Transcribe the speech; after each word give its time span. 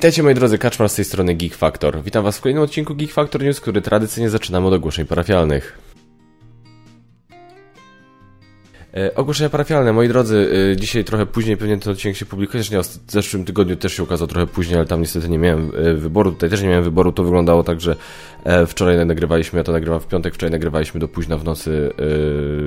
Witajcie 0.00 0.22
moi 0.22 0.34
drodzy, 0.34 0.58
Kaczmar 0.58 0.88
z 0.88 0.94
tej 0.94 1.04
strony 1.04 1.34
Geek 1.34 1.54
Factor. 1.54 2.02
Witam 2.02 2.24
was 2.24 2.38
w 2.38 2.40
kolejnym 2.40 2.64
odcinku 2.64 2.94
Geek 2.94 3.12
Factor 3.12 3.42
News, 3.42 3.60
który 3.60 3.82
tradycyjnie 3.82 4.30
zaczynamy 4.30 4.66
od 4.66 4.74
ogłoszeń 4.74 5.06
parafialnych. 5.06 5.78
Ogłoszenia 9.14 9.50
parafialne, 9.50 9.92
moi 9.92 10.08
drodzy, 10.08 10.50
e, 10.72 10.76
dzisiaj 10.76 11.04
trochę 11.04 11.26
później 11.26 11.56
pewnie 11.56 11.78
ten 11.78 11.92
odcinek 11.92 12.16
się 12.16 12.26
publikuje, 12.26 12.62
nie, 12.72 12.82
w 12.82 13.12
zeszłym 13.12 13.44
tygodniu 13.44 13.76
też 13.76 13.92
się 13.92 14.02
ukazał 14.02 14.26
trochę 14.26 14.46
później, 14.46 14.76
ale 14.76 14.86
tam 14.86 15.00
niestety 15.00 15.28
nie 15.28 15.38
miałem 15.38 15.72
e, 15.76 15.94
wyboru, 15.94 16.32
tutaj 16.32 16.50
też 16.50 16.62
nie 16.62 16.68
miałem 16.68 16.84
wyboru, 16.84 17.12
to 17.12 17.24
wyglądało 17.24 17.62
tak, 17.62 17.80
że 17.80 17.96
e, 18.44 18.66
wczoraj 18.66 19.06
nagrywaliśmy, 19.06 19.58
ja 19.58 19.64
to 19.64 19.72
nagrywam 19.72 20.00
w 20.00 20.06
piątek, 20.06 20.34
wczoraj 20.34 20.50
nagrywaliśmy 20.50 21.00
do 21.00 21.08
późna 21.08 21.36
w 21.36 21.44
nocy, 21.44 21.92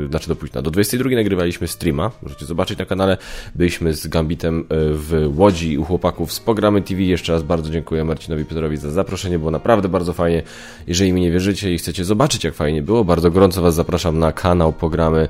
e, 0.05 0.09
znaczy 0.09 0.27
do 0.27 0.35
późna, 0.35 0.61
do 0.61 0.71
22 0.71 1.09
nagrywaliśmy 1.09 1.67
streama, 1.67 2.11
możecie 2.21 2.45
zobaczyć 2.45 2.79
na 2.79 2.85
kanale, 2.85 3.17
byliśmy 3.55 3.93
z 3.93 4.07
Gambitem 4.07 4.59
e, 4.59 4.63
w 4.93 5.33
Łodzi 5.37 5.77
u 5.77 5.83
chłopaków 5.83 6.33
z 6.33 6.39
Pogramy 6.39 6.81
TV, 6.81 7.01
jeszcze 7.01 7.33
raz 7.33 7.43
bardzo 7.43 7.71
dziękuję 7.71 8.03
Marcinowi 8.03 8.45
Piotrowi 8.45 8.77
za 8.77 8.91
zaproszenie, 8.91 9.39
było 9.39 9.51
naprawdę 9.51 9.89
bardzo 9.89 10.13
fajnie, 10.13 10.43
jeżeli 10.87 11.13
mi 11.13 11.21
nie 11.21 11.31
wierzycie 11.31 11.73
i 11.73 11.77
chcecie 11.77 12.05
zobaczyć 12.05 12.43
jak 12.43 12.53
fajnie 12.53 12.81
było, 12.81 13.05
bardzo 13.05 13.31
gorąco 13.31 13.61
was 13.61 13.75
zapraszam 13.75 14.19
na 14.19 14.31
kanał 14.31 14.73
Pogramy 14.73 15.27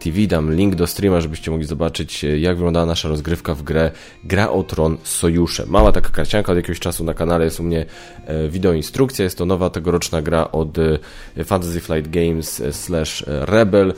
TV, 0.00 0.19
dam 0.28 0.54
link 0.54 0.74
do 0.74 0.86
streama, 0.86 1.20
żebyście 1.20 1.50
mogli 1.50 1.66
zobaczyć, 1.66 2.24
e, 2.24 2.38
jak 2.38 2.56
wyglądała 2.56 2.86
nasza 2.86 3.08
rozgrywka 3.08 3.54
w 3.54 3.62
grę 3.62 3.90
Gra 4.24 4.50
o 4.50 4.62
Tron 4.62 4.96
Sojusze. 5.02 5.64
Mała 5.66 5.92
taka 5.92 6.10
karcianka 6.10 6.52
od 6.52 6.56
jakiegoś 6.56 6.80
czasu 6.80 7.04
na 7.04 7.14
kanale 7.14 7.44
jest 7.44 7.60
u 7.60 7.62
mnie 7.62 7.86
e, 8.26 8.48
wideo 8.48 8.72
instrukcja. 8.72 9.24
Jest 9.24 9.38
to 9.38 9.46
nowa 9.46 9.70
tegoroczna 9.70 10.22
gra 10.22 10.50
od 10.52 10.78
e, 10.78 10.98
Fantasy 11.44 11.80
Flight 11.80 12.10
Games 12.10 12.62
slash 12.70 13.24
Rebel. 13.26 13.94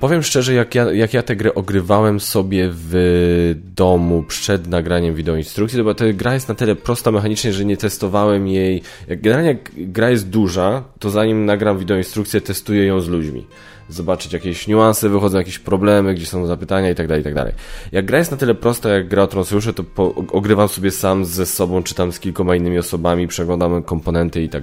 Powiem 0.00 0.22
szczerze, 0.22 0.54
jak 0.54 0.74
ja, 0.74 0.92
jak 0.92 1.14
ja 1.14 1.22
tę 1.22 1.36
grę 1.36 1.54
ogrywałem 1.54 2.20
sobie 2.20 2.68
w 2.72 3.54
domu 3.76 4.24
przed 4.28 4.66
nagraniem 4.66 5.14
wideoinstrukcji, 5.14 5.82
bo 5.82 5.94
ta 5.94 6.12
gra 6.12 6.34
jest 6.34 6.48
na 6.48 6.54
tyle 6.54 6.76
prosta 6.76 7.10
mechanicznie, 7.10 7.52
że 7.52 7.64
nie 7.64 7.76
testowałem 7.76 8.48
jej. 8.48 8.82
Generalnie 9.08 9.48
jak 9.48 9.70
gra 9.76 10.10
jest 10.10 10.28
duża, 10.28 10.84
to 10.98 11.10
zanim 11.10 11.44
nagram 11.46 11.78
wideoinstrukcję, 11.78 12.40
testuję 12.40 12.86
ją 12.86 13.00
z 13.00 13.08
ludźmi 13.08 13.46
zobaczyć 13.90 14.32
jakieś 14.32 14.66
niuanse, 14.66 15.08
wychodzą 15.08 15.38
jakieś 15.38 15.58
problemy, 15.58 16.14
gdzie 16.14 16.26
są 16.26 16.46
zapytania 16.46 16.90
i 16.90 16.94
tak 16.94 17.06
dalej, 17.06 17.22
i 17.22 17.34
tak. 17.34 17.52
Jak 17.92 18.06
gra 18.06 18.18
jest 18.18 18.30
na 18.30 18.36
tyle 18.36 18.54
prosta, 18.54 18.88
jak 18.88 19.08
gra 19.08 19.22
o 19.22 19.26
Tronsojusze, 19.26 19.72
to 19.72 19.84
po, 19.84 20.14
ogrywam 20.14 20.68
sobie 20.68 20.90
sam 20.90 21.24
ze 21.24 21.46
sobą, 21.46 21.82
czy 21.82 21.94
tam 21.94 22.12
z 22.12 22.20
kilkoma 22.20 22.56
innymi 22.56 22.78
osobami, 22.78 23.28
przeglądamy 23.28 23.82
komponenty 23.82 24.42
i 24.42 24.48
tak. 24.48 24.62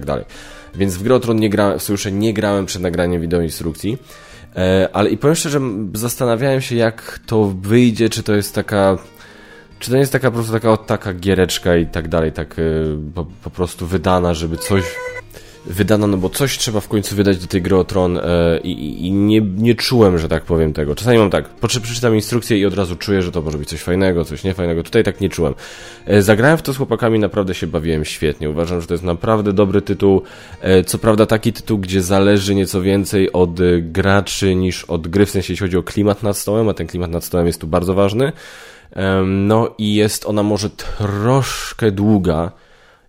Więc 0.74 0.96
w 0.96 1.02
grę 1.02 1.14
o 1.14 1.20
Tron 1.20 1.36
nie 1.36 1.50
grałem, 1.50 1.78
w 1.78 1.82
Sojusze 1.82 2.12
nie 2.12 2.34
grałem 2.34 2.66
przed 2.66 2.82
nagraniem 2.82 3.20
wideoinstrukcji, 3.20 3.98
e, 4.56 4.88
ale 4.92 5.10
i 5.10 5.18
powiem 5.18 5.36
szczerze, 5.36 5.60
zastanawiałem 5.94 6.60
się, 6.60 6.76
jak 6.76 7.20
to 7.26 7.54
wyjdzie, 7.60 8.08
czy 8.08 8.22
to 8.22 8.34
jest 8.34 8.54
taka 8.54 8.98
czy 9.78 9.90
to 9.90 9.94
nie 9.94 10.00
jest 10.00 10.12
taka 10.12 10.30
po 10.30 10.34
prostu 10.34 10.52
taka, 10.52 10.76
taka 10.76 11.14
giereczka 11.14 11.76
i 11.76 11.86
tak 11.86 12.08
dalej, 12.08 12.32
tak 12.32 12.58
y, 12.58 12.96
po, 13.14 13.26
po, 13.44 13.50
prostu 13.50 13.86
wydana, 13.86 14.34
żeby 14.34 14.56
coś 14.56 14.84
wydana, 15.68 16.06
no 16.06 16.16
bo 16.16 16.30
coś 16.30 16.58
trzeba 16.58 16.80
w 16.80 16.88
końcu 16.88 17.16
wydać 17.16 17.38
do 17.38 17.46
tej 17.46 17.62
gry 17.62 17.76
o 17.76 17.84
Tron 17.84 18.18
e, 18.18 18.20
i, 18.62 19.06
i, 19.06 19.12
nie, 19.12 19.40
nie 19.40 19.74
czułem, 19.74 20.18
że 20.18 20.28
tak 20.28 20.44
powiem 20.44 20.72
tego. 20.72 20.94
Czasami 20.94 21.18
mam 21.18 21.30
tak, 21.30 21.48
przeczytam 21.82 22.14
instrukcję 22.14 22.58
i 22.58 22.66
od 22.66 22.74
razu 22.74 22.96
czuję, 22.96 23.22
że 23.22 23.32
to 23.32 23.42
może 23.42 23.58
być 23.58 23.68
coś 23.68 23.80
fajnego, 23.80 24.24
coś 24.24 24.44
niefajnego. 24.44 24.82
Tutaj 24.82 25.04
tak 25.04 25.20
nie 25.20 25.28
czułem. 25.28 25.54
E, 26.06 26.22
zagrałem 26.22 26.58
w 26.58 26.62
to 26.62 26.72
z 26.72 26.76
chłopakami, 26.76 27.18
naprawdę 27.18 27.54
się 27.54 27.66
bawiłem 27.66 28.04
świetnie. 28.04 28.50
Uważam, 28.50 28.80
że 28.80 28.86
to 28.86 28.94
jest 28.94 29.04
naprawdę 29.04 29.52
dobry 29.52 29.82
tytuł. 29.82 30.22
E, 30.60 30.84
co 30.84 30.98
prawda 30.98 31.26
taki 31.26 31.52
tytuł, 31.52 31.78
gdzie 31.78 32.02
zależy 32.02 32.54
nieco 32.54 32.82
więcej 32.82 33.32
od 33.32 33.60
graczy 33.80 34.54
niż 34.54 34.84
od 34.84 35.08
gry, 35.08 35.26
w 35.26 35.30
sensie 35.30 35.52
jeśli 35.52 35.66
chodzi 35.66 35.76
o 35.76 35.82
klimat 35.82 36.22
nad 36.22 36.36
stołem, 36.36 36.68
a 36.68 36.74
ten 36.74 36.86
klimat 36.86 37.10
nad 37.10 37.24
stołem 37.24 37.46
jest 37.46 37.60
tu 37.60 37.66
bardzo 37.66 37.94
ważny. 37.94 38.32
No 39.26 39.74
i 39.78 39.94
jest 39.94 40.26
ona 40.26 40.42
może 40.42 40.70
troszkę 40.70 41.92
długa, 41.92 42.52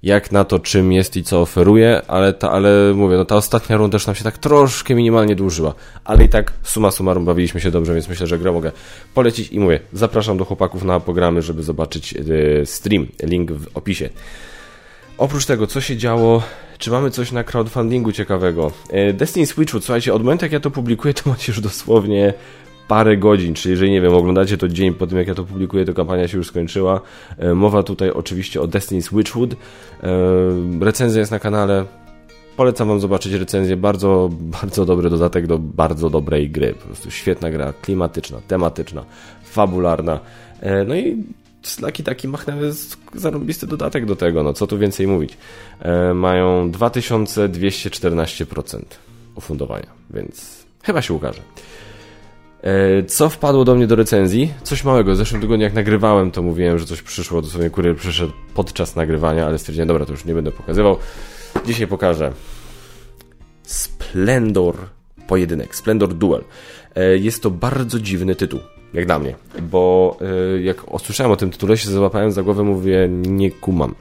jak 0.03 0.31
na 0.31 0.43
to, 0.43 0.59
czym 0.59 0.91
jest 0.91 1.17
i 1.17 1.23
co 1.23 1.41
oferuje, 1.41 2.01
ale, 2.07 2.33
ta, 2.33 2.51
ale 2.51 2.93
mówię, 2.93 3.17
no 3.17 3.25
ta 3.25 3.35
ostatnia 3.35 3.77
runda 3.77 3.97
też 3.97 4.07
nam 4.07 4.15
się 4.15 4.23
tak 4.23 4.37
troszkę 4.37 4.95
minimalnie 4.95 5.35
dłużyła, 5.35 5.73
ale 6.05 6.23
i 6.23 6.29
tak 6.29 6.53
suma 6.63 6.91
summarum 6.91 7.25
bawiliśmy 7.25 7.61
się 7.61 7.71
dobrze, 7.71 7.93
więc 7.93 8.09
myślę, 8.09 8.27
że 8.27 8.39
grę 8.39 8.51
mogę 8.51 8.71
polecić 9.13 9.51
i 9.51 9.59
mówię, 9.59 9.79
zapraszam 9.93 10.37
do 10.37 10.45
chłopaków 10.45 10.83
na 10.83 10.99
programy, 10.99 11.41
żeby 11.41 11.63
zobaczyć 11.63 12.13
yy, 12.13 12.61
stream, 12.65 13.07
link 13.23 13.51
w 13.51 13.77
opisie. 13.77 14.09
Oprócz 15.17 15.45
tego, 15.45 15.67
co 15.67 15.81
się 15.81 15.97
działo, 15.97 16.43
czy 16.77 16.91
mamy 16.91 17.11
coś 17.11 17.31
na 17.31 17.43
crowdfundingu 17.43 18.11
ciekawego? 18.11 18.71
Yy, 18.91 19.13
Destiny 19.13 19.45
Switchwood, 19.45 19.83
słuchajcie, 19.83 20.13
od 20.13 20.23
momentu 20.23 20.45
jak 20.45 20.51
ja 20.51 20.59
to 20.59 20.71
publikuję, 20.71 21.13
to 21.13 21.29
macie 21.29 21.51
już 21.51 21.61
dosłownie 21.61 22.33
parę 22.89 23.17
godzin, 23.17 23.53
czyli 23.53 23.71
jeżeli, 23.71 23.91
nie 23.91 24.01
wiem, 24.01 24.13
oglądacie 24.13 24.57
to 24.57 24.67
dzień 24.67 24.93
po 24.93 25.07
tym, 25.07 25.17
jak 25.17 25.27
ja 25.27 25.35
to 25.35 25.43
publikuję, 25.43 25.85
to 25.85 25.93
kampania 25.93 26.27
się 26.27 26.37
już 26.37 26.47
skończyła. 26.47 27.01
E, 27.37 27.53
mowa 27.53 27.83
tutaj 27.83 28.11
oczywiście 28.11 28.61
o 28.61 28.67
Destiny's 28.67 29.17
Witchwood. 29.17 29.53
E, 29.53 29.57
recenzja 30.79 31.19
jest 31.19 31.31
na 31.31 31.39
kanale. 31.39 31.85
Polecam 32.57 32.87
wam 32.87 32.99
zobaczyć 32.99 33.33
recenzję. 33.33 33.77
Bardzo, 33.77 34.29
bardzo 34.61 34.85
dobry 34.85 35.09
dodatek 35.09 35.47
do 35.47 35.59
bardzo 35.59 36.09
dobrej 36.09 36.49
gry. 36.49 36.73
Po 36.73 36.85
prostu 36.85 37.11
świetna 37.11 37.51
gra, 37.51 37.73
klimatyczna, 37.81 38.41
tematyczna, 38.47 39.05
fabularna. 39.43 40.19
E, 40.61 40.83
no 40.83 40.95
i 40.95 41.23
Slaki 41.61 42.03
taki 42.03 42.27
machnęły 42.27 42.71
zarobisty 43.15 43.67
dodatek 43.67 44.05
do 44.05 44.15
tego, 44.15 44.43
no 44.43 44.53
co 44.53 44.67
tu 44.67 44.77
więcej 44.77 45.07
mówić. 45.07 45.37
Mają 46.13 46.71
2214% 46.71 48.79
ufundowania, 49.35 49.87
więc 50.09 50.65
chyba 50.83 51.01
się 51.01 51.13
ukaże. 51.13 51.41
E, 52.63 53.03
co 53.03 53.29
wpadło 53.29 53.65
do 53.65 53.75
mnie 53.75 53.87
do 53.87 53.95
recenzji? 53.95 54.53
Coś 54.63 54.83
małego. 54.83 55.11
W 55.13 55.15
zeszłym 55.15 55.41
tygodniu 55.41 55.63
jak 55.63 55.73
nagrywałem, 55.73 56.31
to 56.31 56.41
mówiłem, 56.41 56.79
że 56.79 56.85
coś 56.85 57.01
przyszło. 57.01 57.41
Dosłownie 57.41 57.69
kurier 57.69 57.95
przyszedł 57.95 58.33
podczas 58.53 58.95
nagrywania, 58.95 59.45
ale 59.45 59.59
stwierdziłem, 59.59 59.87
dobra, 59.87 60.05
to 60.05 60.11
już 60.11 60.25
nie 60.25 60.33
będę 60.33 60.51
pokazywał. 60.51 60.97
Dzisiaj 61.65 61.87
pokażę 61.87 62.31
Splendor 63.63 64.75
Pojedynek, 65.27 65.75
Splendor 65.75 66.13
Duel. 66.13 66.43
E, 66.95 67.17
jest 67.17 67.43
to 67.43 67.51
bardzo 67.51 67.99
dziwny 67.99 68.35
tytuł, 68.35 68.59
jak 68.93 69.05
dla 69.05 69.19
mnie, 69.19 69.35
bo 69.61 70.17
e, 70.55 70.61
jak 70.61 70.93
usłyszałem 70.93 71.31
o 71.31 71.35
tym 71.35 71.51
tytule, 71.51 71.77
się 71.77 71.89
załapałem 71.89 72.31
za 72.31 72.43
głowę, 72.43 72.63
mówię, 72.63 73.09
nie 73.11 73.51
kumam 73.51 73.95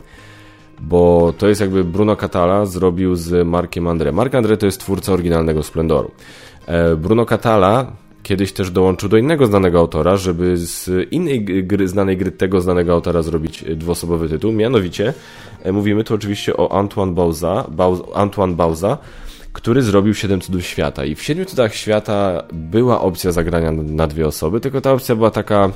bo 0.81 1.33
to 1.39 1.49
jest 1.49 1.61
jakby 1.61 1.85
Bruno 1.85 2.17
Catala 2.17 2.67
zrobił 2.67 3.17
z 3.17 3.47
Markiem 3.47 3.87
Andre. 3.87 4.13
Mark 4.13 4.35
Andre 4.35 4.57
to 4.57 4.67
jest 4.67 4.81
twórca 4.81 5.13
oryginalnego 5.13 5.63
Splendoru. 5.63 6.11
Bruno 6.97 7.27
Catala 7.27 7.93
kiedyś 8.29 8.53
też 8.53 8.71
dołączył 8.71 9.09
do 9.09 9.17
innego 9.17 9.47
znanego 9.47 9.79
autora, 9.79 10.17
żeby 10.17 10.57
z 10.57 10.91
innej 11.13 11.45
gry, 11.45 11.89
znanej 11.89 12.17
gry 12.17 12.31
tego 12.31 12.61
znanego 12.61 12.93
autora 12.93 13.23
zrobić 13.23 13.65
dwuosobowy 13.77 14.29
tytuł. 14.29 14.53
Mianowicie 14.53 15.15
e, 15.63 15.73
mówimy 15.73 16.05
tu 16.05 16.15
oczywiście 16.15 16.57
o 16.57 16.79
Antoine 16.79 17.15
Bauza, 17.15 17.71
Antoine 18.15 18.55
Bauza 18.55 18.99
który 19.53 19.83
zrobił 19.83 20.15
Siedem 20.15 20.41
Cudów 20.41 20.67
Świata. 20.67 21.05
I 21.05 21.15
w 21.15 21.23
Siedmiu 21.23 21.45
Cudach 21.45 21.75
Świata 21.75 22.43
była 22.53 23.01
opcja 23.01 23.33
zagrania 23.33 23.73
na 23.73 24.07
dwie 24.07 24.27
osoby, 24.27 24.61
tylko 24.61 24.81
ta 24.81 24.93
opcja 24.93 25.17
była 25.17 25.31
taka 25.31 25.71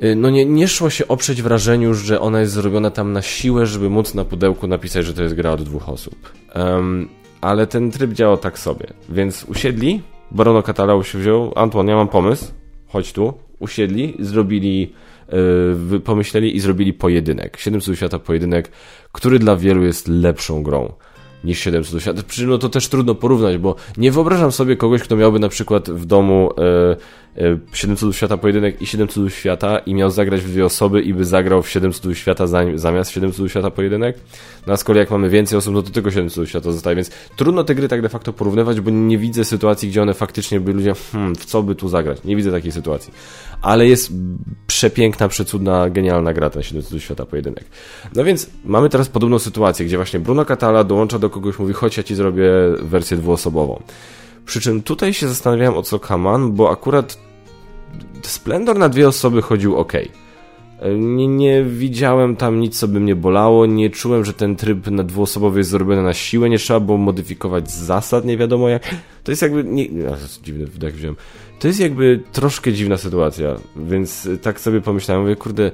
e, 0.00 0.14
no 0.14 0.30
nie, 0.30 0.44
nie 0.44 0.68
szło 0.68 0.90
się 0.90 1.08
oprzeć 1.08 1.42
wrażeniu, 1.42 1.94
że 1.94 2.20
ona 2.20 2.40
jest 2.40 2.52
zrobiona 2.52 2.90
tam 2.90 3.12
na 3.12 3.22
siłę, 3.22 3.66
żeby 3.66 3.90
móc 3.90 4.14
na 4.14 4.24
pudełku 4.24 4.66
napisać, 4.66 5.06
że 5.06 5.14
to 5.14 5.22
jest 5.22 5.34
gra 5.34 5.50
od 5.50 5.62
dwóch 5.62 5.88
osób. 5.88 6.32
Um, 6.54 7.08
ale 7.40 7.66
ten 7.66 7.90
tryb 7.90 8.12
działał 8.12 8.36
tak 8.36 8.58
sobie. 8.58 8.86
Więc 9.08 9.44
usiedli, 9.44 10.02
Barono 10.32 10.62
Catalao 10.62 11.02
się 11.02 11.18
wziął, 11.18 11.52
Antoine, 11.56 11.90
ja 11.90 11.96
mam 11.96 12.08
pomysł, 12.08 12.52
chodź 12.88 13.12
tu, 13.12 13.34
usiedli, 13.58 14.14
zrobili, 14.18 14.92
yy, 15.90 16.00
pomyśleli 16.00 16.56
i 16.56 16.60
zrobili 16.60 16.92
pojedynek. 16.92 17.56
700 17.56 17.96
świata 17.96 18.18
pojedynek, 18.18 18.70
który 19.12 19.38
dla 19.38 19.56
wielu 19.56 19.82
jest 19.82 20.08
lepszą 20.08 20.62
grą 20.62 20.92
niż 21.44 21.58
700 21.58 22.02
świata. 22.02 22.22
Przy 22.26 22.46
no 22.46 22.58
to 22.58 22.68
też 22.68 22.88
trudno 22.88 23.14
porównać, 23.14 23.58
bo 23.58 23.74
nie 23.96 24.12
wyobrażam 24.12 24.52
sobie 24.52 24.76
kogoś, 24.76 25.02
kto 25.02 25.16
miałby 25.16 25.38
na 25.38 25.48
przykład 25.48 25.90
w 25.90 26.06
domu 26.06 26.50
e, 26.58 26.96
7 27.72 27.96
cudów 27.96 28.16
świata 28.16 28.36
pojedynek 28.36 28.82
i 28.82 28.86
7 28.86 29.08
cudów 29.08 29.34
świata 29.34 29.78
i 29.78 29.94
miał 29.94 30.10
zagrać 30.10 30.40
w 30.40 30.50
dwie 30.50 30.64
osoby 30.64 31.02
i 31.02 31.14
by 31.14 31.24
zagrał 31.24 31.62
w 31.62 31.70
7 31.70 31.92
cudów 31.92 32.18
świata 32.18 32.46
zamiast 32.74 33.10
7 33.10 33.32
cudów 33.32 33.50
świata 33.50 33.70
pojedynek. 33.70 34.18
No 34.66 34.76
z 34.76 34.84
kolei 34.84 35.00
jak 35.00 35.10
mamy 35.10 35.28
więcej 35.28 35.58
osób, 35.58 35.74
no 35.74 35.82
to 35.82 35.90
tylko 35.90 36.10
7 36.10 36.30
cudów 36.30 36.48
świata 36.48 36.72
zostaje, 36.72 36.96
więc 36.96 37.10
trudno 37.36 37.64
te 37.64 37.74
gry 37.74 37.88
tak 37.88 38.02
de 38.02 38.08
facto 38.08 38.32
porównywać, 38.32 38.80
bo 38.80 38.90
nie 38.90 39.18
widzę 39.18 39.44
sytuacji, 39.44 39.88
gdzie 39.88 40.02
one 40.02 40.14
faktycznie 40.14 40.60
by 40.60 40.72
ludzie, 40.72 40.94
hmm, 41.12 41.34
w 41.34 41.44
co 41.44 41.62
by 41.62 41.74
tu 41.74 41.88
zagrać? 41.88 42.24
Nie 42.24 42.36
widzę 42.36 42.50
takiej 42.50 42.72
sytuacji. 42.72 43.12
Ale 43.62 43.86
jest 43.86 44.12
przepiękna, 44.66 45.28
przecudna, 45.28 45.90
genialna 45.90 46.32
gra 46.32 46.50
ten 46.50 46.62
7 46.62 46.82
cudów 46.82 47.02
świata 47.02 47.26
pojedynek. 47.26 47.64
No 48.16 48.24
więc 48.24 48.50
mamy 48.64 48.88
teraz 48.88 49.08
podobną 49.08 49.38
sytuację, 49.38 49.86
gdzie 49.86 49.96
właśnie 49.96 50.20
Bruno 50.20 50.44
Catala 50.44 50.84
dołącza 50.84 51.18
do 51.18 51.30
kogoś, 51.30 51.58
mówi 51.58 51.72
chodź 51.72 51.96
ja 51.96 52.02
ci 52.02 52.14
zrobię 52.14 52.50
wersję 52.82 53.16
dwuosobową. 53.16 53.82
Przy 54.50 54.60
czym 54.60 54.82
tutaj 54.82 55.14
się 55.14 55.28
zastanawiałem 55.28 55.78
o 55.78 55.82
co 55.82 55.98
Kaman, 56.00 56.52
bo 56.52 56.70
akurat 56.70 57.18
Splendor 58.22 58.78
na 58.78 58.88
dwie 58.88 59.08
osoby 59.08 59.42
chodził 59.42 59.76
ok. 59.76 59.92
Nie, 60.98 61.28
nie 61.28 61.64
widziałem 61.64 62.36
tam 62.36 62.60
nic, 62.60 62.78
co 62.78 62.88
by 62.88 63.00
mnie 63.00 63.16
bolało, 63.16 63.66
nie 63.66 63.90
czułem, 63.90 64.24
że 64.24 64.32
ten 64.32 64.56
tryb 64.56 64.86
na 64.86 65.02
dwuosobowy 65.02 65.60
jest 65.60 65.70
zrobiony 65.70 66.02
na 66.02 66.14
siłę, 66.14 66.50
nie 66.50 66.58
trzeba 66.58 66.80
było 66.80 66.98
modyfikować 66.98 67.70
zasad, 67.70 68.24
nie 68.24 68.36
wiadomo 68.36 68.68
jak. 68.68 68.82
To 69.24 69.32
jest 69.32 69.42
jakby... 69.42 69.64
Nie, 69.64 69.86
no, 69.90 70.16
dziwny 70.42 70.66
wdech 70.66 70.94
wziąłem. 70.94 71.16
To 71.60 71.68
jest 71.68 71.80
jakby 71.80 72.20
troszkę 72.32 72.72
dziwna 72.72 72.96
sytuacja, 72.96 73.56
więc 73.76 74.28
tak 74.42 74.60
sobie 74.60 74.80
pomyślałem, 74.80 75.22
mówię, 75.22 75.36
kurde, 75.36 75.70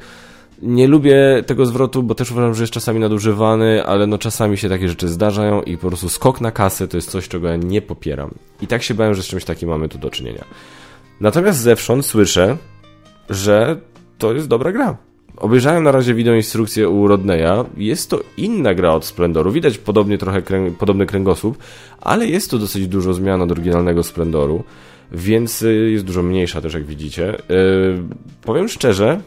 Nie 0.63 0.89
lubię 0.89 1.43
tego 1.47 1.67
zwrotu, 1.67 2.03
bo 2.03 2.15
też 2.15 2.31
uważam, 2.31 2.55
że 2.55 2.63
jest 2.63 2.73
czasami 2.73 3.01
nadużywany, 3.01 3.87
ale 3.87 4.07
no 4.07 4.19
czasami 4.19 4.59
się 4.59 4.69
takie 4.69 4.89
rzeczy 4.89 5.09
zdarzają 5.09 5.63
i 5.63 5.77
po 5.77 5.89
prostu 5.89 6.09
skok 6.09 6.41
na 6.41 6.51
kasę 6.51 6.89
to 6.89 6.97
jest 6.97 7.11
coś, 7.11 7.29
czego 7.29 7.49
ja 7.49 7.57
nie 7.57 7.83
popieram. 7.83 8.35
I 8.63 8.67
tak 8.67 8.83
się 8.83 8.95
bałem, 8.95 9.15
że 9.15 9.23
z 9.23 9.27
czymś 9.27 9.45
takim 9.45 9.69
mamy 9.69 9.89
tu 9.89 9.99
do 9.99 10.11
czynienia. 10.11 10.45
Natomiast 11.21 11.59
zewsząd 11.59 12.07
słyszę, 12.07 12.57
że 13.31 13.81
to 14.19 14.35
jest 14.35 14.49
dobra 14.49 14.73
gra. 14.73 14.97
Obejrzałem 15.37 15.85
na 15.85 15.93
razie 15.93 16.15
wideo 16.15 16.35
instrukcję 16.35 16.89
u 16.89 17.09
Rodneya. 17.09 17.65
Jest 17.77 18.11
to 18.11 18.21
inna 18.37 18.75
gra 18.75 18.93
od 18.93 19.05
Splendoru. 19.05 19.53
Widać 19.53 19.79
podobnie 19.79 20.19
trochę 20.19 20.43
krę 20.43 20.71
podobny 20.79 21.07
kręgosłup, 21.07 21.59
ale 22.01 22.27
jest 22.27 22.51
to 22.51 22.59
dosyć 22.59 22.89
dużo 22.89 23.15
zmian 23.15 23.43
od 23.43 23.51
oryginalnego 23.51 24.03
Splendoru, 24.03 24.65
więc 25.13 25.63
y, 25.63 25.91
jest 25.91 26.05
dużo 26.05 26.23
mniejsza 26.23 26.61
też, 26.61 26.75
jak 26.75 26.85
widzicie. 26.85 27.37
Yy, 27.49 28.03
powiem 28.43 28.69
szczerze, 28.69 29.21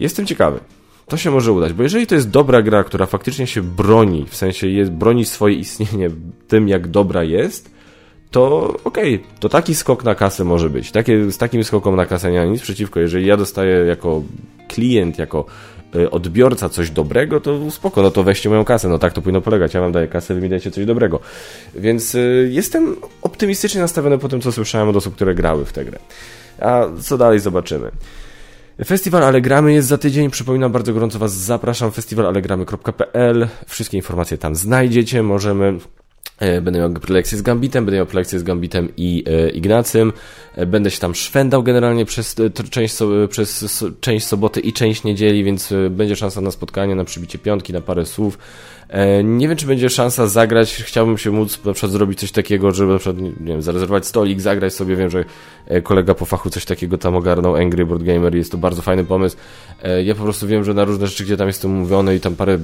jestem 0.00 0.26
ciekawy. 0.26 0.60
To 1.06 1.16
się 1.16 1.30
może 1.30 1.52
udać, 1.52 1.72
bo 1.72 1.82
jeżeli 1.82 2.06
to 2.06 2.14
jest 2.14 2.30
dobra 2.30 2.62
gra, 2.62 2.84
która 2.84 3.06
faktycznie 3.06 3.46
się 3.46 3.62
broni, 3.62 4.26
w 4.28 4.36
sensie 4.36 4.68
jest, 4.68 4.90
broni 4.90 5.24
swoje 5.24 5.54
istnienie 5.54 6.10
tym, 6.48 6.68
jak 6.68 6.88
dobra 6.88 7.24
jest, 7.24 7.70
to 8.30 8.74
okej, 8.84 9.14
okay, 9.14 9.38
to 9.40 9.48
taki 9.48 9.74
skok 9.74 10.04
na 10.04 10.14
kasę 10.14 10.44
może 10.44 10.70
być. 10.70 10.92
Takie, 10.92 11.30
z 11.30 11.38
takim 11.38 11.64
skokiem 11.64 11.96
na 11.96 12.06
kasę 12.06 12.30
nie 12.30 12.38
ma 12.38 12.44
nic 12.44 12.62
przeciwko. 12.62 13.00
Jeżeli 13.00 13.26
ja 13.26 13.36
dostaję 13.36 13.76
jako 13.76 14.22
klient, 14.68 15.18
jako 15.18 15.44
y, 15.94 16.10
odbiorca 16.10 16.68
coś 16.68 16.90
dobrego, 16.90 17.40
to 17.40 17.70
spoko, 17.70 18.02
no 18.02 18.10
to 18.10 18.22
weźcie 18.22 18.48
moją 18.48 18.64
kasę, 18.64 18.88
no 18.88 18.98
tak 18.98 19.12
to 19.12 19.22
powinno 19.22 19.40
polegać, 19.40 19.74
ja 19.74 19.80
wam 19.80 19.92
daję 19.92 20.08
kasę, 20.08 20.34
wy 20.34 20.40
mi 20.40 20.48
dajecie 20.48 20.70
coś 20.70 20.86
dobrego. 20.86 21.20
Więc 21.74 22.14
y, 22.14 22.48
jestem 22.52 22.96
optymistycznie 23.22 23.80
nastawiony 23.80 24.18
po 24.18 24.28
tym, 24.28 24.40
co 24.40 24.52
słyszałem 24.52 24.88
od 24.88 24.96
osób, 24.96 25.14
które 25.14 25.34
grały 25.34 25.64
w 25.64 25.72
tę 25.72 25.84
grę. 25.84 25.98
A 26.60 26.86
co 27.00 27.18
dalej 27.18 27.40
zobaczymy. 27.40 27.90
Festiwal 28.86 29.24
Allegramy 29.24 29.72
jest 29.72 29.88
za 29.88 29.98
tydzień. 29.98 30.30
Przypominam, 30.30 30.72
bardzo 30.72 30.92
gorąco 30.92 31.18
Was 31.18 31.32
zapraszam. 31.32 31.92
festiwalalegramy.pl. 31.92 33.48
Wszystkie 33.66 33.96
informacje 33.96 34.38
tam 34.38 34.54
znajdziecie. 34.54 35.22
Możemy 35.22 35.78
E, 36.40 36.60
będę 36.60 36.80
miał 36.80 36.92
prelekcję 36.92 37.38
z 37.38 37.42
Gambitem, 37.42 37.84
będę 37.84 37.96
miał 37.96 38.06
prelekcję 38.06 38.38
z 38.38 38.42
Gambitem 38.42 38.88
i 38.96 39.24
e, 39.26 39.50
Ignacym. 39.50 40.12
E, 40.54 40.66
będę 40.66 40.90
się 40.90 40.98
tam 40.98 41.14
szwendał 41.14 41.62
generalnie 41.62 42.04
przez 42.04 42.36
część, 42.70 42.96
przez 43.30 43.84
część 44.00 44.26
soboty 44.26 44.60
i 44.60 44.72
część 44.72 45.04
niedzieli, 45.04 45.44
więc 45.44 45.74
będzie 45.90 46.16
szansa 46.16 46.40
na 46.40 46.50
spotkanie, 46.50 46.94
na 46.94 47.04
przybicie 47.04 47.38
piątki, 47.38 47.72
na 47.72 47.80
parę 47.80 48.06
słów. 48.06 48.38
E, 48.90 49.24
nie 49.24 49.48
wiem, 49.48 49.56
czy 49.56 49.66
będzie 49.66 49.90
szansa 49.90 50.26
zagrać. 50.26 50.74
Chciałbym 50.74 51.18
się 51.18 51.30
móc 51.30 51.64
na 51.64 51.72
przykład 51.72 51.92
zrobić 51.92 52.20
coś 52.20 52.32
takiego, 52.32 52.72
żeby 52.72 52.92
na 52.92 52.98
przykład, 52.98 53.22
nie 53.22 53.32
wiem, 53.40 53.62
zarezerwować 53.62 54.06
stolik, 54.06 54.40
zagrać 54.40 54.74
sobie. 54.74 54.96
Wiem, 54.96 55.10
że 55.10 55.24
e, 55.66 55.82
kolega 55.82 56.14
po 56.14 56.24
fachu 56.24 56.50
coś 56.50 56.64
takiego 56.64 56.98
tam 56.98 57.16
ogarnął, 57.16 57.56
Angry 57.56 57.86
Board 57.86 58.02
Gamer, 58.02 58.34
jest 58.34 58.52
to 58.52 58.58
bardzo 58.58 58.82
fajny 58.82 59.04
pomysł. 59.04 59.36
E, 59.82 60.02
ja 60.02 60.14
po 60.14 60.22
prostu 60.22 60.46
wiem, 60.46 60.64
że 60.64 60.74
na 60.74 60.84
różne 60.84 61.06
rzeczy, 61.06 61.24
gdzie 61.24 61.36
tam 61.36 61.46
jestem 61.46 61.70
mówiony 61.70 62.16
i 62.16 62.20
tam 62.20 62.36
parę 62.36 62.58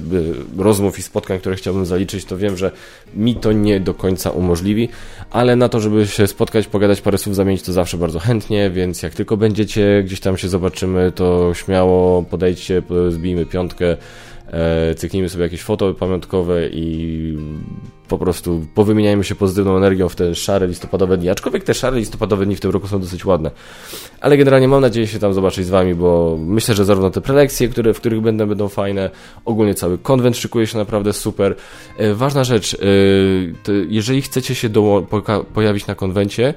rozmów 0.57 0.99
i 0.99 1.01
spotkań, 1.01 1.39
które 1.39 1.55
chciałbym 1.55 1.85
zaliczyć, 1.85 2.25
to 2.25 2.37
wiem, 2.37 2.57
że 2.57 2.71
mi 3.15 3.35
to 3.35 3.51
nie 3.51 3.79
do 3.79 3.93
końca 3.93 4.29
umożliwi, 4.29 4.89
ale 5.31 5.55
na 5.55 5.69
to, 5.69 5.79
żeby 5.79 6.07
się 6.07 6.27
spotkać, 6.27 6.67
pogadać 6.67 7.01
parę 7.01 7.17
słów, 7.17 7.35
zamienić 7.35 7.61
to 7.61 7.73
zawsze 7.73 7.97
bardzo 7.97 8.19
chętnie, 8.19 8.69
więc 8.69 9.03
jak 9.03 9.13
tylko 9.13 9.37
będziecie, 9.37 10.03
gdzieś 10.05 10.19
tam 10.19 10.37
się 10.37 10.49
zobaczymy, 10.49 11.11
to 11.11 11.53
śmiało 11.53 12.23
podejdźcie, 12.23 12.81
zbijmy 13.09 13.45
piątkę, 13.45 13.97
e, 14.47 14.95
cyknijmy 14.95 15.29
sobie 15.29 15.43
jakieś 15.43 15.61
foto 15.61 15.93
pamiątkowe 15.93 16.69
i 16.69 17.37
po 18.07 18.17
prostu 18.17 18.65
powymieniajmy 18.75 19.23
się 19.23 19.35
pozytywną 19.35 19.77
energią 19.77 20.09
w 20.09 20.15
te 20.15 20.35
szare 20.35 20.67
listopadowe 20.67 21.17
dni. 21.17 21.29
Aczkolwiek 21.29 21.63
te 21.63 21.73
szare 21.73 21.97
listopadowe 21.97 22.45
dni 22.45 22.55
w 22.55 22.59
tym 22.59 22.71
roku 22.71 22.87
są 22.87 22.99
dosyć 22.99 23.25
ładne. 23.25 23.51
Ale 24.21 24.37
generalnie 24.37 24.67
mam 24.67 24.81
nadzieję 24.81 25.07
się 25.07 25.19
tam 25.19 25.33
zobaczyć 25.33 25.65
z 25.65 25.69
Wami, 25.69 25.95
bo 25.95 26.37
myślę, 26.39 26.75
że 26.75 26.85
zarówno 26.85 27.09
te 27.09 27.21
prelekcje, 27.21 27.67
które, 27.67 27.93
w 27.93 27.99
których 27.99 28.21
będę, 28.21 28.47
będą 28.47 28.67
fajne, 28.67 29.09
ogólnie 29.45 29.75
cały 29.75 29.97
konwent 29.97 30.37
szykuje 30.37 30.67
się 30.67 30.77
naprawdę 30.77 31.13
super. 31.13 31.55
E, 31.97 32.13
ważna 32.13 32.43
rzecz, 32.43 32.73
e, 32.73 32.77
jeżeli 33.89 34.21
chcecie 34.21 34.55
się 34.55 34.69
pojawić 35.53 35.87
na 35.87 35.95
konwencie, 35.95 36.53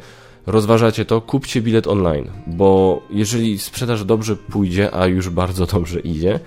rozważacie 0.46 1.04
to, 1.04 1.20
kupcie 1.20 1.62
bilet 1.62 1.86
online, 1.86 2.30
bo 2.46 3.02
jeżeli 3.10 3.58
sprzedaż 3.58 4.04
dobrze 4.04 4.36
pójdzie, 4.36 4.94
a 4.94 5.06
już 5.06 5.28
bardzo 5.28 5.66
dobrze 5.66 6.00
idzie, 6.00 6.40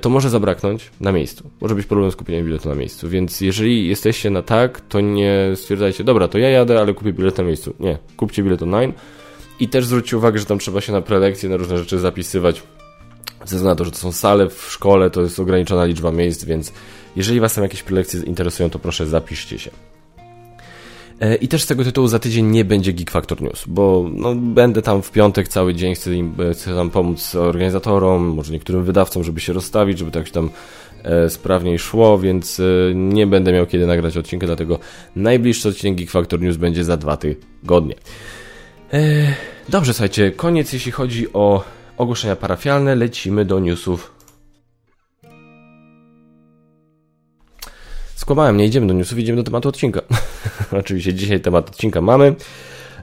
to 0.00 0.10
może 0.10 0.30
zabraknąć 0.30 0.90
na 1.00 1.12
miejscu. 1.12 1.50
Może 1.60 1.74
być 1.74 1.86
problem 1.86 2.10
z 2.10 2.16
kupieniem 2.16 2.46
biletu 2.46 2.68
na 2.68 2.74
miejscu. 2.74 3.08
Więc 3.08 3.40
jeżeli 3.40 3.88
jesteście 3.88 4.30
na 4.30 4.42
tak, 4.42 4.80
to 4.80 5.00
nie 5.00 5.52
stwierdzajcie, 5.54 6.04
dobra, 6.04 6.28
to 6.28 6.38
ja 6.38 6.48
jadę, 6.48 6.80
ale 6.80 6.94
kupię 6.94 7.12
bilet 7.12 7.38
na 7.38 7.44
miejscu. 7.44 7.74
Nie, 7.80 7.98
kupcie 8.16 8.42
bilet 8.42 8.62
online. 8.62 8.92
I 9.60 9.68
też 9.68 9.86
zwróćcie 9.86 10.16
uwagę, 10.16 10.38
że 10.38 10.44
tam 10.44 10.58
trzeba 10.58 10.80
się 10.80 10.92
na 10.92 11.00
prelekcje, 11.00 11.48
na 11.48 11.56
różne 11.56 11.78
rzeczy 11.78 11.98
zapisywać. 11.98 12.62
Ze 13.44 13.64
na 13.64 13.74
to, 13.74 13.84
że 13.84 13.90
to 13.90 13.96
są 13.96 14.12
sale 14.12 14.50
w 14.50 14.66
szkole, 14.70 15.10
to 15.10 15.22
jest 15.22 15.40
ograniczona 15.40 15.84
liczba 15.84 16.12
miejsc, 16.12 16.44
więc 16.44 16.72
jeżeli 17.16 17.40
Was 17.40 17.54
tam 17.54 17.64
jakieś 17.64 17.82
prelekcje 17.82 18.20
interesują, 18.20 18.70
to 18.70 18.78
proszę 18.78 19.06
zapiszcie 19.06 19.58
się. 19.58 19.70
E, 21.20 21.34
I 21.34 21.48
też 21.48 21.62
z 21.62 21.66
tego 21.66 21.84
tytułu 21.84 22.08
za 22.08 22.18
tydzień 22.18 22.46
nie 22.46 22.64
będzie 22.64 22.92
Geek 22.92 23.10
Factor 23.10 23.42
News, 23.42 23.64
bo 23.66 24.10
no, 24.12 24.34
będę 24.34 24.82
tam 24.82 25.02
w 25.02 25.10
piątek 25.10 25.48
cały 25.48 25.74
dzień, 25.74 25.94
chcę, 25.94 26.14
im, 26.14 26.34
chcę 26.52 26.74
tam 26.74 26.90
pomóc 26.90 27.34
organizatorom, 27.34 28.22
może 28.26 28.52
niektórym 28.52 28.84
wydawcom, 28.84 29.24
żeby 29.24 29.40
się 29.40 29.52
rozstawić, 29.52 29.98
żeby 29.98 30.10
tak 30.10 30.26
się 30.26 30.32
tam 30.32 30.50
e, 31.02 31.30
sprawniej 31.30 31.78
szło, 31.78 32.18
więc 32.18 32.60
e, 32.60 32.94
nie 32.94 33.26
będę 33.26 33.52
miał 33.52 33.66
kiedy 33.66 33.86
nagrać 33.86 34.16
odcinka, 34.16 34.46
dlatego 34.46 34.78
najbliższy 35.16 35.68
odcinek 35.68 35.98
Geek 35.98 36.10
Factor 36.10 36.40
News 36.40 36.56
będzie 36.56 36.84
za 36.84 36.96
dwa 36.96 37.16
tygodnie. 37.16 37.94
E, 38.92 39.00
dobrze, 39.68 39.94
słuchajcie, 39.94 40.30
koniec 40.30 40.72
jeśli 40.72 40.92
chodzi 40.92 41.32
o 41.32 41.64
ogłoszenia 41.96 42.36
parafialne, 42.36 42.94
lecimy 42.94 43.44
do 43.44 43.58
newsów 43.58 44.17
skłamałem, 48.18 48.56
nie 48.56 48.66
idziemy 48.66 48.86
do 48.86 48.94
newsów, 48.94 49.18
idziemy 49.18 49.36
do 49.36 49.42
tematu 49.42 49.68
odcinka. 49.68 50.00
Oczywiście 50.80 51.14
dzisiaj 51.14 51.40
temat 51.40 51.68
odcinka 51.68 52.00
mamy. 52.00 52.34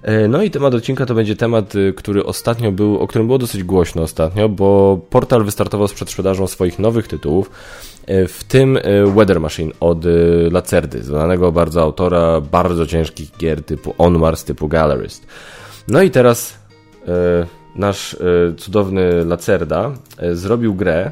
E, 0.02 0.28
no 0.28 0.44
i 0.44 0.52
temat 0.52 0.74
odcinka 0.74 1.06
to 1.06 1.16
będzie 1.16 1.36
temat, 1.36 1.76
y, 1.76 1.94
który 1.94 2.26
ostatnio 2.26 2.72
był, 2.72 3.00
o 3.00 3.08
którym 3.08 3.28
było 3.28 3.38
dosyć 3.38 3.64
głośno 3.64 4.02
ostatnio, 4.02 4.50
bo 4.50 5.00
portal 5.10 5.44
wystartował 5.44 5.88
z 5.88 5.94
przedsprzedażą 5.94 6.48
swoich 6.48 6.80
nowych 6.80 7.08
tytułów, 7.08 7.52
e, 8.06 8.28
w 8.28 8.44
tym 8.44 8.78
e, 8.78 8.82
Weather 9.06 9.40
Machine 9.40 9.72
od 9.80 10.04
Lacerdy, 10.52 11.04
znanego 11.04 11.52
bardzo 11.52 11.82
autora 11.82 12.42
bardzo 12.42 12.88
ciężkich 12.88 13.38
gier 13.38 13.64
typu 13.64 13.96
Onwars, 13.98 14.44
typu 14.44 14.68
Gallerist. 14.68 15.28
No 15.88 16.02
i 16.02 16.12
teraz 16.12 16.60
nasz 17.76 18.18
cudowny 18.58 19.26
Lacerda 19.26 19.92
zrobił 20.34 20.74
grę, 20.74 21.12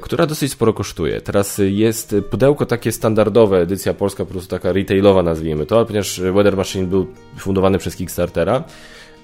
która 0.00 0.26
dosyć 0.26 0.52
sporo 0.52 0.72
kosztuje. 0.72 1.20
Teraz 1.20 1.60
jest 1.64 2.14
pudełko 2.30 2.66
takie 2.66 2.92
standardowe, 2.92 3.58
edycja 3.58 3.94
polska, 3.94 4.24
po 4.24 4.30
prostu 4.30 4.50
taka 4.50 4.72
retailowa 4.72 5.22
nazwijmy 5.22 5.66
to, 5.66 5.76
ale 5.76 5.86
ponieważ 5.86 6.20
Weather 6.20 6.56
Machine 6.56 6.86
był 6.86 7.06
fundowany 7.38 7.78
przez 7.78 7.96
Kickstartera, 7.96 8.64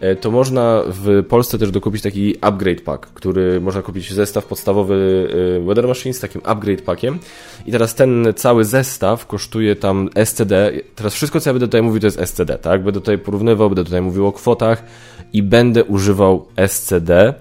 e, 0.00 0.16
to 0.16 0.30
można 0.30 0.82
w 0.86 1.24
Polsce 1.28 1.58
też 1.58 1.70
dokupić 1.70 2.02
taki 2.02 2.36
upgrade 2.40 2.80
pack, 2.80 3.06
który 3.06 3.60
można 3.60 3.82
kupić 3.82 4.12
zestaw 4.12 4.46
podstawowy 4.46 5.28
e, 5.58 5.66
Weather 5.66 5.88
Machine 5.88 6.14
z 6.14 6.20
takim 6.20 6.40
upgrade 6.44 6.82
packiem 6.82 7.18
i 7.66 7.72
teraz 7.72 7.94
ten 7.94 8.32
cały 8.36 8.64
zestaw 8.64 9.26
kosztuje 9.26 9.76
tam 9.76 10.08
SCD, 10.24 10.72
teraz 10.94 11.14
wszystko 11.14 11.40
co 11.40 11.50
ja 11.50 11.54
będę 11.54 11.66
tutaj 11.66 11.82
mówił 11.82 12.00
to 12.00 12.06
jest 12.06 12.20
SCD, 12.20 12.58
tak? 12.58 12.82
Będę 12.82 13.00
tutaj 13.00 13.18
porównywał, 13.18 13.68
będę 13.68 13.84
tutaj 13.84 14.02
mówił 14.02 14.26
o 14.26 14.32
kwotach 14.32 14.82
i 15.32 15.42
będę 15.42 15.84
używał 15.84 16.46
SCD, 16.56 17.34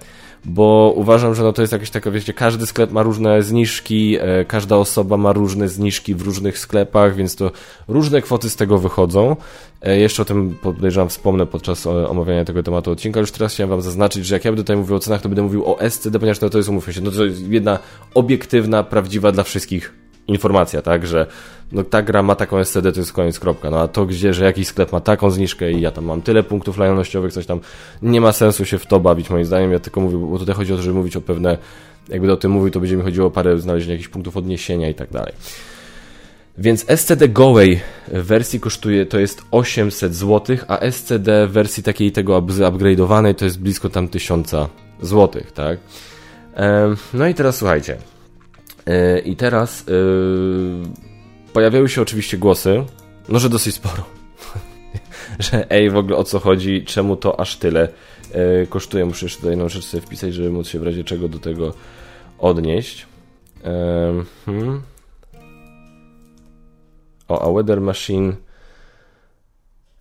bo 0.44 0.92
uważam, 0.96 1.34
że 1.34 1.42
no 1.42 1.52
to 1.52 1.62
jest 1.62 1.72
jakieś 1.72 1.90
takie, 1.90 2.10
wiecie, 2.10 2.32
każdy 2.32 2.66
sklep 2.66 2.92
ma 2.92 3.02
różne 3.02 3.42
zniżki, 3.42 4.16
e, 4.20 4.44
każda 4.44 4.76
osoba 4.76 5.16
ma 5.16 5.32
różne 5.32 5.68
zniżki 5.68 6.14
w 6.14 6.22
różnych 6.22 6.58
sklepach, 6.58 7.14
więc 7.14 7.36
to 7.36 7.50
różne 7.88 8.22
kwoty 8.22 8.50
z 8.50 8.56
tego 8.56 8.78
wychodzą. 8.78 9.36
E, 9.82 9.98
jeszcze 9.98 10.22
o 10.22 10.24
tym 10.24 10.56
podejrzewam 10.62 11.08
wspomnę 11.08 11.46
podczas 11.46 11.86
e, 11.86 12.08
omawiania 12.08 12.44
tego 12.44 12.62
tematu 12.62 12.90
odcinka. 12.90 13.20
Już 13.20 13.30
teraz 13.30 13.54
chciałem 13.54 13.70
wam 13.70 13.82
zaznaczyć, 13.82 14.26
że 14.26 14.34
jak 14.34 14.44
ja 14.44 14.50
będę 14.50 14.62
tutaj 14.62 14.76
mówił 14.76 14.96
o 14.96 15.00
cenach, 15.00 15.22
to 15.22 15.28
będę 15.28 15.42
mówił 15.42 15.66
o 15.66 15.90
SCD, 15.90 16.18
ponieważ 16.18 16.40
no 16.40 16.50
to 16.50 16.58
jest, 16.58 16.68
umówmy 16.68 16.92
się, 16.92 17.00
no 17.00 17.10
to 17.10 17.24
jest 17.24 17.48
jedna 17.48 17.78
obiektywna, 18.14 18.82
prawdziwa 18.82 19.32
dla 19.32 19.42
wszystkich 19.42 20.02
informacja, 20.28 20.82
tak, 20.82 21.06
że 21.06 21.26
no 21.72 21.84
ta 21.84 22.02
gra 22.02 22.22
ma 22.22 22.34
taką 22.34 22.64
SCD, 22.64 22.92
to 22.92 23.00
jest 23.00 23.12
koniec, 23.12 23.38
kropka. 23.38 23.70
No 23.70 23.80
a 23.80 23.88
to 23.88 24.06
gdzie, 24.06 24.34
że 24.34 24.44
jakiś 24.44 24.68
sklep 24.68 24.92
ma 24.92 25.00
taką 25.00 25.30
zniżkę 25.30 25.72
i 25.72 25.80
ja 25.80 25.90
tam 25.90 26.04
mam 26.04 26.22
tyle 26.22 26.42
punktów 26.42 26.78
lojalnościowych, 26.78 27.32
coś 27.32 27.46
tam, 27.46 27.60
nie 28.02 28.20
ma 28.20 28.32
sensu 28.32 28.64
się 28.64 28.78
w 28.78 28.86
to 28.86 29.00
bawić 29.00 29.30
moim 29.30 29.44
zdaniem. 29.44 29.72
Ja 29.72 29.78
tylko 29.78 30.00
mówię, 30.00 30.16
bo 30.16 30.38
tutaj 30.38 30.54
chodzi 30.54 30.72
o 30.72 30.76
to, 30.76 30.82
żeby 30.82 30.94
mówić 30.94 31.16
o 31.16 31.20
pewne, 31.20 31.58
jakby 32.08 32.32
o 32.32 32.36
tym 32.36 32.50
mówił, 32.50 32.70
to 32.70 32.80
będzie 32.80 32.96
mi 32.96 33.02
chodziło 33.02 33.26
o 33.26 33.30
parę 33.30 33.58
znalezienia 33.58 33.92
jakichś 33.92 34.08
punktów 34.08 34.36
odniesienia 34.36 34.88
i 34.88 34.94
tak 34.94 35.10
dalej. 35.10 35.32
Więc 36.58 36.84
SCD 36.88 37.28
Gołej 37.28 37.80
wersji 38.08 38.60
kosztuje, 38.60 39.06
to 39.06 39.18
jest 39.18 39.42
800 39.50 40.14
zł, 40.14 40.56
a 40.68 40.78
SCD 40.90 41.46
wersji 41.46 41.82
takiej 41.82 42.12
tego 42.12 42.42
upgrade'owanej 42.42 43.34
to 43.34 43.44
jest 43.44 43.60
blisko 43.60 43.88
tam 43.88 44.08
1000 44.08 44.50
zł, 45.02 45.42
tak? 45.54 45.78
No 47.14 47.26
i 47.26 47.34
teraz 47.34 47.56
słuchajcie. 47.56 47.96
E, 48.86 49.18
I 49.18 49.36
teraz 49.36 49.86
yy, 49.86 50.82
pojawiały 51.52 51.88
się 51.88 52.02
oczywiście 52.02 52.38
głosy, 52.38 52.84
no 53.28 53.38
że 53.38 53.48
dosyć 53.48 53.74
sporo, 53.74 54.04
że 55.38 55.70
ej, 55.70 55.90
w 55.90 55.96
ogóle 55.96 56.16
o 56.16 56.24
co 56.24 56.38
chodzi, 56.38 56.84
czemu 56.84 57.16
to 57.16 57.40
aż 57.40 57.56
tyle 57.56 57.88
yy, 58.34 58.66
kosztuje. 58.66 59.04
Muszę 59.04 59.26
jeszcze 59.26 59.48
jedną 59.48 59.68
rzecz 59.68 59.84
sobie 59.84 60.00
wpisać, 60.00 60.34
żeby 60.34 60.50
móc 60.50 60.68
się 60.68 60.78
w 60.78 60.82
razie 60.82 61.04
czego 61.04 61.28
do 61.28 61.38
tego 61.38 61.74
odnieść. 62.38 63.06
Hmm. 64.44 64.82
O, 67.28 67.42
a 67.42 67.52
Weather 67.52 67.80
Machine 67.80 68.32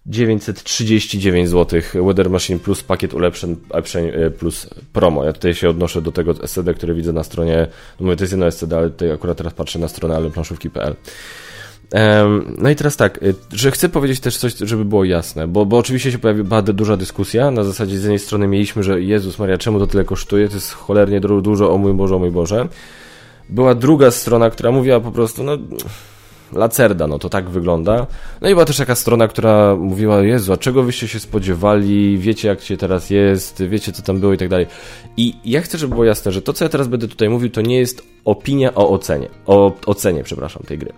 939 0.06 1.50
zł. 1.50 1.82
Weather 1.94 2.30
Machine 2.30 2.60
plus 2.60 2.84
pakiet 2.84 3.14
ulepszeń, 3.14 3.56
ulepszeń 3.70 4.08
e, 4.08 4.30
plus 4.30 4.70
promo. 4.94 5.24
Ja 5.24 5.34
tutaj 5.34 5.54
się 5.54 5.70
odnoszę 5.70 6.02
do 6.02 6.12
tego 6.12 6.48
SCD, 6.48 6.74
które 6.74 6.94
widzę 6.94 7.14
na 7.14 7.24
stronie. 7.24 7.68
No 8.00 8.06
mówię, 8.06 8.18
to 8.18 8.24
jest 8.24 8.34
jedno 8.34 8.52
SCD, 8.52 8.78
ale 8.78 8.90
tutaj 8.90 9.12
akurat 9.12 9.38
teraz 9.38 9.54
patrzę 9.54 9.80
na 9.80 9.88
stronę 9.88 10.16
alleplanszówki.pl. 10.16 10.96
No 12.58 12.70
i 12.70 12.76
teraz 12.76 12.98
tak, 12.98 13.20
że 13.52 13.72
chcę 13.72 13.90
powiedzieć 13.90 14.20
też 14.20 14.38
coś, 14.38 14.54
żeby 14.58 14.86
było 14.86 15.04
jasne, 15.04 15.48
bo, 15.48 15.66
bo 15.66 15.78
oczywiście 15.78 16.12
się 16.12 16.20
pojawiła 16.20 16.62
duża 16.62 16.98
dyskusja, 16.98 17.52
na 17.52 17.64
zasadzie 17.64 17.98
z 17.98 18.02
jednej 18.02 18.20
strony 18.20 18.48
mieliśmy, 18.48 18.84
że 18.84 19.02
Jezus 19.02 19.40
Maria, 19.40 19.58
czemu 19.58 19.80
to 19.80 19.88
tyle 19.88 20.04
kosztuje, 20.04 20.48
to 20.48 20.56
jest 20.56 20.72
cholernie 20.72 21.22
dużo, 21.22 21.74
o 21.74 21.78
mój 21.78 21.94
Boże, 21.94 22.16
o 22.16 22.20
mój 22.20 22.32
Boże. 22.32 22.68
Była 23.50 23.76
druga 23.76 24.12
strona, 24.12 24.50
która 24.50 24.72
mówiła 24.72 25.00
po 25.00 25.12
prostu, 25.12 25.44
no 25.44 25.58
Lacerda, 26.54 27.08
no 27.08 27.20
to 27.20 27.30
tak 27.30 27.50
wygląda. 27.50 28.08
No 28.42 28.50
i 28.50 28.52
była 28.52 28.66
też 28.66 28.80
jakaś 28.80 28.98
strona, 28.98 29.28
która 29.28 29.76
mówiła, 29.76 30.22
Jezu, 30.22 30.54
a 30.54 30.58
czego 30.58 30.84
wyście 30.84 31.08
się 31.08 31.20
spodziewali, 31.20 32.18
wiecie 32.18 32.48
jak 32.48 32.62
się 32.62 32.78
teraz 32.78 33.10
jest, 33.10 33.64
wiecie 33.64 33.92
co 33.92 34.02
tam 34.02 34.20
było 34.20 34.34
i 34.34 34.38
tak 34.38 34.50
dalej. 34.50 34.68
I 35.18 35.36
ja 35.46 35.62
chcę, 35.62 35.78
żeby 35.78 35.94
było 35.94 36.06
jasne, 36.06 36.32
że 36.32 36.42
to 36.42 36.54
co 36.54 36.66
ja 36.66 36.70
teraz 36.70 36.88
będę 36.88 37.08
tutaj 37.08 37.30
mówił, 37.30 37.50
to 37.50 37.62
nie 37.62 37.78
jest 37.78 38.04
opinia 38.26 38.76
o 38.76 38.90
ocenie, 38.90 39.30
o 39.46 39.76
ocenie, 39.86 40.24
przepraszam, 40.24 40.64
tej 40.68 40.78
gry. 40.78 40.94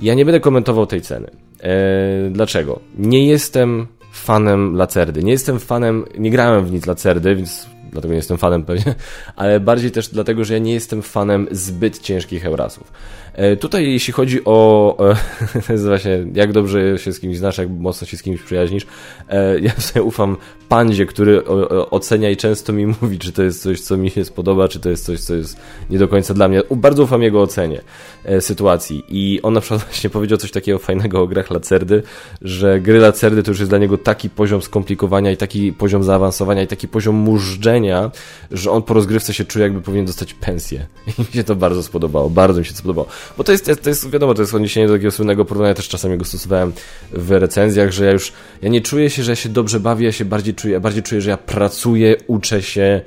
Ja 0.00 0.14
nie 0.14 0.24
będę 0.24 0.40
komentował 0.40 0.86
tej 0.86 1.00
ceny. 1.00 1.30
Eee, 1.62 2.30
dlaczego? 2.30 2.80
Nie 2.98 3.26
jestem 3.26 3.86
fanem 4.12 4.76
Lacerdy. 4.76 5.22
Nie 5.22 5.32
jestem 5.32 5.58
fanem, 5.58 6.04
nie 6.18 6.30
grałem 6.30 6.64
w 6.64 6.72
nic 6.72 6.86
Lacerdy, 6.86 7.36
więc 7.36 7.66
dlatego 7.92 8.12
nie 8.12 8.16
jestem 8.16 8.38
fanem 8.38 8.64
pewnie, 8.64 8.94
ale 9.36 9.60
bardziej 9.60 9.90
też 9.90 10.08
dlatego, 10.08 10.44
że 10.44 10.54
ja 10.54 10.58
nie 10.58 10.74
jestem 10.74 11.02
fanem 11.02 11.48
zbyt 11.50 11.98
ciężkich 11.98 12.46
Eurasów. 12.46 12.92
E, 13.38 13.56
tutaj 13.56 13.92
jeśli 13.92 14.12
chodzi 14.12 14.44
o 14.44 14.96
jest 15.68 15.86
właśnie 15.86 16.26
jak 16.34 16.52
dobrze 16.52 16.98
się 16.98 17.12
z 17.12 17.20
kimś 17.20 17.38
znasz, 17.38 17.58
jak 17.58 17.70
mocno 17.70 18.06
się 18.06 18.16
z 18.16 18.22
kimś 18.22 18.42
przyjaźnisz, 18.42 18.86
e, 19.28 19.60
ja 19.60 19.72
sobie 19.72 20.02
ufam 20.02 20.36
pandzie, 20.68 21.06
który 21.06 21.44
ocenia 21.90 22.30
i 22.30 22.36
często 22.36 22.72
mi 22.72 22.86
mówi, 23.02 23.18
czy 23.18 23.32
to 23.32 23.42
jest 23.42 23.62
coś, 23.62 23.80
co 23.80 23.96
mi 23.96 24.10
się 24.10 24.24
spodoba, 24.24 24.68
czy 24.68 24.80
to 24.80 24.90
jest 24.90 25.04
coś, 25.04 25.20
co 25.20 25.34
jest 25.34 25.56
nie 25.90 25.98
do 25.98 26.08
końca 26.08 26.34
dla 26.34 26.48
mnie. 26.48 26.62
Bardzo 26.70 27.02
ufam 27.02 27.22
jego 27.22 27.42
ocenie 27.42 27.80
e, 28.24 28.40
sytuacji 28.40 29.04
i 29.08 29.40
on 29.42 29.54
na 29.54 29.60
przykład 29.60 29.84
właśnie 29.90 30.10
powiedział 30.10 30.38
coś 30.38 30.50
takiego 30.50 30.78
fajnego 30.78 31.20
o 31.22 31.26
grach 31.26 31.50
Lacerdy, 31.50 32.02
że 32.42 32.80
gry 32.80 32.98
Lacerdy 32.98 33.42
to 33.42 33.50
już 33.50 33.58
jest 33.58 33.70
dla 33.70 33.78
niego 33.78 33.98
taki 33.98 34.30
poziom 34.30 34.62
skomplikowania 34.62 35.30
i 35.30 35.36
taki 35.36 35.72
poziom 35.72 36.04
zaawansowania 36.04 36.62
i 36.62 36.66
taki 36.66 36.88
poziom 36.88 37.14
mużdżenia, 37.14 38.10
że 38.50 38.70
on 38.70 38.82
po 38.82 38.94
rozgrywce 38.94 39.34
się 39.34 39.44
czuje 39.44 39.62
jakby 39.62 39.80
powinien 39.80 40.06
dostać 40.06 40.34
pensję. 40.34 40.86
I 41.06 41.20
mi 41.20 41.26
się 41.32 41.44
to 41.44 41.56
bardzo 41.56 41.82
spodobało, 41.82 42.30
bardzo 42.30 42.58
mi 42.60 42.64
się 42.64 42.72
to 42.72 42.78
spodobało. 42.78 43.08
Bo 43.36 43.44
to 43.44 43.52
jest, 43.52 43.70
to 43.82 43.90
jest 43.90 44.10
wiadomo, 44.10 44.34
to 44.34 44.42
jest 44.42 44.54
odniesienie 44.54 44.86
do 44.86 44.92
takiego 44.92 45.10
słynnego 45.10 45.44
porównania, 45.44 45.74
też 45.74 45.88
czasami 45.88 46.18
go 46.18 46.24
stosowałem 46.24 46.72
w 47.12 47.30
recenzjach, 47.30 47.92
że 47.92 48.04
ja 48.04 48.12
już, 48.12 48.32
ja 48.62 48.68
nie 48.68 48.80
czuję 48.80 49.10
się, 49.10 49.22
że 49.22 49.32
ja 49.32 49.36
się 49.36 49.48
dobrze 49.48 49.80
bawię, 49.80 50.06
ja 50.06 50.12
się 50.12 50.24
bardziej 50.24 50.54
czuję, 50.54 50.80
bardziej 50.80 51.02
czuję, 51.02 51.20
że 51.20 51.30
ja 51.30 51.36
pracuję, 51.36 52.16
uczę 52.26 52.62
się, 52.62 53.00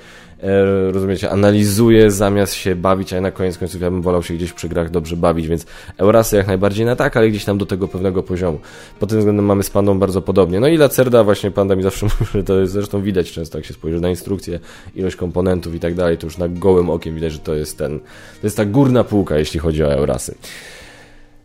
rozumiecie, 0.91 1.31
analizuję 1.31 2.12
zamiast 2.12 2.53
się 2.53 2.75
bawić, 2.75 3.13
a 3.13 3.21
na 3.21 3.31
koniec 3.31 3.57
końców 3.57 3.81
ja 3.81 3.91
bym 3.91 4.01
wolał 4.01 4.24
się 4.24 4.33
gdzieś 4.33 4.53
przy 4.53 4.69
grach 4.69 4.89
dobrze 4.89 5.15
bawić, 5.17 5.48
więc 5.48 5.65
Eurasy 5.98 6.36
jak 6.36 6.48
najbardziej 6.48 6.86
na 6.86 6.95
tak, 6.95 7.17
ale 7.17 7.29
gdzieś 7.29 7.45
tam 7.45 7.57
do 7.57 7.65
tego 7.65 7.88
pewnego 7.88 8.24
poziomu. 8.24 8.60
Pod 9.00 9.10
tym 9.10 9.17
względem 9.17 9.45
mamy 9.45 9.63
z 9.63 9.69
Pandą 9.69 10.00
bardzo 10.00 10.21
podobnie. 10.21 10.60
No 10.60 10.67
i 10.67 10.77
Lacerda 10.77 11.24
właśnie 11.24 11.51
Panda 11.51 11.75
mi 11.75 11.83
zawsze 11.83 12.05
mówi, 12.19 12.25
że 12.33 12.43
to 12.43 12.60
jest 12.60 12.74
zresztą 12.74 13.01
widać 13.01 13.31
często, 13.31 13.57
jak 13.57 13.65
się 13.65 13.74
spojrzy 13.74 14.00
na 14.00 14.10
instrukcję, 14.10 14.60
ilość 14.95 15.15
komponentów 15.15 15.75
i 15.75 15.79
tak 15.79 15.95
dalej, 15.95 16.17
to 16.17 16.27
już 16.27 16.38
na 16.38 16.48
gołym 16.48 16.89
okiem 16.89 17.15
widać, 17.15 17.33
że 17.33 17.39
to 17.39 17.55
jest 17.55 17.77
ten, 17.77 18.00
to 18.00 18.48
jest 18.48 18.57
ta 18.57 18.65
górna 18.65 19.03
półka, 19.03 19.38
jeśli 19.38 19.60
chodzi 19.60 19.83
o 19.83 19.93
Eurasy. 19.93 20.36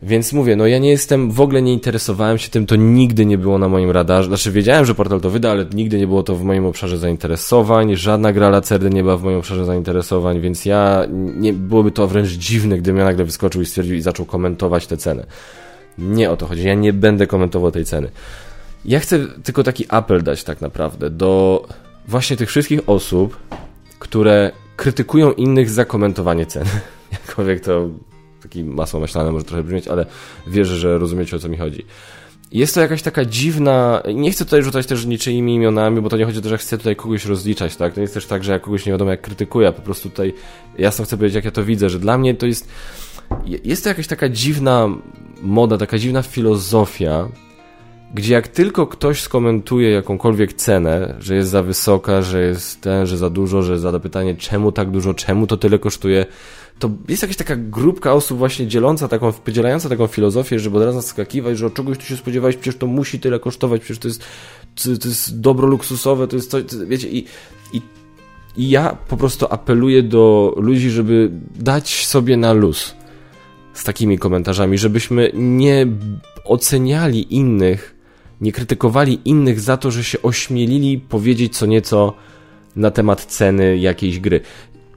Więc 0.01 0.33
mówię, 0.33 0.55
no 0.55 0.67
ja 0.67 0.79
nie 0.79 0.89
jestem, 0.89 1.31
w 1.31 1.41
ogóle 1.41 1.61
nie 1.61 1.73
interesowałem 1.73 2.37
się 2.37 2.49
tym, 2.49 2.65
to 2.65 2.75
nigdy 2.75 3.25
nie 3.25 3.37
było 3.37 3.57
na 3.57 3.69
moim 3.69 3.91
radarze. 3.91 4.27
Znaczy 4.27 4.51
wiedziałem, 4.51 4.85
że 4.85 4.95
portal 4.95 5.21
to 5.21 5.29
wyda, 5.29 5.51
ale 5.51 5.65
nigdy 5.73 5.97
nie 5.97 6.07
było 6.07 6.23
to 6.23 6.35
w 6.35 6.43
moim 6.43 6.65
obszarze 6.65 6.97
zainteresowań. 6.97 7.95
Żadna 7.95 8.33
gra 8.33 8.49
Lacerdy 8.49 8.89
nie 8.89 9.03
była 9.03 9.17
w 9.17 9.23
moim 9.23 9.37
obszarze 9.37 9.65
zainteresowań, 9.65 10.41
więc 10.41 10.65
ja, 10.65 11.05
nie, 11.11 11.53
byłoby 11.53 11.91
to 11.91 12.07
wręcz 12.07 12.29
dziwne, 12.29 12.77
gdybym 12.77 12.99
ja 12.99 13.05
nagle 13.05 13.25
wyskoczył 13.25 13.61
i 13.61 13.65
stwierdził 13.65 13.95
i 13.95 14.01
zaczął 14.01 14.25
komentować 14.25 14.87
tę 14.87 14.97
cenę. 14.97 15.25
Nie 15.97 16.31
o 16.31 16.37
to 16.37 16.45
chodzi, 16.45 16.67
ja 16.67 16.73
nie 16.73 16.93
będę 16.93 17.27
komentował 17.27 17.71
tej 17.71 17.85
ceny. 17.85 18.09
Ja 18.85 18.99
chcę 18.99 19.19
tylko 19.43 19.63
taki 19.63 19.85
apel 19.89 20.23
dać 20.23 20.43
tak 20.43 20.61
naprawdę 20.61 21.09
do 21.09 21.63
właśnie 22.07 22.37
tych 22.37 22.49
wszystkich 22.49 22.89
osób, 22.89 23.37
które 23.99 24.51
krytykują 24.75 25.31
innych 25.31 25.69
za 25.69 25.85
komentowanie 25.85 26.45
ceny. 26.45 26.69
Jakkolwiek 27.11 27.59
to 27.59 27.89
taki 28.47 28.63
masło 28.63 28.99
maślane 28.99 29.31
może 29.31 29.45
trochę 29.45 29.63
brzmieć, 29.63 29.87
ale 29.87 30.05
wierzę, 30.47 30.75
że 30.75 30.97
rozumiecie 30.97 31.35
o 31.35 31.39
co 31.39 31.49
mi 31.49 31.57
chodzi. 31.57 31.85
Jest 32.51 32.75
to 32.75 32.81
jakaś 32.81 33.01
taka 33.01 33.25
dziwna. 33.25 34.03
Nie 34.15 34.31
chcę 34.31 34.45
tutaj 34.45 34.63
rzucać 34.63 34.85
też 34.85 35.05
niczyimi 35.05 35.55
imionami, 35.55 36.01
bo 36.01 36.09
to 36.09 36.17
nie 36.17 36.25
chodzi 36.25 36.39
o 36.39 36.41
to, 36.41 36.49
że 36.49 36.57
chcę 36.57 36.77
tutaj 36.77 36.95
kogoś 36.95 37.25
rozliczać, 37.25 37.75
tak? 37.75 37.93
To 37.93 38.01
jest 38.01 38.13
też 38.13 38.25
tak, 38.25 38.43
że 38.43 38.51
ja 38.51 38.59
kogoś 38.59 38.85
nie 38.85 38.91
wiadomo 38.91 39.11
jak 39.11 39.21
krytykuję, 39.21 39.71
po 39.71 39.81
prostu 39.81 40.09
tutaj 40.09 40.33
jasno 40.77 41.05
chcę 41.05 41.17
powiedzieć, 41.17 41.35
jak 41.35 41.45
ja 41.45 41.51
to 41.51 41.63
widzę, 41.63 41.89
że 41.89 41.99
dla 41.99 42.17
mnie 42.17 42.35
to 42.35 42.45
jest. 42.45 42.67
Jest 43.63 43.83
to 43.83 43.89
jakaś 43.89 44.07
taka 44.07 44.29
dziwna 44.29 44.89
moda, 45.41 45.77
taka 45.77 45.97
dziwna 45.97 46.21
filozofia, 46.21 47.27
gdzie 48.13 48.33
jak 48.33 48.47
tylko 48.47 48.87
ktoś 48.87 49.21
skomentuje 49.21 49.89
jakąkolwiek 49.89 50.53
cenę, 50.53 51.15
że 51.19 51.35
jest 51.35 51.49
za 51.49 51.63
wysoka, 51.63 52.21
że 52.21 52.41
jest 52.41 52.81
ten, 52.81 53.05
że 53.05 53.17
za 53.17 53.29
dużo, 53.29 53.61
że 53.61 53.79
zada 53.79 53.99
pytanie, 53.99 54.35
czemu 54.35 54.71
tak 54.71 54.91
dużo, 54.91 55.13
czemu 55.13 55.47
to 55.47 55.57
tyle 55.57 55.79
kosztuje, 55.79 56.25
to 56.79 56.89
jest 57.07 57.21
jakaś 57.21 57.37
taka 57.37 57.55
grupka 57.55 58.13
osób 58.13 58.37
właśnie 58.37 58.67
dzieląca 58.67 59.07
taką, 59.07 59.33
podzielająca 59.33 59.89
taką 59.89 60.07
filozofię, 60.07 60.59
żeby 60.59 60.77
od 60.77 60.83
razu 60.83 61.01
skakiwać, 61.01 61.57
że 61.57 61.65
od 61.65 61.73
czegoś 61.73 61.97
tu 61.97 62.03
się 62.03 62.17
spodziewałeś, 62.17 62.55
przecież 62.55 62.77
to 62.77 62.87
musi 62.87 63.19
tyle 63.19 63.39
kosztować, 63.39 63.81
przecież 63.81 63.99
to 63.99 64.07
jest, 64.07 64.23
to 65.01 65.07
jest 65.07 65.39
dobro 65.39 65.67
luksusowe, 65.67 66.27
to 66.27 66.35
jest 66.35 66.51
coś, 66.51 66.63
to, 66.63 66.75
wiecie, 66.87 67.09
i, 67.09 67.25
i, 67.73 67.81
i 68.57 68.69
ja 68.69 68.97
po 69.07 69.17
prostu 69.17 69.47
apeluję 69.49 70.03
do 70.03 70.53
ludzi, 70.57 70.89
żeby 70.89 71.31
dać 71.55 72.05
sobie 72.05 72.37
na 72.37 72.53
luz 72.53 72.95
z 73.73 73.83
takimi 73.83 74.19
komentarzami, 74.19 74.77
żebyśmy 74.77 75.31
nie 75.33 75.87
oceniali 76.45 77.35
innych, 77.35 77.96
nie 78.41 78.51
krytykowali 78.51 79.19
innych 79.25 79.59
za 79.59 79.77
to, 79.77 79.91
że 79.91 80.03
się 80.03 80.21
ośmielili 80.21 80.97
powiedzieć 80.99 81.57
co 81.57 81.65
nieco 81.65 82.13
na 82.75 82.91
temat 82.91 83.25
ceny 83.25 83.77
jakiejś 83.77 84.19
gry. 84.19 84.41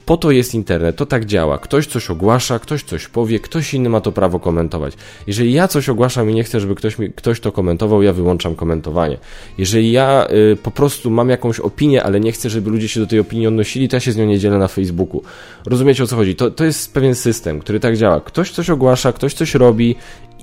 Po 0.05 0.17
to 0.17 0.31
jest 0.31 0.55
internet, 0.55 0.95
to 0.95 1.05
tak 1.05 1.25
działa. 1.25 1.57
Ktoś 1.57 1.87
coś 1.87 2.09
ogłasza, 2.09 2.59
ktoś 2.59 2.83
coś 2.83 3.07
powie, 3.07 3.39
ktoś 3.39 3.73
inny 3.73 3.89
ma 3.89 4.01
to 4.01 4.11
prawo 4.11 4.39
komentować. 4.39 4.93
Jeżeli 5.27 5.53
ja 5.53 5.67
coś 5.67 5.89
ogłaszam 5.89 6.29
i 6.29 6.33
nie 6.33 6.43
chcę, 6.43 6.59
żeby 6.59 6.75
ktoś, 6.75 6.99
mi, 6.99 7.13
ktoś 7.13 7.39
to 7.39 7.51
komentował, 7.51 8.01
ja 8.01 8.13
wyłączam 8.13 8.55
komentowanie. 8.55 9.17
Jeżeli 9.57 9.91
ja 9.91 10.27
y, 10.53 10.57
po 10.63 10.71
prostu 10.71 11.09
mam 11.09 11.29
jakąś 11.29 11.59
opinię, 11.59 12.03
ale 12.03 12.19
nie 12.19 12.31
chcę, 12.31 12.49
żeby 12.49 12.69
ludzie 12.69 12.87
się 12.87 12.99
do 12.99 13.07
tej 13.07 13.19
opinii 13.19 13.47
odnosili, 13.47 13.89
to 13.89 13.95
ja 13.95 13.99
się 13.99 14.11
z 14.11 14.17
nią 14.17 14.25
nie 14.25 14.39
dzielę 14.39 14.57
na 14.57 14.67
Facebooku. 14.67 15.23
Rozumiecie 15.65 16.03
o 16.03 16.07
co 16.07 16.15
chodzi? 16.15 16.35
To, 16.35 16.51
to 16.51 16.65
jest 16.65 16.93
pewien 16.93 17.15
system, 17.15 17.59
który 17.59 17.79
tak 17.79 17.97
działa. 17.97 18.21
Ktoś 18.21 18.51
coś 18.51 18.69
ogłasza, 18.69 19.13
ktoś 19.13 19.33
coś 19.33 19.55
robi 19.55 19.95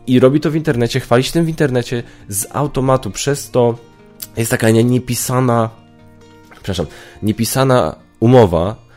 i 0.09 0.21
robi 0.21 0.41
to 0.41 0.51
w 0.51 0.57
internecie, 0.57 1.01
chwali 1.01 1.25
się 1.25 1.33
tym 1.33 1.45
w 1.45 1.49
internecie 1.49 2.03
z 2.29 2.47
automatu. 2.53 3.11
Przez 3.11 3.51
to 3.51 3.79
jest 4.37 4.51
taka 4.51 4.71
niepisana, 4.71 5.71
przepraszam, 6.53 6.87
niepisana 7.23 7.97
umowa, 8.21 8.89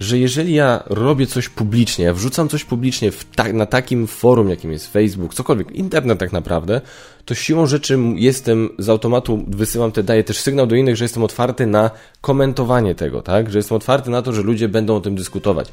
że 0.00 0.18
jeżeli 0.18 0.54
ja 0.54 0.82
robię 0.86 1.26
coś 1.26 1.48
publicznie, 1.48 2.04
ja 2.04 2.14
wrzucam 2.14 2.48
coś 2.48 2.64
publicznie 2.64 3.10
ta 3.36 3.52
na 3.52 3.66
takim 3.66 4.06
forum, 4.06 4.50
jakim 4.50 4.72
jest 4.72 4.92
Facebook, 4.92 5.34
cokolwiek, 5.34 5.72
internet 5.72 6.18
tak 6.18 6.32
naprawdę, 6.32 6.80
to 7.24 7.34
siłą 7.34 7.66
rzeczy 7.66 7.98
jestem 8.14 8.68
z 8.78 8.88
automatu, 8.88 9.44
wysyłam 9.48 9.92
te, 9.92 10.02
daję 10.02 10.24
też 10.24 10.40
sygnał 10.40 10.66
do 10.66 10.76
innych, 10.76 10.96
że 10.96 11.04
jestem 11.04 11.24
otwarty 11.24 11.66
na 11.66 11.90
komentowanie 12.20 12.94
tego, 12.94 13.22
tak? 13.22 13.50
Że 13.50 13.58
jestem 13.58 13.76
otwarty 13.76 14.10
na 14.10 14.22
to, 14.22 14.32
że 14.32 14.42
ludzie 14.42 14.68
będą 14.68 14.96
o 14.96 15.00
tym 15.00 15.14
dyskutować. 15.16 15.68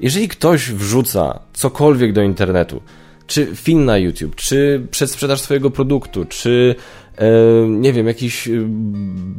Jeżeli 0.00 0.28
ktoś 0.28 0.70
wrzuca 0.70 1.40
cokolwiek 1.52 2.12
do 2.12 2.22
internetu, 2.22 2.82
czy 3.30 3.56
film 3.56 3.84
na 3.84 3.98
YouTube, 3.98 4.34
czy 4.34 4.86
przedsprzedaż 4.90 5.40
swojego 5.40 5.70
produktu, 5.70 6.24
czy 6.24 6.74
e, 7.16 7.30
nie 7.68 7.92
wiem, 7.92 8.06
jakiś 8.06 8.48
e, 8.48 8.50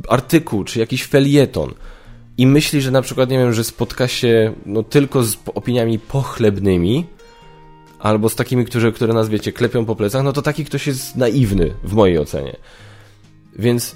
artykuł, 0.07 0.63
czy 0.63 0.79
jakiś 0.79 1.03
felieton, 1.03 1.73
i 2.37 2.47
myśli, 2.47 2.81
że 2.81 2.91
na 2.91 3.01
przykład, 3.01 3.29
nie 3.29 3.37
wiem, 3.37 3.53
że 3.53 3.63
spotka 3.63 4.07
się 4.07 4.53
no, 4.65 4.83
tylko 4.83 5.23
z 5.23 5.37
opiniami 5.45 5.99
pochlebnymi, 5.99 7.05
albo 7.99 8.29
z 8.29 8.35
takimi, 8.35 8.65
którzy, 8.65 8.91
które 8.91 9.13
nas, 9.13 9.29
wiecie, 9.29 9.51
klepią 9.51 9.85
po 9.85 9.95
plecach, 9.95 10.23
no 10.23 10.33
to 10.33 10.41
taki 10.41 10.65
ktoś 10.65 10.87
jest 10.87 11.15
naiwny, 11.15 11.73
w 11.83 11.93
mojej 11.93 12.17
ocenie. 12.17 12.55
Więc 13.59 13.95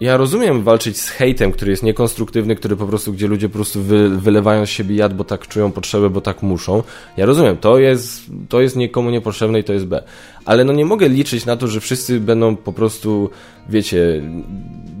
ja 0.00 0.16
rozumiem 0.16 0.62
walczyć 0.62 1.00
z 1.00 1.08
hejtem, 1.08 1.52
który 1.52 1.70
jest 1.70 1.82
niekonstruktywny, 1.82 2.56
który 2.56 2.76
po 2.76 2.86
prostu, 2.86 3.12
gdzie 3.12 3.26
ludzie 3.26 3.48
po 3.48 3.54
prostu 3.54 3.82
wy, 3.82 4.08
wylewają 4.08 4.66
z 4.66 4.68
siebie 4.68 4.96
jad, 4.96 5.14
bo 5.14 5.24
tak 5.24 5.48
czują 5.48 5.72
potrzebę, 5.72 6.10
bo 6.10 6.20
tak 6.20 6.42
muszą. 6.42 6.82
Ja 7.16 7.26
rozumiem, 7.26 7.56
to 7.56 7.78
jest, 7.78 8.22
to 8.48 8.60
jest 8.60 8.76
nikomu 8.76 9.10
niepotrzebne 9.10 9.58
i 9.60 9.64
to 9.64 9.72
jest 9.72 9.86
B. 9.86 10.02
Ale 10.44 10.64
no 10.64 10.72
nie 10.72 10.84
mogę 10.84 11.08
liczyć 11.08 11.46
na 11.46 11.56
to, 11.56 11.68
że 11.68 11.80
wszyscy 11.80 12.20
będą 12.20 12.56
po 12.56 12.72
prostu, 12.72 13.30
wiecie, 13.68 14.22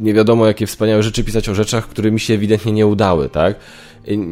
nie 0.00 0.14
wiadomo 0.14 0.46
jakie 0.46 0.66
wspaniałe 0.66 1.02
rzeczy 1.02 1.24
pisać 1.24 1.48
o 1.48 1.54
rzeczach, 1.54 1.88
które 1.88 2.10
mi 2.10 2.20
się 2.20 2.34
ewidentnie 2.34 2.72
nie 2.72 2.86
udały, 2.86 3.28
tak? 3.28 3.56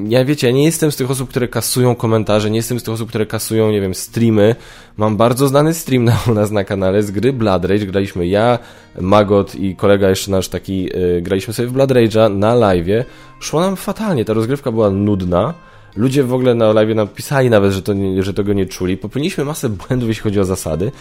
Ja 0.08 0.24
wiecie, 0.24 0.46
ja 0.46 0.52
nie 0.52 0.64
jestem 0.64 0.92
z 0.92 0.96
tych 0.96 1.10
osób, 1.10 1.28
które 1.28 1.48
kasują 1.48 1.94
komentarze, 1.94 2.50
nie 2.50 2.56
jestem 2.56 2.80
z 2.80 2.82
tych 2.82 2.94
osób, 2.94 3.08
które 3.08 3.26
kasują, 3.26 3.70
nie 3.70 3.80
wiem, 3.80 3.94
streamy. 3.94 4.54
Mam 4.96 5.16
bardzo 5.16 5.48
znany 5.48 5.74
stream 5.74 6.04
na, 6.04 6.18
u 6.30 6.34
nas 6.34 6.50
na 6.50 6.64
kanale 6.64 7.02
z 7.02 7.10
gry 7.10 7.32
Blood 7.32 7.64
Rage. 7.64 7.86
Graliśmy 7.86 8.26
ja, 8.26 8.58
Magot 9.00 9.54
i 9.54 9.76
kolega 9.76 10.08
jeszcze 10.08 10.30
nasz 10.30 10.48
taki, 10.48 10.82
yy, 10.84 11.22
graliśmy 11.22 11.54
sobie 11.54 11.68
w 11.68 11.72
Blood 11.72 11.90
Rage'a 11.90 12.36
na 12.36 12.56
live'ie. 12.56 13.04
Szło 13.40 13.60
nam 13.60 13.76
fatalnie, 13.76 14.24
ta 14.24 14.32
rozgrywka 14.32 14.72
była 14.72 14.90
nudna. 14.90 15.54
Ludzie 15.96 16.24
w 16.24 16.34
ogóle 16.34 16.54
na 16.54 16.72
live 16.72 16.94
napisali 16.94 17.50
nawet, 17.50 17.72
że, 17.72 17.82
to 17.82 17.92
że 18.20 18.34
tego 18.34 18.52
nie 18.52 18.66
czuli. 18.66 18.96
Popełniliśmy 18.96 19.44
masę 19.44 19.68
błędów, 19.68 20.08
jeśli 20.08 20.22
chodzi 20.22 20.40
o 20.40 20.44
zasady, 20.44 20.92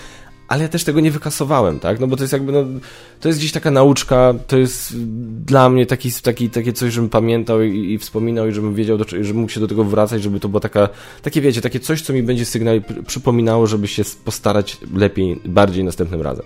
ale 0.51 0.63
ja 0.63 0.69
też 0.69 0.83
tego 0.83 0.99
nie 0.99 1.11
wykasowałem, 1.11 1.79
tak? 1.79 1.99
No 1.99 2.07
bo 2.07 2.17
to 2.17 2.23
jest 2.23 2.33
jakby, 2.33 2.51
no, 2.51 2.63
to 3.19 3.27
jest 3.27 3.39
gdzieś 3.39 3.51
taka 3.51 3.71
nauczka, 3.71 4.33
to 4.47 4.57
jest 4.57 4.93
dla 5.45 5.69
mnie 5.69 5.85
taki, 5.85 6.11
taki, 6.11 6.49
takie 6.49 6.73
coś, 6.73 6.93
żebym 6.93 7.09
pamiętał 7.09 7.61
i, 7.61 7.93
i 7.93 7.97
wspominał 7.97 8.47
i 8.47 8.51
żebym 8.51 8.75
wiedział, 8.75 8.97
do, 8.97 9.05
żebym 9.07 9.41
mógł 9.41 9.51
się 9.51 9.59
do 9.59 9.67
tego 9.67 9.83
wracać, 9.83 10.23
żeby 10.23 10.39
to 10.39 10.49
było 10.49 10.59
taka, 10.59 10.89
takie 11.21 11.41
wiecie, 11.41 11.61
takie 11.61 11.79
coś, 11.79 12.01
co 12.01 12.13
mi 12.13 12.23
będzie 12.23 12.45
sygnał 12.45 12.75
przypominało, 13.07 13.67
żeby 13.67 13.87
się 13.87 14.03
postarać 14.25 14.77
lepiej, 14.93 15.39
bardziej 15.45 15.83
następnym 15.83 16.21
razem. 16.21 16.45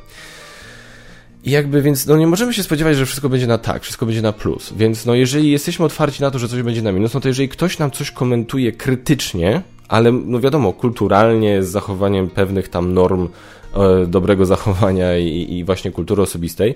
I 1.43 1.51
jakby, 1.51 1.81
więc 1.81 2.05
no 2.05 2.17
nie 2.17 2.27
możemy 2.27 2.53
się 2.53 2.63
spodziewać, 2.63 2.97
że 2.97 3.05
wszystko 3.05 3.29
będzie 3.29 3.47
na 3.47 3.57
tak, 3.57 3.83
wszystko 3.83 4.05
będzie 4.05 4.21
na 4.21 4.33
plus. 4.33 4.73
Więc 4.77 5.05
no 5.05 5.15
jeżeli 5.15 5.51
jesteśmy 5.51 5.85
otwarci 5.85 6.21
na 6.21 6.31
to, 6.31 6.39
że 6.39 6.47
coś 6.47 6.61
będzie 6.61 6.81
na 6.81 6.91
minus, 6.91 7.13
no 7.13 7.19
to 7.19 7.27
jeżeli 7.27 7.49
ktoś 7.49 7.79
nam 7.79 7.91
coś 7.91 8.11
komentuje 8.11 8.71
krytycznie, 8.71 9.61
ale 9.87 10.11
no 10.11 10.39
wiadomo, 10.39 10.73
kulturalnie, 10.73 11.63
z 11.63 11.67
zachowaniem 11.67 12.29
pewnych 12.29 12.69
tam 12.69 12.93
norm 12.93 13.27
dobrego 14.07 14.45
zachowania 14.45 15.17
i, 15.17 15.47
i 15.49 15.63
właśnie 15.63 15.91
kultury 15.91 16.21
osobistej, 16.21 16.75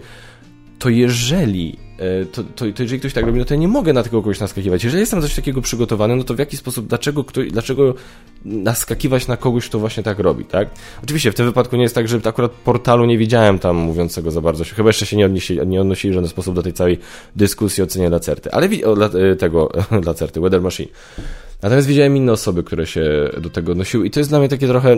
to 0.80 0.90
jeżeli, 0.90 1.78
e, 1.98 2.26
to, 2.26 2.44
to, 2.44 2.66
to, 2.76 2.84
jeżeli 2.84 3.00
ktoś 3.00 3.14
tak 3.14 3.26
robi, 3.26 3.40
no 3.40 3.46
to 3.46 3.54
ja 3.54 3.60
nie 3.60 3.68
mogę 3.68 3.94
na 3.94 4.04
tego 4.04 4.22
kogoś 4.22 4.40
naskakiwać. 4.40 4.84
Jeżeli 4.84 5.02
jestem 5.02 5.22
coś 5.22 5.36
takiego 5.36 5.62
przygotowany, 5.62 6.16
no 6.16 6.24
to 6.24 6.34
w 6.34 6.40
jaki 6.40 6.58
sposób, 6.58 6.88
dlaczego, 6.88 7.24
ktoś, 7.24 7.52
dlaczego 7.52 7.94
naskakiwać 8.46 9.28
na 9.28 9.38
kogoś, 9.38 9.70
kto 9.70 9.80
właśnie 9.80 10.04
tak 10.04 10.20
robi, 10.20 10.46
tak? 10.46 10.70
Oczywiście 11.04 11.32
w 11.32 11.36
tym 11.36 11.46
wypadku 11.46 11.76
nie 11.76 11.84
jest 11.84 11.96
tak, 11.96 12.08
że 12.08 12.20
akurat 12.24 12.52
portalu 12.52 13.06
nie 13.06 13.18
widziałem 13.18 13.60
tam 13.60 13.76
mówiącego 13.76 14.32
za 14.32 14.42
bardzo, 14.42 14.64
chyba 14.64 14.90
jeszcze 14.90 15.06
się 15.06 15.18
nie 15.18 15.26
odnosili, 15.26 15.68
nie 15.68 15.82
odnosili 15.82 16.12
w 16.12 16.16
żaden 16.16 16.30
sposób 16.30 16.56
do 16.56 16.64
tej 16.64 16.74
całej 16.74 17.00
dyskusji 17.36 17.84
o 17.84 17.88
cenie 17.88 18.10
Lacerty, 18.10 18.52
ale 18.52 18.70
o, 18.86 19.06
e, 19.32 19.36
tego 19.36 19.72
Lacerty, 20.06 20.42
Weather 20.42 20.62
Machine. 20.62 20.90
Natomiast 21.62 21.88
widziałem 21.88 22.18
inne 22.18 22.32
osoby, 22.32 22.64
które 22.64 22.88
się 22.88 23.30
do 23.42 23.50
tego 23.50 23.72
odnosiły 23.72 24.08
i 24.08 24.12
to 24.12 24.20
jest 24.20 24.30
dla 24.30 24.40
mnie 24.40 24.50
takie 24.50 24.68
trochę 24.68 24.98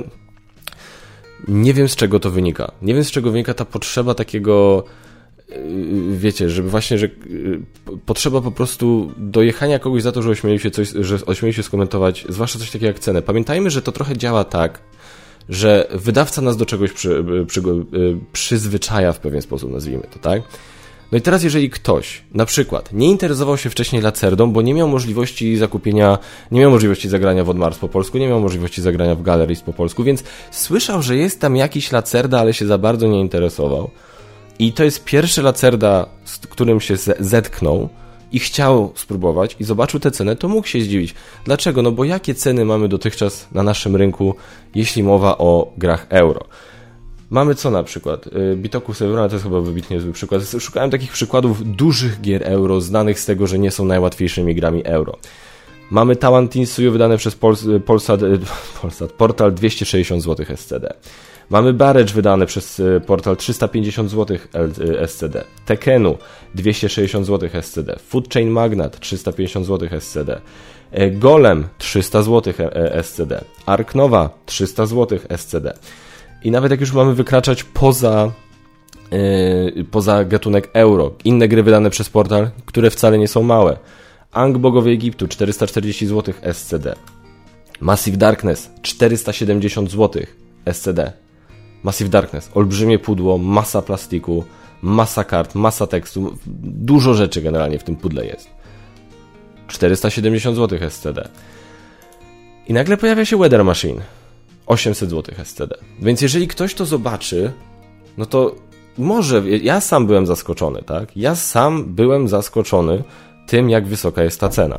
nie 1.47 1.73
wiem 1.73 1.89
z 1.89 1.95
czego 1.95 2.19
to 2.19 2.31
wynika. 2.31 2.71
Nie 2.81 2.93
wiem 2.93 3.03
z 3.03 3.11
czego 3.11 3.31
wynika 3.31 3.53
ta 3.53 3.65
potrzeba 3.65 4.13
takiego 4.13 4.85
Yy, 5.51 6.17
wiecie, 6.17 6.49
żeby 6.49 6.69
właśnie, 6.69 6.97
że 6.97 7.05
yy, 7.05 7.61
potrzeba 8.05 8.41
po 8.41 8.51
prostu 8.51 9.11
dojechania 9.17 9.79
kogoś 9.79 10.03
za 10.03 10.11
to, 10.11 10.21
że 10.21 10.29
ośmieli 10.29 10.59
się 10.59 10.71
coś, 10.71 10.89
że 10.89 11.25
ośmieli 11.25 11.53
się 11.53 11.63
skomentować, 11.63 12.25
zwłaszcza 12.29 12.59
coś 12.59 12.71
takiego 12.71 12.87
jak 12.87 12.99
cenę. 12.99 13.21
Pamiętajmy, 13.21 13.69
że 13.69 13.81
to 13.81 13.91
trochę 13.91 14.17
działa 14.17 14.43
tak, 14.43 14.79
że 15.49 15.87
wydawca 15.91 16.41
nas 16.41 16.57
do 16.57 16.65
czegoś 16.65 16.91
przy, 16.91 17.25
przy, 17.47 17.61
yy, 17.91 18.17
przyzwyczaja 18.33 19.13
w 19.13 19.19
pewien 19.19 19.41
sposób, 19.41 19.71
nazwijmy 19.71 20.03
to, 20.13 20.19
tak? 20.19 20.41
No 21.11 21.17
i 21.17 21.21
teraz, 21.21 21.43
jeżeli 21.43 21.69
ktoś, 21.69 22.21
na 22.33 22.45
przykład, 22.45 22.93
nie 22.93 23.07
interesował 23.07 23.57
się 23.57 23.69
wcześniej 23.69 24.01
Lacerdą, 24.01 24.51
bo 24.51 24.61
nie 24.61 24.73
miał 24.73 24.87
możliwości 24.87 25.57
zakupienia, 25.57 26.17
nie 26.51 26.61
miał 26.61 26.71
możliwości 26.71 27.09
zagrania 27.09 27.43
w 27.43 27.49
Odmars 27.49 27.77
po 27.77 27.89
polsku, 27.89 28.17
nie 28.17 28.27
miał 28.27 28.41
możliwości 28.41 28.81
zagrania 28.81 29.15
w 29.15 29.21
Galleries 29.21 29.61
po 29.61 29.73
polsku, 29.73 30.03
więc 30.03 30.23
słyszał, 30.51 31.01
że 31.01 31.15
jest 31.15 31.39
tam 31.39 31.55
jakiś 31.55 31.91
Lacerda, 31.91 32.39
ale 32.39 32.53
się 32.53 32.65
za 32.65 32.77
bardzo 32.77 33.07
nie 33.07 33.19
interesował, 33.19 33.89
i 34.59 34.73
to 34.73 34.83
jest 34.83 35.03
pierwszy 35.03 35.41
Lacerda, 35.41 36.05
z 36.25 36.37
którym 36.37 36.79
się 36.79 36.95
zetknął 37.19 37.89
i 38.31 38.39
chciał 38.39 38.91
spróbować 38.95 39.55
i 39.59 39.63
zobaczył 39.63 39.99
tę 39.99 40.11
cenę, 40.11 40.35
to 40.35 40.47
mógł 40.47 40.67
się 40.67 40.81
zdziwić. 40.81 41.15
Dlaczego? 41.45 41.81
No 41.81 41.91
bo 41.91 42.03
jakie 42.03 42.35
ceny 42.35 42.65
mamy 42.65 42.87
dotychczas 42.87 43.47
na 43.51 43.63
naszym 43.63 43.95
rynku, 43.95 44.35
jeśli 44.75 45.03
mowa 45.03 45.37
o 45.37 45.71
grach 45.77 46.05
euro? 46.09 46.45
Mamy 47.31 47.55
co 47.55 47.71
na 47.71 47.83
przykład? 47.83 48.27
Y, 48.27 48.55
Bitoku 48.55 48.93
Severana 48.93 49.27
to 49.29 49.35
jest 49.35 49.43
chyba 49.43 49.61
wybitnie 49.61 49.99
zły 50.01 50.11
przykład. 50.11 50.41
Szukałem 50.59 50.91
takich 50.91 51.11
przykładów 51.11 51.75
dużych 51.75 52.21
gier 52.21 52.43
euro, 52.43 52.81
znanych 52.81 53.19
z 53.19 53.25
tego, 53.25 53.47
że 53.47 53.59
nie 53.59 53.71
są 53.71 53.85
najłatwiejszymi 53.85 54.55
grami 54.55 54.85
euro. 54.85 55.17
Mamy 55.91 56.15
Tawantinsuyu 56.15 56.91
wydane 56.91 57.17
przez 57.17 57.37
Polsat, 57.85 58.19
Polsat, 58.81 59.11
portal 59.11 59.53
260 59.53 60.23
zł 60.23 60.45
SCD. 60.55 60.93
Mamy 61.49 61.73
Barrage 61.73 62.13
wydane 62.13 62.45
przez 62.45 62.79
y, 62.79 63.01
portal 63.07 63.37
350 63.37 64.09
zł 64.09 64.37
SCD. 65.07 65.43
Tekenu 65.65 66.17
260 66.55 67.25
zł 67.25 67.49
SCD. 67.61 67.99
Food 68.07 68.33
Chain 68.33 68.49
Magnat 68.49 68.99
350 68.99 69.65
zł 69.65 69.89
SCD. 69.99 70.41
Golem 71.11 71.67
300 71.77 72.21
zł 72.21 72.53
SCD. 73.01 73.43
Arknowa 73.65 74.29
300 74.45 74.85
zł 74.85 75.19
SCD. 75.37 75.73
I 76.43 76.51
nawet 76.51 76.71
jak 76.71 76.79
już 76.79 76.93
mamy 76.93 77.15
wykraczać 77.15 77.63
poza 77.63 78.31
yy, 79.11 79.83
poza 79.91 80.25
gatunek 80.25 80.69
euro, 80.73 81.11
inne 81.23 81.47
gry 81.47 81.63
wydane 81.63 81.89
przez 81.89 82.09
portal, 82.09 82.49
które 82.65 82.89
wcale 82.89 83.17
nie 83.17 83.27
są 83.27 83.43
małe. 83.43 83.77
Ang 84.31 84.57
Bogowie 84.57 84.91
Egiptu 84.91 85.27
440 85.27 86.07
zł 86.07 86.33
SCD. 86.53 86.95
Massive 87.81 88.17
Darkness 88.17 88.71
470 88.81 89.91
zł 89.91 90.23
SCD. 90.65 91.13
Massive 91.83 92.09
Darkness, 92.09 92.49
olbrzymie 92.53 92.99
pudło, 92.99 93.37
masa 93.37 93.81
plastiku, 93.81 94.43
masa 94.81 95.23
kart, 95.23 95.55
masa 95.55 95.87
tekstu, 95.87 96.37
dużo 96.63 97.13
rzeczy 97.13 97.41
generalnie 97.41 97.79
w 97.79 97.83
tym 97.83 97.95
pudle 97.95 98.25
jest. 98.25 98.47
470 99.67 100.57
zł 100.57 100.79
SCD. 100.89 101.29
I 102.67 102.73
nagle 102.73 102.97
pojawia 102.97 103.25
się 103.25 103.37
Weather 103.37 103.65
Machine. 103.65 104.01
800 104.65 105.09
zł 105.09 105.35
SCD. 105.43 105.75
Więc 106.01 106.21
jeżeli 106.21 106.47
ktoś 106.47 106.73
to 106.73 106.85
zobaczy, 106.85 107.51
no 108.17 108.25
to 108.25 108.55
może, 108.97 109.49
ja 109.49 109.81
sam 109.81 110.07
byłem 110.07 110.27
zaskoczony, 110.27 110.81
tak? 110.81 111.17
Ja 111.17 111.35
sam 111.35 111.85
byłem 111.85 112.27
zaskoczony 112.27 113.03
tym, 113.47 113.69
jak 113.69 113.87
wysoka 113.87 114.23
jest 114.23 114.39
ta 114.39 114.49
cena. 114.49 114.77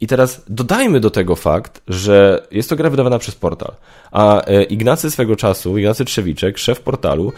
I 0.00 0.06
teraz 0.06 0.42
dodajmy 0.48 1.00
do 1.00 1.10
tego 1.10 1.36
fakt, 1.36 1.82
że 1.88 2.46
jest 2.50 2.68
to 2.70 2.76
gra 2.76 2.90
wydawana 2.90 3.18
przez 3.18 3.34
portal. 3.34 3.72
A 4.10 4.44
e, 4.44 4.62
Ignacy 4.62 5.10
swego 5.10 5.36
czasu, 5.36 5.78
Ignacy 5.78 6.04
Trzewiczek, 6.04 6.58
szef 6.58 6.80
portalu, 6.80 7.32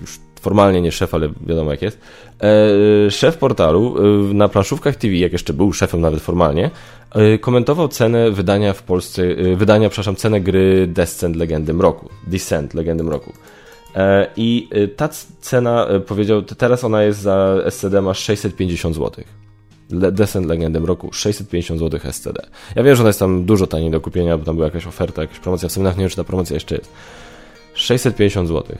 już 0.00 0.18
formalnie 0.40 0.80
nie 0.80 0.92
szef, 0.92 1.14
ale 1.14 1.28
wiadomo 1.46 1.70
jak 1.70 1.82
jest, 1.82 2.00
e, 2.40 3.10
szef 3.10 3.36
portalu 3.36 3.96
na 4.34 4.48
planszówkach 4.48 4.96
TV, 4.96 5.14
jak 5.14 5.32
jeszcze 5.32 5.52
był 5.52 5.72
szefem 5.72 6.00
nawet 6.00 6.20
formalnie, 6.22 6.70
e, 7.10 7.38
komentował 7.38 7.88
cenę 7.88 8.30
wydania 8.30 8.72
w 8.72 8.82
Polsce, 8.82 9.22
wydania, 9.56 9.88
przepraszam, 9.88 10.16
cenę 10.16 10.40
gry 10.40 10.86
Descent 10.86 11.36
Legendy 11.36 11.74
Mroku, 11.74 12.08
Descent 12.26 12.74
Legendy 12.74 13.04
Mroku. 13.04 13.32
I 14.36 14.68
ta 14.96 15.08
cena, 15.40 15.86
powiedział, 16.06 16.42
teraz 16.42 16.84
ona 16.84 17.02
jest 17.02 17.20
za 17.20 17.56
SCD 17.70 18.02
masz 18.02 18.18
650 18.18 18.94
złotych. 18.94 19.26
Descent 19.90 20.46
Legendem 20.46 20.84
roku 20.84 21.12
650 21.12 21.80
zł 21.80 22.00
SCD. 22.12 22.46
Ja 22.74 22.82
wiem, 22.82 22.94
że 22.94 23.02
ona 23.02 23.08
jest 23.08 23.18
tam 23.18 23.44
dużo 23.44 23.66
taniej 23.66 23.90
do 23.90 24.00
kupienia, 24.00 24.38
bo 24.38 24.44
tam 24.44 24.54
była 24.54 24.66
jakaś 24.66 24.86
oferta, 24.86 25.22
jakaś 25.22 25.38
promocja 25.38 25.68
w 25.68 25.72
seminach, 25.72 25.96
nie 25.96 26.00
wiem, 26.00 26.10
czy 26.10 26.16
ta 26.16 26.24
promocja 26.24 26.54
jeszcze 26.54 26.74
jest. 26.74 26.92
650 27.74 28.48
zł. 28.48 28.76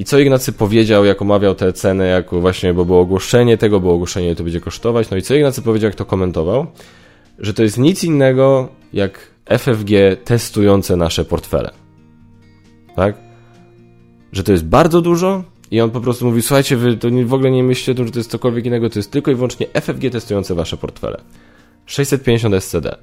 I 0.00 0.04
co 0.04 0.18
Ignacy 0.18 0.52
powiedział, 0.52 1.04
jak 1.04 1.22
omawiał 1.22 1.54
te 1.54 1.72
ceny, 1.72 2.08
jak 2.08 2.30
właśnie, 2.30 2.74
bo 2.74 2.84
było 2.84 3.00
ogłoszenie 3.00 3.58
tego, 3.58 3.80
było 3.80 3.94
ogłoszenie, 3.94 4.36
to 4.36 4.42
będzie 4.44 4.60
kosztować. 4.60 5.10
No 5.10 5.16
i 5.16 5.22
co 5.22 5.34
Ignacy 5.34 5.62
powiedział, 5.62 5.88
jak 5.88 5.94
to 5.94 6.04
komentował? 6.04 6.66
Że 7.38 7.54
to 7.54 7.62
jest 7.62 7.78
nic 7.78 8.04
innego 8.04 8.68
jak 8.92 9.30
FFG 9.58 9.90
testujące 10.24 10.96
nasze 10.96 11.24
portfele. 11.24 11.70
Tak? 12.96 13.16
Że 14.32 14.44
to 14.44 14.52
jest 14.52 14.64
bardzo 14.64 15.00
dużo, 15.00 15.44
i 15.70 15.80
on 15.80 15.90
po 15.90 16.00
prostu 16.00 16.26
mówi, 16.26 16.42
słuchajcie, 16.42 16.76
wy 16.76 16.96
to 16.96 17.08
w 17.24 17.34
ogóle 17.34 17.50
nie 17.50 17.62
myślcie 17.62 17.94
tym, 17.94 18.06
że 18.06 18.12
to 18.12 18.18
jest 18.18 18.30
cokolwiek 18.30 18.66
innego, 18.66 18.90
to 18.90 18.98
jest 18.98 19.10
tylko 19.10 19.30
i 19.30 19.34
wyłącznie 19.34 19.66
FFG 19.74 20.10
testujące 20.12 20.54
wasze 20.54 20.76
portfele. 20.76 21.20
650 21.86 22.54
SCD. 22.54 22.96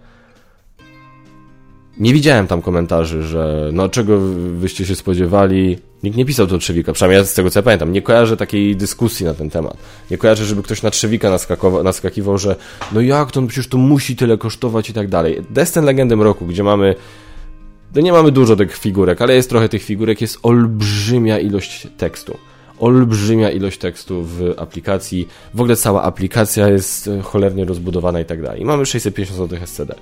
Nie 2.00 2.14
widziałem 2.14 2.48
tam 2.48 2.62
komentarzy, 2.62 3.24
że 3.24 3.70
no 3.74 3.90
czego 3.90 4.20
wyście 4.60 4.86
się 4.86 4.96
spodziewali. 4.96 5.78
Nikt 6.04 6.18
nie 6.18 6.26
pisał 6.26 6.48
do 6.48 6.58
Trzewika, 6.58 6.94
przynajmniej 6.94 7.20
ja 7.20 7.26
z 7.26 7.34
tego 7.34 7.50
co 7.50 7.60
ja 7.60 7.64
pamiętam. 7.64 7.92
Nie 7.92 8.02
kojarzę 8.02 8.38
takiej 8.38 8.76
dyskusji 8.76 9.26
na 9.26 9.34
ten 9.34 9.50
temat. 9.50 9.78
Nie 10.12 10.18
kojarzę, 10.18 10.46
żeby 10.46 10.64
ktoś 10.64 10.82
na 10.82 10.92
Trzewika 10.92 11.38
naskakiwał, 11.84 12.38
że 12.38 12.56
no 12.92 13.02
jak 13.02 13.32
to, 13.32 13.42
no 13.42 13.48
przecież 13.48 13.68
to 13.68 13.78
musi 13.78 14.16
tyle 14.16 14.38
kosztować 14.38 14.90
i 14.90 14.94
tak 14.94 15.08
dalej. 15.08 15.42
Destin 15.50 15.84
Legendem 15.84 16.22
Roku, 16.22 16.46
gdzie 16.46 16.64
mamy 16.64 16.96
no 17.96 18.02
nie 18.02 18.12
mamy 18.12 18.32
dużo 18.32 18.56
tych 18.56 18.78
figurek, 18.78 19.22
ale 19.22 19.36
jest 19.36 19.50
trochę 19.50 19.70
tych 19.70 19.84
figurek, 19.84 20.22
jest 20.22 20.40
olbrzymia 20.44 21.40
ilość 21.40 21.88
tekstu 21.98 22.38
olbrzymia 22.80 23.52
ilość 23.52 23.78
tekstu 23.78 24.24
w 24.24 24.54
aplikacji. 24.58 25.28
W 25.54 25.62
ogóle 25.62 25.76
cała 25.76 26.04
aplikacja 26.04 26.70
jest 26.70 27.10
cholernie 27.24 27.66
rozbudowana 27.66 28.20
i 28.20 28.26
tak 28.26 28.42
dalej. 28.42 28.66
Mamy 28.66 28.86
650 28.86 29.40
zł 29.40 29.60
SCD. 29.66 29.96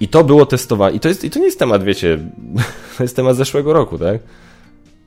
I 0.00 0.08
to 0.08 0.24
było 0.24 0.46
testowane. 0.46 0.96
I 0.96 1.00
to, 1.00 1.08
jest, 1.08 1.24
I 1.24 1.30
to 1.30 1.38
nie 1.38 1.44
jest 1.44 1.58
temat, 1.58 1.84
wiecie, 1.84 2.18
to 2.96 3.02
jest 3.04 3.16
temat 3.16 3.36
zeszłego 3.36 3.72
roku, 3.72 3.98
tak? 3.98 4.20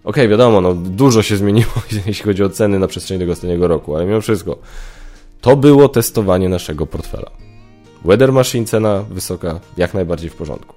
okay, 0.04 0.28
wiadomo, 0.28 0.62
no 0.62 0.74
dużo 0.74 1.24
się 1.24 1.38
zmieniło, 1.38 1.72
jeśli 2.08 2.26
chodzi 2.26 2.44
o 2.44 2.50
ceny 2.50 2.80
na 2.80 2.88
przestrzeni 2.88 3.20
tego 3.20 3.32
ostatniego 3.32 3.68
roku, 3.68 3.96
ale 3.96 4.06
mimo 4.06 4.22
wszystko, 4.22 4.58
to 5.42 5.56
było 5.56 5.90
testowanie 5.90 6.50
naszego 6.50 6.86
portfela. 6.86 7.32
Weather 8.06 8.34
Machine 8.34 8.66
cena 8.66 9.06
wysoka, 9.10 9.60
jak 9.78 9.94
najbardziej 9.94 10.30
w 10.30 10.36
porządku. 10.36 10.76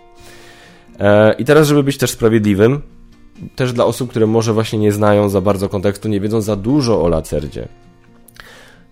E, 1.00 1.32
I 1.32 1.44
teraz, 1.44 1.68
żeby 1.68 1.82
być 1.82 1.98
też 1.98 2.10
sprawiedliwym, 2.10 2.82
też 3.56 3.72
dla 3.72 3.84
osób, 3.84 4.10
które 4.10 4.26
może 4.26 4.52
właśnie 4.52 4.78
nie 4.78 4.92
znają 4.92 5.28
za 5.28 5.40
bardzo 5.40 5.68
kontekstu, 5.68 6.08
nie 6.08 6.20
wiedzą 6.20 6.40
za 6.40 6.56
dużo 6.56 7.02
o 7.02 7.08
Lacerdzie, 7.08 7.68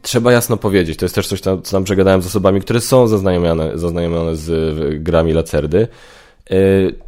trzeba 0.02 0.32
jasno 0.32 0.56
powiedzieć, 0.56 0.98
to 0.98 1.04
jest 1.04 1.14
też 1.14 1.28
coś, 1.28 1.40
co 1.40 1.56
tam 1.56 1.84
przegadałem 1.84 2.22
z 2.22 2.26
osobami, 2.26 2.60
które 2.60 2.80
są 2.80 3.06
zaznajomione, 3.06 3.78
zaznajomione 3.78 4.36
z 4.36 5.02
grami 5.02 5.32
Lacerdy, 5.32 5.88
e, 6.50 6.56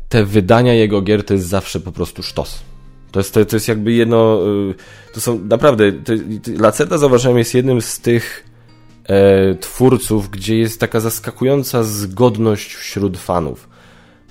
te 0.09 0.25
wydania 0.25 0.75
jego 0.75 1.03
gier 1.03 1.25
to 1.25 1.35
jest 1.35 1.47
zawsze 1.47 1.81
po 1.81 1.93
prostu 1.93 2.23
sztos. 2.23 2.61
To 3.13 3.21
jest, 3.21 3.35
to, 3.35 3.45
to 3.45 3.57
jest 3.57 3.69
jakby 3.69 3.93
jedno, 3.93 4.39
e, 4.71 5.13
to 5.15 5.21
są 5.21 5.39
naprawdę, 5.39 5.93
to, 5.93 6.13
Lacerda 6.59 6.99
zauważyłem 6.99 7.39
jest 7.39 7.55
jednym 7.55 7.83
z 7.83 8.01
tych 8.01 8.45
e, 9.09 9.55
twórców, 9.55 10.31
gdzie 10.31 10.59
jest 10.59 10.81
taka 10.81 11.01
zaskakująca 11.01 11.83
zgodność 11.83 12.75
wśród 12.75 13.19
fanów. 13.19 13.72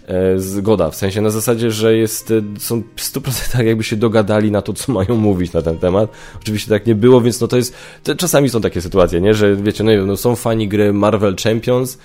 E, 0.07 0.39
zgoda, 0.39 0.89
w 0.89 0.95
sensie 0.95 1.21
na 1.21 1.29
zasadzie, 1.29 1.71
że 1.71 1.95
jest, 1.97 2.31
e, 2.31 2.59
są 2.59 2.83
w 2.95 3.01
100% 3.01 3.63
jakby 3.63 3.83
się 3.83 3.95
dogadali 3.95 4.51
na 4.51 4.61
to, 4.61 4.73
co 4.73 4.91
mają 4.91 5.15
mówić 5.15 5.53
na 5.53 5.61
ten 5.61 5.77
temat. 5.77 6.09
Oczywiście 6.41 6.69
tak 6.69 6.85
nie 6.85 6.95
było, 6.95 7.21
więc 7.21 7.41
no 7.41 7.47
to 7.47 7.57
jest, 7.57 7.73
to 8.03 8.15
czasami 8.15 8.49
są 8.49 8.61
takie 8.61 8.81
sytuacje, 8.81 9.21
nie, 9.21 9.33
że 9.33 9.55
wiecie, 9.55 9.83
no, 9.83 9.91
no 10.05 10.17
są 10.17 10.35
fani 10.35 10.67
gry 10.67 10.93
Marvel 10.93 11.35
Champions, 11.43 11.97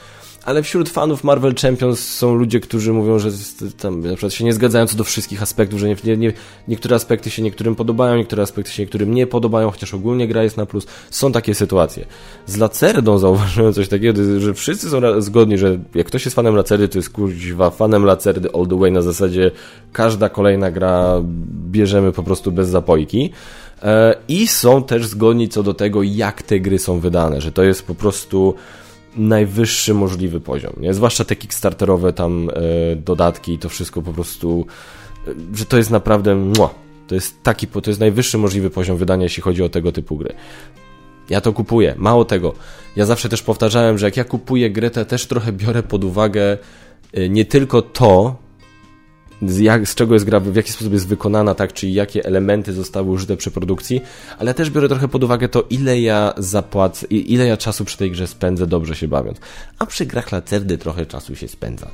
ale 0.46 0.62
wśród 0.62 0.88
fanów 0.88 1.24
Marvel 1.24 1.54
Champions 1.54 2.00
są 2.00 2.34
ludzie, 2.34 2.60
którzy 2.60 2.92
mówią, 2.92 3.18
że 3.18 3.30
tam 3.78 4.00
na 4.00 4.08
przykład 4.08 4.32
się 4.32 4.44
nie 4.44 4.52
zgadzają 4.52 4.86
co 4.86 4.96
do 4.96 5.04
wszystkich 5.04 5.42
aspektów, 5.42 5.80
że 5.80 5.88
nie, 5.88 6.16
nie, 6.16 6.32
niektóre 6.68 6.96
aspekty 6.96 7.30
się 7.30 7.42
niektórym 7.42 7.74
podobają, 7.74 8.16
niektóre 8.16 8.42
aspekty 8.42 8.72
się 8.72 8.82
niektórym 8.82 9.14
nie 9.14 9.26
podobają, 9.26 9.70
chociaż 9.70 9.94
ogólnie 9.94 10.28
gra 10.28 10.42
jest 10.42 10.56
na 10.56 10.66
plus. 10.66 10.86
Są 11.10 11.32
takie 11.32 11.54
sytuacje. 11.54 12.06
Z 12.46 12.56
Lacerdą 12.56 13.18
zauważyłem 13.18 13.72
coś 13.72 13.88
takiego, 13.88 14.40
że 14.40 14.54
wszyscy 14.54 14.90
są 14.90 15.20
zgodni, 15.20 15.58
że 15.58 15.78
jak 15.94 16.06
ktoś 16.06 16.24
jest 16.24 16.34
fanem 16.34 16.56
Lacerdy, 16.56 16.88
to 16.88 16.98
jest 16.98 17.10
kurwa 17.10 17.70
fanem 17.70 18.04
Lacerdy 18.04 18.48
all 18.54 18.66
the 18.66 18.78
way 18.78 18.92
na 18.92 19.02
zasadzie 19.02 19.50
każda 19.92 20.28
kolejna 20.28 20.70
gra 20.70 21.22
bierzemy 21.70 22.12
po 22.12 22.22
prostu 22.22 22.52
bez 22.52 22.68
zapojki. 22.68 23.30
E, 23.82 24.14
I 24.28 24.46
są 24.46 24.82
też 24.82 25.06
zgodni 25.06 25.48
co 25.48 25.62
do 25.62 25.74
tego, 25.74 26.02
jak 26.02 26.42
te 26.42 26.60
gry 26.60 26.78
są 26.78 27.00
wydane, 27.00 27.40
że 27.40 27.52
to 27.52 27.62
jest 27.62 27.86
po 27.86 27.94
prostu 27.94 28.54
najwyższy 29.16 29.94
możliwy 29.94 30.40
poziom, 30.40 30.72
nie? 30.80 30.94
Zwłaszcza 30.94 31.24
te 31.24 31.36
kickstarterowe 31.36 32.12
tam 32.12 32.50
e, 32.50 32.96
dodatki 32.96 33.52
i 33.52 33.58
to 33.58 33.68
wszystko 33.68 34.02
po 34.02 34.12
prostu, 34.12 34.66
e, 35.28 35.30
że 35.54 35.64
to 35.64 35.76
jest 35.76 35.90
naprawdę 35.90 36.34
mua, 36.34 36.74
to 37.06 37.14
jest 37.14 37.42
taki, 37.42 37.66
to 37.66 37.90
jest 37.90 38.00
najwyższy 38.00 38.38
możliwy 38.38 38.70
poziom 38.70 38.96
wydania, 38.96 39.22
jeśli 39.22 39.42
chodzi 39.42 39.62
o 39.62 39.68
tego 39.68 39.92
typu 39.92 40.16
gry. 40.16 40.34
Ja 41.30 41.40
to 41.40 41.52
kupuję. 41.52 41.94
Mało 41.98 42.24
tego, 42.24 42.54
ja 42.96 43.06
zawsze 43.06 43.28
też 43.28 43.42
powtarzałem, 43.42 43.98
że 43.98 44.06
jak 44.06 44.16
ja 44.16 44.24
kupuję 44.24 44.70
grę, 44.70 44.90
to 44.90 45.04
też 45.04 45.26
trochę 45.26 45.52
biorę 45.52 45.82
pod 45.82 46.04
uwagę 46.04 46.58
e, 47.12 47.28
nie 47.28 47.44
tylko 47.44 47.82
to, 47.82 48.36
z, 49.42 49.58
jak, 49.58 49.88
z 49.88 49.94
czego 49.94 50.14
jest 50.14 50.26
gra, 50.26 50.40
w 50.40 50.56
jaki 50.56 50.72
sposób 50.72 50.92
jest 50.92 51.08
wykonana, 51.08 51.54
tak, 51.54 51.72
czyli 51.72 51.94
jakie 51.94 52.24
elementy 52.24 52.72
zostały 52.72 53.10
użyte 53.10 53.36
przy 53.36 53.50
produkcji, 53.50 54.00
ale 54.38 54.54
też 54.54 54.70
biorę 54.70 54.88
trochę 54.88 55.08
pod 55.08 55.24
uwagę 55.24 55.48
to, 55.48 55.64
ile 55.70 56.00
ja 56.00 56.34
zapłacę, 56.36 57.06
ile 57.06 57.46
ja 57.46 57.56
czasu 57.56 57.84
przy 57.84 57.98
tej 57.98 58.10
grze 58.10 58.26
spędzę 58.26 58.66
dobrze 58.66 58.94
się 58.94 59.08
bawiąc. 59.08 59.38
A 59.78 59.86
przy 59.86 60.06
grach 60.06 60.32
lacerdy 60.32 60.78
trochę 60.78 61.06
czasu 61.06 61.36
się 61.36 61.48
spędza. 61.48 61.90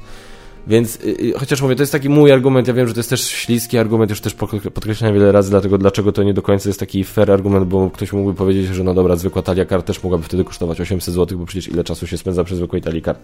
Więc 0.66 0.98
yy, 1.04 1.32
chociaż 1.38 1.62
mówię, 1.62 1.76
to 1.76 1.82
jest 1.82 1.92
taki 1.92 2.08
mój 2.08 2.32
argument, 2.32 2.68
ja 2.68 2.74
wiem, 2.74 2.88
że 2.88 2.94
to 2.94 3.00
jest 3.00 3.10
też 3.10 3.26
śliski 3.26 3.78
argument, 3.78 4.10
już 4.10 4.20
też 4.20 4.34
podkreślałem 4.74 5.14
wiele 5.14 5.32
razy, 5.32 5.50
dlatego 5.50 5.78
dlaczego 5.78 6.12
to 6.12 6.22
nie 6.22 6.34
do 6.34 6.42
końca 6.42 6.68
jest 6.68 6.80
taki 6.80 7.04
fair 7.04 7.30
argument, 7.30 7.66
bo 7.66 7.90
ktoś 7.90 8.12
mógłby 8.12 8.34
powiedzieć, 8.34 8.66
że 8.66 8.84
no 8.84 8.94
dobra, 8.94 9.16
zwykła 9.16 9.42
talia 9.42 9.64
kart 9.64 9.86
też 9.86 10.02
mogłaby 10.02 10.24
wtedy 10.24 10.44
kosztować 10.44 10.80
800 10.80 11.14
zł, 11.14 11.38
bo 11.38 11.46
przecież 11.46 11.68
ile 11.68 11.84
czasu 11.84 12.06
się 12.06 12.18
spędza 12.18 12.44
przy 12.44 12.56
zwykłej 12.56 12.82
talii 12.82 13.02
kart. 13.02 13.18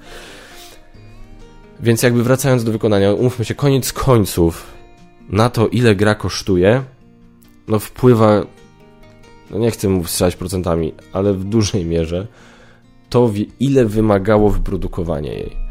Więc 1.81 2.03
jakby 2.03 2.23
wracając 2.23 2.65
do 2.65 2.73
wykonania, 2.73 3.13
umówmy 3.13 3.45
się, 3.45 3.55
koniec 3.55 3.93
końców 3.93 4.67
na 5.29 5.51
to, 5.51 5.69
ile 5.69 5.95
gra 5.95 6.15
kosztuje, 6.15 6.83
no 7.69 7.79
wpływa, 7.79 8.47
no 9.51 9.59
nie 9.59 9.71
chcę 9.71 9.89
mówić 9.89 10.11
strzelać 10.11 10.37
procentami, 10.37 10.93
ale 11.13 11.35
w 11.35 11.45
dużej 11.45 11.85
mierze 11.85 12.27
to, 13.11 13.31
ile 13.61 13.85
wymagało 13.85 14.51
wyprodukowanie 14.51 15.33
jej. 15.33 15.69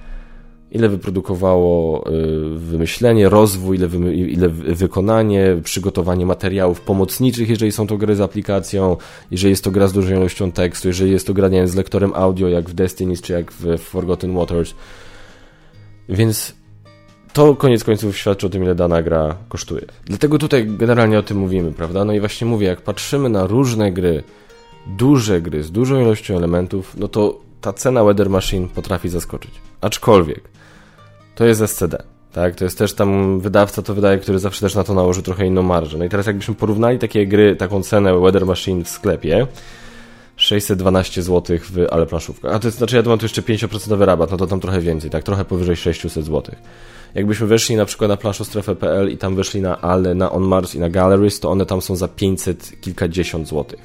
Ile 0.72 0.89
wyprodukowało 0.89 2.04
y, 2.12 2.50
wymyślenie, 2.58 3.30
rozwój, 3.30 3.78
ile, 3.78 3.88
wy, 3.88 4.15
ile 4.15 4.50
wykonanie, 4.50 5.58
przygotowanie 5.63 6.26
materiałów 6.26 6.82
pomocniczych, 6.82 7.50
jeżeli 7.50 7.72
są 7.72 7.88
to 7.88 7.98
gry 7.98 8.15
z 8.15 8.22
aplikacją, 8.22 8.98
jeżeli 9.32 9.50
jest 9.50 9.63
to 9.63 9.72
gra 9.72 9.88
z 9.88 9.93
dużą 9.93 10.15
ilością 10.15 10.52
tekstu, 10.52 10.88
jeżeli 10.88 11.12
jest 11.12 11.28
to 11.28 11.34
gra 11.34 11.48
nie 11.48 11.58
wiem, 11.58 11.67
z 11.67 11.76
lektorem 11.76 12.12
audio, 12.15 12.48
jak 12.48 12.70
w 12.70 12.74
Destiny 12.74 13.17
czy 13.17 13.34
jak 13.34 13.52
w 13.52 13.78
Forgotten 13.78 14.36
Waters 14.36 14.74
więc 16.10 16.56
to 17.34 17.56
koniec 17.56 17.84
końców 17.84 18.17
świadczy 18.17 18.48
o 18.48 18.50
tym, 18.50 18.63
ile 18.63 18.76
dana 18.76 19.02
gra 19.02 19.36
kosztuje. 19.50 19.86
Dlatego 20.06 20.38
tutaj 20.38 20.67
generalnie 20.67 21.20
o 21.20 21.24
tym 21.24 21.38
mówimy, 21.38 21.72
prawda? 21.72 22.06
No 22.06 22.13
i 22.13 22.20
właśnie 22.20 22.48
mówię, 22.48 22.67
jak 22.67 22.82
patrzymy 22.82 23.30
na 23.30 23.48
różne 23.48 23.91
gry, 23.91 24.24
duże 24.88 25.41
gry 25.41 25.63
z 25.63 25.72
dużą 25.72 26.02
ilością 26.02 26.38
elementów, 26.38 26.98
no 26.98 27.08
to 27.08 27.39
ta 27.62 27.74
cena 27.74 28.04
Weather 28.04 28.30
Machine 28.30 28.67
potrafi 28.67 29.10
zaskoczyć. 29.10 29.52
Aczkolwiek 29.82 30.41
to 31.36 31.46
jest 31.46 31.62
SCD. 31.62 32.04
Tak, 32.32 32.56
to 32.56 32.63
jest 32.63 32.78
też 32.78 32.93
tam 32.93 33.39
wydawca 33.39 33.82
to 33.82 33.93
wydaje, 33.93 34.17
który 34.17 34.39
zawsze 34.39 34.62
też 34.62 34.76
na 34.76 34.84
to 34.84 34.93
nałoży 34.93 35.24
trochę 35.24 35.46
inną 35.46 35.63
marżę. 35.63 35.98
No 35.98 36.06
i 36.06 36.10
teraz 36.10 36.26
jakbyśmy 36.26 36.56
porównali 36.56 37.00
takie 37.00 37.28
gry, 37.28 37.56
taką 37.56 37.84
cenę 37.84 38.20
Weather 38.20 38.46
Machine 38.46 38.84
w 38.84 38.89
sklepie, 38.89 39.48
612 40.38 41.23
zł 41.23 41.58
w 41.71 41.88
ale 41.91 42.06
planszówka. 42.06 42.50
A 42.50 42.60
to 42.60 42.67
jest, 42.67 42.78
znaczy 42.78 42.95
ja 42.95 43.04
tu 43.04 43.10
mam 43.10 43.19
tu 43.19 43.26
jeszcze 43.26 43.41
5% 43.41 44.02
rabat, 44.02 44.32
no 44.32 44.38
to 44.38 44.47
tam 44.47 44.60
trochę 44.60 44.82
więcej, 44.82 45.10
tak, 45.10 45.23
trochę 45.23 45.45
powyżej 45.45 45.76
600 45.76 46.26
zł. 46.26 46.56
Jakbyśmy 47.15 47.47
weszli 47.47 47.76
na 47.76 47.86
przykład 47.86 48.10
na 48.10 48.17
planszowstrefę.pl 48.17 49.12
i 49.12 49.17
tam 49.17 49.36
weszli 49.36 49.62
na 49.62 49.82
Ale, 49.82 50.15
na 50.15 50.32
On 50.32 50.43
Mars 50.43 50.76
i 50.76 50.80
na 50.80 50.89
Galleries, 50.89 51.39
to 51.39 51.52
one 51.52 51.65
tam 51.65 51.82
są 51.82 51.95
za 51.95 52.08
500 52.08 52.82
kilkadziesiąt 52.82 53.47
złotych. 53.47 53.80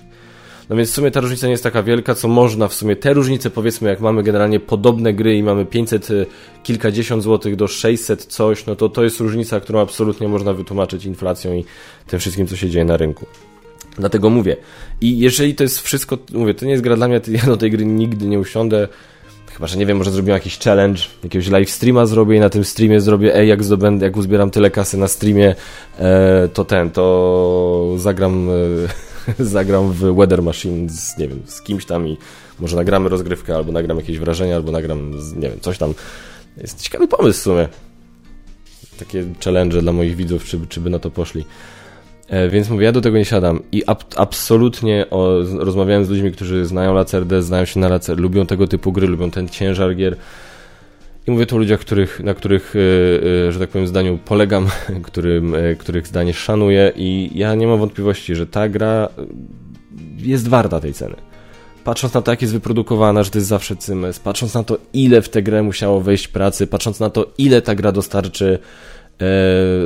No 0.68 0.76
więc 0.76 0.90
w 0.90 0.94
sumie 0.94 1.10
ta 1.10 1.20
różnica 1.20 1.46
nie 1.46 1.50
jest 1.50 1.62
taka 1.62 1.82
wielka, 1.82 2.14
co 2.14 2.28
można 2.28 2.68
w 2.68 2.74
sumie 2.74 2.96
te 2.96 3.12
różnice 3.12 3.50
powiedzmy, 3.50 3.88
jak 3.90 4.00
mamy 4.00 4.22
generalnie 4.22 4.60
podobne 4.60 5.12
gry 5.12 5.36
i 5.36 5.42
mamy 5.42 5.66
500 5.66 6.10
y, 6.10 6.26
kilkadziesiąt 6.62 7.22
złotych 7.22 7.56
do 7.56 7.68
600 7.68 8.24
coś, 8.24 8.66
no 8.66 8.76
to 8.76 8.88
to 8.88 9.04
jest 9.04 9.20
różnica, 9.20 9.60
którą 9.60 9.80
absolutnie 9.80 10.28
można 10.28 10.52
wytłumaczyć 10.52 11.04
inflacją 11.04 11.52
i 11.54 11.64
tym 12.06 12.20
wszystkim, 12.20 12.46
co 12.46 12.56
się 12.56 12.70
dzieje 12.70 12.84
na 12.84 12.96
rynku. 12.96 13.26
Dlatego 13.98 14.31
mówię. 14.31 14.57
I 15.00 15.18
jeżeli 15.18 15.55
to 15.55 15.62
jest 15.62 15.81
wszystko, 15.81 16.18
mówię, 16.33 16.55
to 16.55 16.64
nie 16.64 16.70
jest 16.70 16.83
gra 16.83 16.96
dla 16.96 17.09
mnie, 17.09 17.20
ja 17.28 17.46
do 17.46 17.57
tej 17.57 17.70
gry 17.70 17.85
nigdy 17.85 18.26
nie 18.26 18.38
usiądę. 18.38 18.88
Chyba, 19.52 19.66
że 19.66 19.78
nie 19.78 19.87
wiem, 19.87 19.98
może 19.98 20.11
zrobię 20.11 20.33
jakiś 20.33 20.59
challenge, 20.59 21.02
jakiegoś 21.24 21.48
live 21.48 21.70
streama 21.70 22.07
zrobię 22.07 22.37
i 22.37 22.40
na 22.40 22.50
tym 22.50 22.64
streamie 22.64 23.00
zrobię, 23.00 23.37
ej, 23.37 23.48
jak 23.48 23.64
zdobędę, 23.64 24.07
jak 24.07 24.16
uzbieram 24.16 24.50
tyle 24.50 24.70
kasy 24.70 24.96
na 24.96 25.09
streamie, 25.09 25.55
e, 25.98 26.48
to 26.48 26.64
ten, 26.64 26.90
to 26.90 27.94
zagram, 27.96 28.48
e, 29.38 29.44
zagram 29.44 29.92
w 29.92 30.16
Weather 30.16 30.42
Machine 30.42 30.88
z, 30.88 31.18
nie 31.18 31.28
wiem, 31.28 31.42
z 31.46 31.62
kimś 31.62 31.87
tam 31.87 32.09
i 32.09 32.18
może 32.61 32.76
nagramy 32.76 33.09
rozgrywkę, 33.09 33.57
albo 33.57 33.72
nagram 33.72 33.96
jakieś 33.96 34.18
wrażenia, 34.18 34.57
albo 34.57 34.72
nagram, 34.72 35.12
nie 35.37 35.48
wiem, 35.50 35.61
coś 35.61 35.78
tam. 35.78 35.94
Jest 36.57 36.83
ciekawy 36.83 37.09
pomysł 37.09 37.40
w 37.40 37.42
sumie. 37.42 37.68
Takie 38.98 39.24
challenge 39.44 39.83
dla 39.83 39.92
moich 39.92 40.16
widzów, 40.16 40.44
czy, 40.44 40.61
czy 40.68 40.81
by 40.81 40.90
na 40.90 40.98
to 40.98 41.11
poszli. 41.11 41.44
E, 42.33 42.49
więc 42.49 42.71
mówię, 42.71 42.85
ja 42.85 42.92
do 42.92 43.01
tego 43.01 43.18
nie 43.18 43.25
siadam 43.25 43.61
i 43.73 43.85
ab 43.87 44.05
absolutnie 44.16 45.07
o, 45.11 45.38
rozmawiałem 45.59 46.05
z 46.05 46.11
ludźmi, 46.11 46.33
którzy 46.33 46.64
znają 46.64 46.95
Lacerdę, 46.95 47.42
znają 47.42 47.64
się 47.64 47.81
na 47.81 47.88
Lacer, 47.88 48.18
lubią 48.18 48.47
tego 48.47 48.66
typu 48.66 48.92
gry, 48.92 49.07
lubią 49.07 49.31
ten 49.31 49.49
ciężar 49.49 49.97
gier. 49.97 50.16
I 51.27 51.31
mówię 51.31 51.47
to 51.47 51.57
o 51.57 51.59
ludziach, 51.59 51.81
których, 51.81 52.21
na 52.21 52.35
których, 52.35 52.75
e, 52.77 53.49
e, 53.49 53.53
że 53.53 53.59
tak 53.59 53.68
powiem, 53.68 53.87
zdaniu 53.87 54.18
polegam, 54.25 54.66
którym, 55.03 55.55
których 55.79 56.07
zdanie 56.07 56.35
szanuję 56.35 56.92
i 56.97 57.31
ja 57.35 57.55
nie 57.55 57.66
mam 57.66 57.79
wątpliwości, 57.79 58.35
że 58.35 58.47
ta 58.47 58.68
gra 58.68 59.09
jest 60.18 60.49
warta 60.49 60.81
tej 60.81 60.92
ceny. 60.92 61.16
Patrząc 61.85 62.14
na 62.14 62.23
to, 62.23 62.31
jak 62.31 62.42
jest 62.42 62.55
wyprodukowana, 62.55 63.23
że 63.23 63.31
to 63.31 63.38
jest 63.38 63.49
zawsze 63.49 63.77
cymes, 63.77 64.18
patrząc 64.18 64.55
na 64.55 64.64
to, 64.64 64.79
ile 64.92 65.23
w 65.23 65.29
tę 65.29 65.42
grę 65.42 65.62
musiało 65.62 66.01
wejść 66.01 66.29
pracy, 66.29 66.66
patrząc 66.66 67.01
na 67.01 67.11
to, 67.11 67.27
ile 67.38 67.62
ta 67.62 67.75
gra 67.75 67.92
dostarczy 67.92 68.59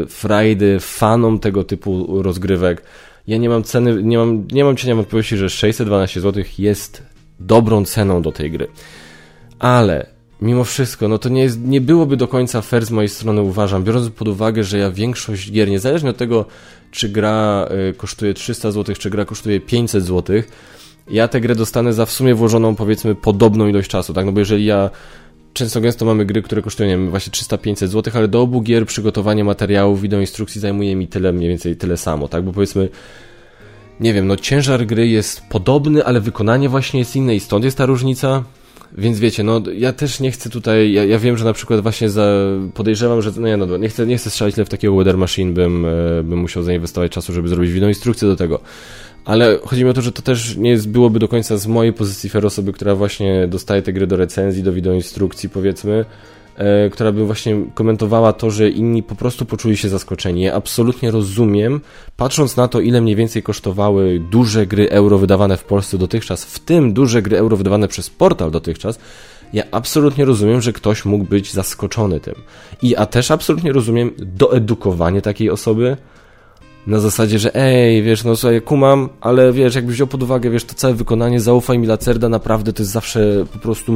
frajdy 0.09 0.81
fanom 0.81 1.39
tego 1.39 1.65
typu 1.65 2.23
rozgrywek. 2.23 2.83
Ja 3.27 3.37
nie 3.37 3.49
mam 3.49 3.63
ceny, 3.63 4.03
nie 4.03 4.19
mam, 4.19 4.49
nie 4.53 4.65
mam 4.65 4.77
cienia 4.77 4.95
wątpliwości, 4.95 5.37
że 5.37 5.51
612 5.51 6.21
zł 6.21 6.45
jest 6.59 7.03
dobrą 7.41 7.85
ceną 7.85 8.23
do 8.23 8.33
tej 8.33 8.51
gry. 8.51 8.69
Ale 9.59 10.07
mimo 10.41 10.65
wszystko, 10.65 11.09
no 11.09 11.19
to 11.19 11.29
nie, 11.29 11.43
jest, 11.43 11.61
nie 11.61 11.81
byłoby 11.81 12.17
do 12.17 12.29
końca 12.29 12.63
fair 12.63 12.87
z 12.87 12.91
mojej 12.91 13.09
strony, 13.09 13.43
uważam, 13.43 13.85
biorąc 13.85 14.11
pod 14.11 14.29
uwagę, 14.29 14.65
że 14.65 14.79
ja 14.79 14.91
większość 14.91 15.53
gier, 15.53 15.71
niezależnie 15.71 16.11
od 16.11 16.17
tego, 16.17 16.45
czy 16.91 17.09
gra 17.09 17.69
e, 17.71 17.93
kosztuje 17.93 18.35
300 18.35 18.71
zł, 18.71 18.95
czy 18.99 19.11
gra 19.11 19.25
kosztuje 19.25 19.61
500 19.61 20.05
zł, 20.05 20.43
ja 21.11 21.29
tę 21.29 21.41
grę 21.41 21.55
dostanę 21.55 21.93
za 21.93 22.07
w 22.07 22.13
sumie 22.13 22.35
włożoną, 22.35 22.75
powiedzmy, 22.75 23.15
podobną 23.15 23.67
ilość 23.67 23.91
czasu, 23.91 24.15
tak? 24.15 24.27
No 24.27 24.33
bo 24.33 24.39
jeżeli 24.39 24.65
ja 24.65 24.91
często 25.57 25.81
gęsto 25.81 26.05
mamy 26.05 26.25
gry, 26.25 26.43
które 26.43 26.63
kosztują, 26.63 26.89
nie 26.89 26.97
wiem, 26.97 27.11
właśnie 27.11 27.33
300-500 27.33 27.87
zł, 27.87 28.13
ale 28.17 28.29
do 28.29 28.43
obu 28.43 28.63
gier 28.63 28.87
przygotowanie 28.87 29.45
materiałów, 29.45 30.05
instrukcji 30.05 30.61
zajmuje 30.61 30.97
mi 30.97 31.09
tyle, 31.09 31.33
mniej 31.33 31.49
więcej 31.49 31.77
tyle 31.77 31.97
samo, 31.97 32.29
tak? 32.29 32.45
Bo 32.45 32.53
powiedzmy, 32.53 32.89
nie 34.01 34.15
wiem, 34.15 34.27
no 34.27 34.37
ciężar 34.37 34.87
gry 34.87 35.09
jest 35.09 35.43
podobny, 35.49 36.05
ale 36.05 36.21
wykonanie 36.21 36.69
właśnie 36.69 37.01
jest 37.01 37.17
inne 37.17 37.35
i 37.35 37.41
stąd 37.41 37.65
jest 37.65 37.79
ta 37.79 37.87
różnica. 37.87 38.45
Więc 38.93 39.19
wiecie, 39.19 39.43
no 39.43 39.63
ja 39.75 39.93
też 39.93 40.21
nie 40.21 40.31
chcę 40.31 40.51
tutaj, 40.51 40.93
ja, 40.93 41.05
ja 41.05 41.19
wiem, 41.19 41.37
że 41.37 41.45
na 41.45 41.53
przykład 41.53 41.81
właśnie 41.81 42.11
za, 42.11 42.33
podejrzewam, 42.75 43.23
że, 43.23 43.31
no 43.37 43.49
ja 43.49 43.57
no, 43.57 43.77
nie 43.77 43.89
chcę, 43.89 44.07
nie 44.07 44.17
chcę 44.17 44.31
strzelać 44.31 44.55
w 44.55 44.69
takiego 44.69 44.97
Weather 44.97 45.19
Machine, 45.19 45.53
bym, 45.53 45.87
e, 45.87 46.23
bym 46.23 46.39
musiał 46.39 46.63
zainwestować 46.63 47.13
czasu, 47.13 47.33
żeby 47.33 47.49
zrobić 47.49 47.73
wideo 47.73 47.89
instrukcję 47.89 48.29
do 48.29 48.37
tego. 48.37 48.61
Ale 49.25 49.59
chodzi 49.65 49.85
mi 49.85 49.91
o 49.91 49.95
to, 49.95 50.03
że 50.03 50.13
to 50.13 50.23
też 50.23 50.57
nie 50.57 50.71
jest, 50.71 50.89
byłoby 50.89 51.19
do 51.19 51.29
końca 51.29 51.57
z 51.57 51.67
mojej 51.67 51.93
pozycji 51.93 52.31
fair 52.31 52.47
osoby, 52.47 52.73
która 52.73 52.95
właśnie 52.95 53.49
dostaje 53.49 53.83
te 53.83 53.93
gry 53.93 54.07
do 54.07 54.17
recenzji, 54.17 54.63
do 54.63 54.73
wideo 54.73 54.95
instrukcji 54.95 55.49
powiedzmy, 55.49 56.05
która 56.93 57.13
by 57.13 57.27
właśnie 57.27 57.57
komentowała 57.75 58.33
to, 58.33 58.51
że 58.51 58.71
inni 58.71 59.03
po 59.03 59.15
prostu 59.15 59.45
poczuli 59.45 59.77
się 59.77 59.89
zaskoczeni. 59.89 60.43
Ja 60.43 60.55
absolutnie 60.55 61.11
rozumiem, 61.11 61.81
patrząc 62.17 62.57
na 62.57 62.69
to, 62.69 62.81
ile 62.81 63.01
mniej 63.01 63.17
więcej 63.17 63.43
kosztowały 63.43 64.21
duże 64.31 64.67
gry 64.67 64.91
euro 64.91 65.19
wydawane 65.19 65.57
w 65.57 65.65
Polsce 65.65 65.99
dotychczas, 65.99 66.45
w 66.45 66.59
tym 66.59 66.93
duże 66.93 67.23
gry 67.23 67.39
euro 67.39 67.57
wydawane 67.57 67.89
przez 67.89 68.11
portal 68.11 68.51
dotychczas, 68.51 68.99
ja 69.53 69.63
absolutnie 69.71 70.25
rozumiem, 70.25 70.61
że 70.61 70.73
ktoś 70.73 71.05
mógł 71.05 71.25
być 71.25 71.53
zaskoczony 71.53 72.21
tym. 72.21 72.35
I 72.83 72.97
a 72.97 73.07
też 73.07 73.31
absolutnie 73.31 73.73
rozumiem 73.73 74.11
doedukowanie 74.19 75.23
takiej 75.23 75.51
osoby, 75.51 75.97
na 76.87 77.01
zasadzie, 77.01 77.39
że 77.39 77.55
ej, 77.55 78.03
wiesz, 78.03 78.25
no 78.25 78.37
sobie 78.37 78.61
kumam, 78.61 79.09
ale 79.21 79.53
wiesz, 79.53 79.75
jakbyś 79.75 79.95
wziął 79.95 80.07
pod 80.07 80.23
uwagę, 80.23 80.51
wiesz, 80.51 80.65
to 80.65 80.75
całe 80.75 80.95
wykonanie, 80.95 81.41
zaufaj 81.41 81.79
mi 81.79 81.87
Lacerda, 81.87 82.29
naprawdę 82.29 82.73
to 82.73 82.83
jest 82.83 82.93
zawsze 82.93 83.45
po 83.53 83.59
prostu 83.59 83.93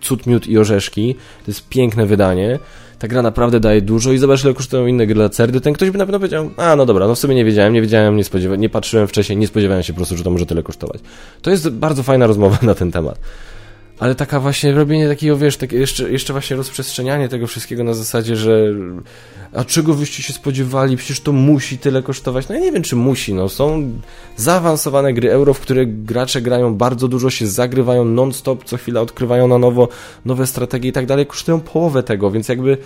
cud, 0.00 0.26
miód 0.26 0.46
i 0.46 0.58
orzeszki, 0.58 1.14
to 1.14 1.50
jest 1.50 1.68
piękne 1.68 2.06
wydanie, 2.06 2.58
ta 2.98 3.08
gra 3.08 3.22
naprawdę 3.22 3.60
daje 3.60 3.82
dużo 3.82 4.12
i 4.12 4.18
zobacz, 4.18 4.44
ile 4.44 4.54
kosztują 4.54 4.86
inne 4.86 5.06
gry 5.06 5.20
Lacerdy, 5.20 5.60
ten 5.60 5.72
ktoś 5.72 5.90
by 5.90 5.98
na 5.98 6.06
pewno 6.06 6.18
powiedział, 6.18 6.50
a 6.56 6.76
no 6.76 6.86
dobra, 6.86 7.06
no 7.06 7.14
w 7.14 7.18
sumie 7.18 7.34
nie 7.34 7.44
wiedziałem, 7.44 7.72
nie 7.72 7.82
wiedziałem, 7.82 8.16
nie 8.16 8.24
spodziewałem, 8.24 8.60
nie 8.60 8.68
patrzyłem 8.68 9.08
wcześniej, 9.08 9.38
nie 9.38 9.46
spodziewałem 9.46 9.82
się 9.82 9.92
po 9.92 9.96
prostu, 9.96 10.16
że 10.16 10.24
to 10.24 10.30
może 10.30 10.46
tyle 10.46 10.62
kosztować. 10.62 11.00
To 11.42 11.50
jest 11.50 11.68
bardzo 11.70 12.02
fajna 12.02 12.26
rozmowa 12.26 12.58
na 12.66 12.74
ten 12.74 12.92
temat 12.92 13.18
ale 13.98 14.14
taka 14.14 14.40
właśnie 14.40 14.72
robienie 14.72 15.08
takiego, 15.08 15.36
wiesz, 15.36 15.56
takie 15.56 15.76
jeszcze, 15.76 16.10
jeszcze 16.10 16.32
właśnie 16.32 16.56
rozprzestrzenianie 16.56 17.28
tego 17.28 17.46
wszystkiego 17.46 17.84
na 17.84 17.94
zasadzie, 17.94 18.36
że 18.36 18.74
a 19.52 19.64
czego 19.64 19.94
wyście 19.94 20.22
się 20.22 20.32
spodziewali, 20.32 20.96
przecież 20.96 21.20
to 21.20 21.32
musi 21.32 21.78
tyle 21.78 22.02
kosztować. 22.02 22.48
No 22.48 22.54
ja 22.54 22.60
nie 22.60 22.72
wiem, 22.72 22.82
czy 22.82 22.96
musi, 22.96 23.34
no. 23.34 23.48
Są 23.48 23.92
zaawansowane 24.36 25.12
gry 25.12 25.30
euro, 25.30 25.54
w 25.54 25.60
które 25.60 25.86
gracze 25.86 26.42
grają 26.42 26.74
bardzo 26.74 27.08
dużo, 27.08 27.30
się 27.30 27.46
zagrywają 27.46 28.04
non-stop, 28.04 28.64
co 28.64 28.76
chwila 28.76 29.00
odkrywają 29.00 29.48
na 29.48 29.58
nowo 29.58 29.88
nowe 30.24 30.46
strategie 30.46 30.88
i 30.88 30.92
tak 30.92 31.06
dalej, 31.06 31.26
kosztują 31.26 31.60
połowę 31.60 32.02
tego, 32.02 32.30
więc 32.30 32.48
jakby 32.48 32.78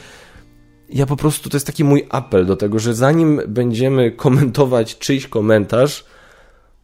ja 0.88 1.07
po 1.07 1.16
prostu, 1.16 1.51
to 1.51 1.57
jest 1.57 1.66
taki 1.66 1.85
mój 1.85 2.07
apel 2.11 2.46
do 2.46 2.57
tego, 2.57 2.79
że 2.79 2.94
zanim 2.94 3.40
będziemy 3.48 4.11
komentować 4.11 4.98
czyjś 4.98 5.27
komentarz, 5.27 6.05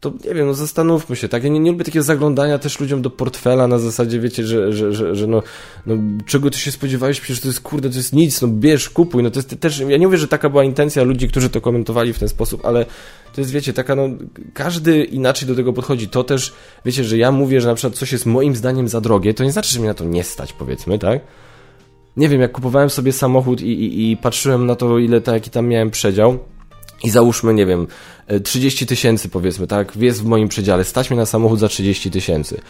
to 0.01 0.13
nie 0.25 0.35
wiem, 0.35 0.47
no 0.47 0.55
zastanówmy 0.55 1.17
się, 1.17 1.29
tak? 1.29 1.45
Ja 1.45 1.51
nie, 1.51 1.61
nie 1.61 1.71
lubię 1.71 1.85
takiego 1.85 2.03
zaglądania 2.03 2.59
też 2.59 2.81
ludziom 2.81 3.03
do 3.03 3.11
portfela 3.11 3.67
na 3.67 3.79
zasadzie, 3.79 4.21
wiecie, 4.21 4.47
że, 4.47 4.73
że, 4.73 4.93
że, 4.93 5.15
że 5.15 5.27
no, 5.27 5.43
no, 5.87 5.95
czego 6.27 6.51
ty 6.51 6.59
się 6.59 6.73
spodziewałeś, 6.73 7.21
przecież 7.21 7.41
to 7.41 7.49
jest, 7.49 7.61
kurde, 7.61 7.91
to 7.91 7.97
jest 7.97 8.13
nic, 8.13 8.43
no 8.43 8.49
bierz, 8.49 8.91
kupuj, 8.91 9.23
no 9.23 9.31
to 9.31 9.39
jest 9.39 9.61
też, 9.61 9.79
ja 9.79 9.97
nie 9.97 10.07
mówię, 10.07 10.19
że 10.19 10.29
taka 10.29 10.51
była 10.51 10.65
intencja 10.65 11.03
ludzi, 11.03 11.29
którzy 11.29 11.51
to 11.51 11.61
komentowali 11.61 12.13
w 12.13 12.19
ten 12.19 12.29
sposób, 12.29 12.65
ale 12.65 12.87
to 13.35 13.41
jest, 13.41 13.51
wiecie, 13.51 13.73
taka, 13.73 13.95
no, 13.95 14.09
każdy 14.55 15.05
inaczej 15.05 15.49
do 15.49 15.55
tego 15.55 15.73
podchodzi, 15.73 16.09
to 16.09 16.25
też, 16.25 16.53
wiecie, 16.85 17.05
że 17.05 17.19
ja 17.19 17.33
mówię, 17.33 17.61
że 17.61 17.69
na 17.69 17.75
przykład 17.75 17.99
coś 17.99 18.13
jest 18.13 18.27
moim 18.27 18.57
zdaniem 18.57 18.89
za 18.89 19.01
drogie, 19.01 19.35
to 19.35 19.45
nie 19.45 19.53
znaczy, 19.53 19.73
że 19.73 19.79
mnie 19.79 19.89
na 19.89 19.95
to 19.95 20.05
nie 20.05 20.25
stać, 20.25 20.53
powiedzmy, 20.53 20.99
tak? 20.99 21.21
Nie 22.17 22.29
wiem, 22.29 22.41
jak 22.41 22.53
kupowałem 22.53 22.91
sobie 22.91 23.13
samochód 23.13 23.61
i, 23.61 23.73
i, 23.73 24.11
i 24.11 24.17
patrzyłem 24.17 24.67
na 24.67 24.77
to, 24.77 24.99
ile, 24.99 25.21
tak, 25.21 25.35
jaki 25.35 25.51
tam 25.51 25.69
miałem 25.69 25.91
przedział, 25.91 26.39
i 27.05 27.11
załóżmy, 27.11 27.55
nie 27.55 27.67
wiem, 27.67 27.87
30 28.45 28.85
e, 28.85 28.87
tysięcy 28.87 29.29
powiedzmy, 29.29 29.67
tak, 29.67 29.97
jest 29.97 30.23
w 30.23 30.25
moim 30.25 30.49
przedziale, 30.49 30.85
stać 30.85 31.11
mnie 31.11 31.19
na 31.19 31.27
samochód 31.27 31.61
za 31.61 31.69
30 31.69 32.11
tysięcy. 32.11 32.61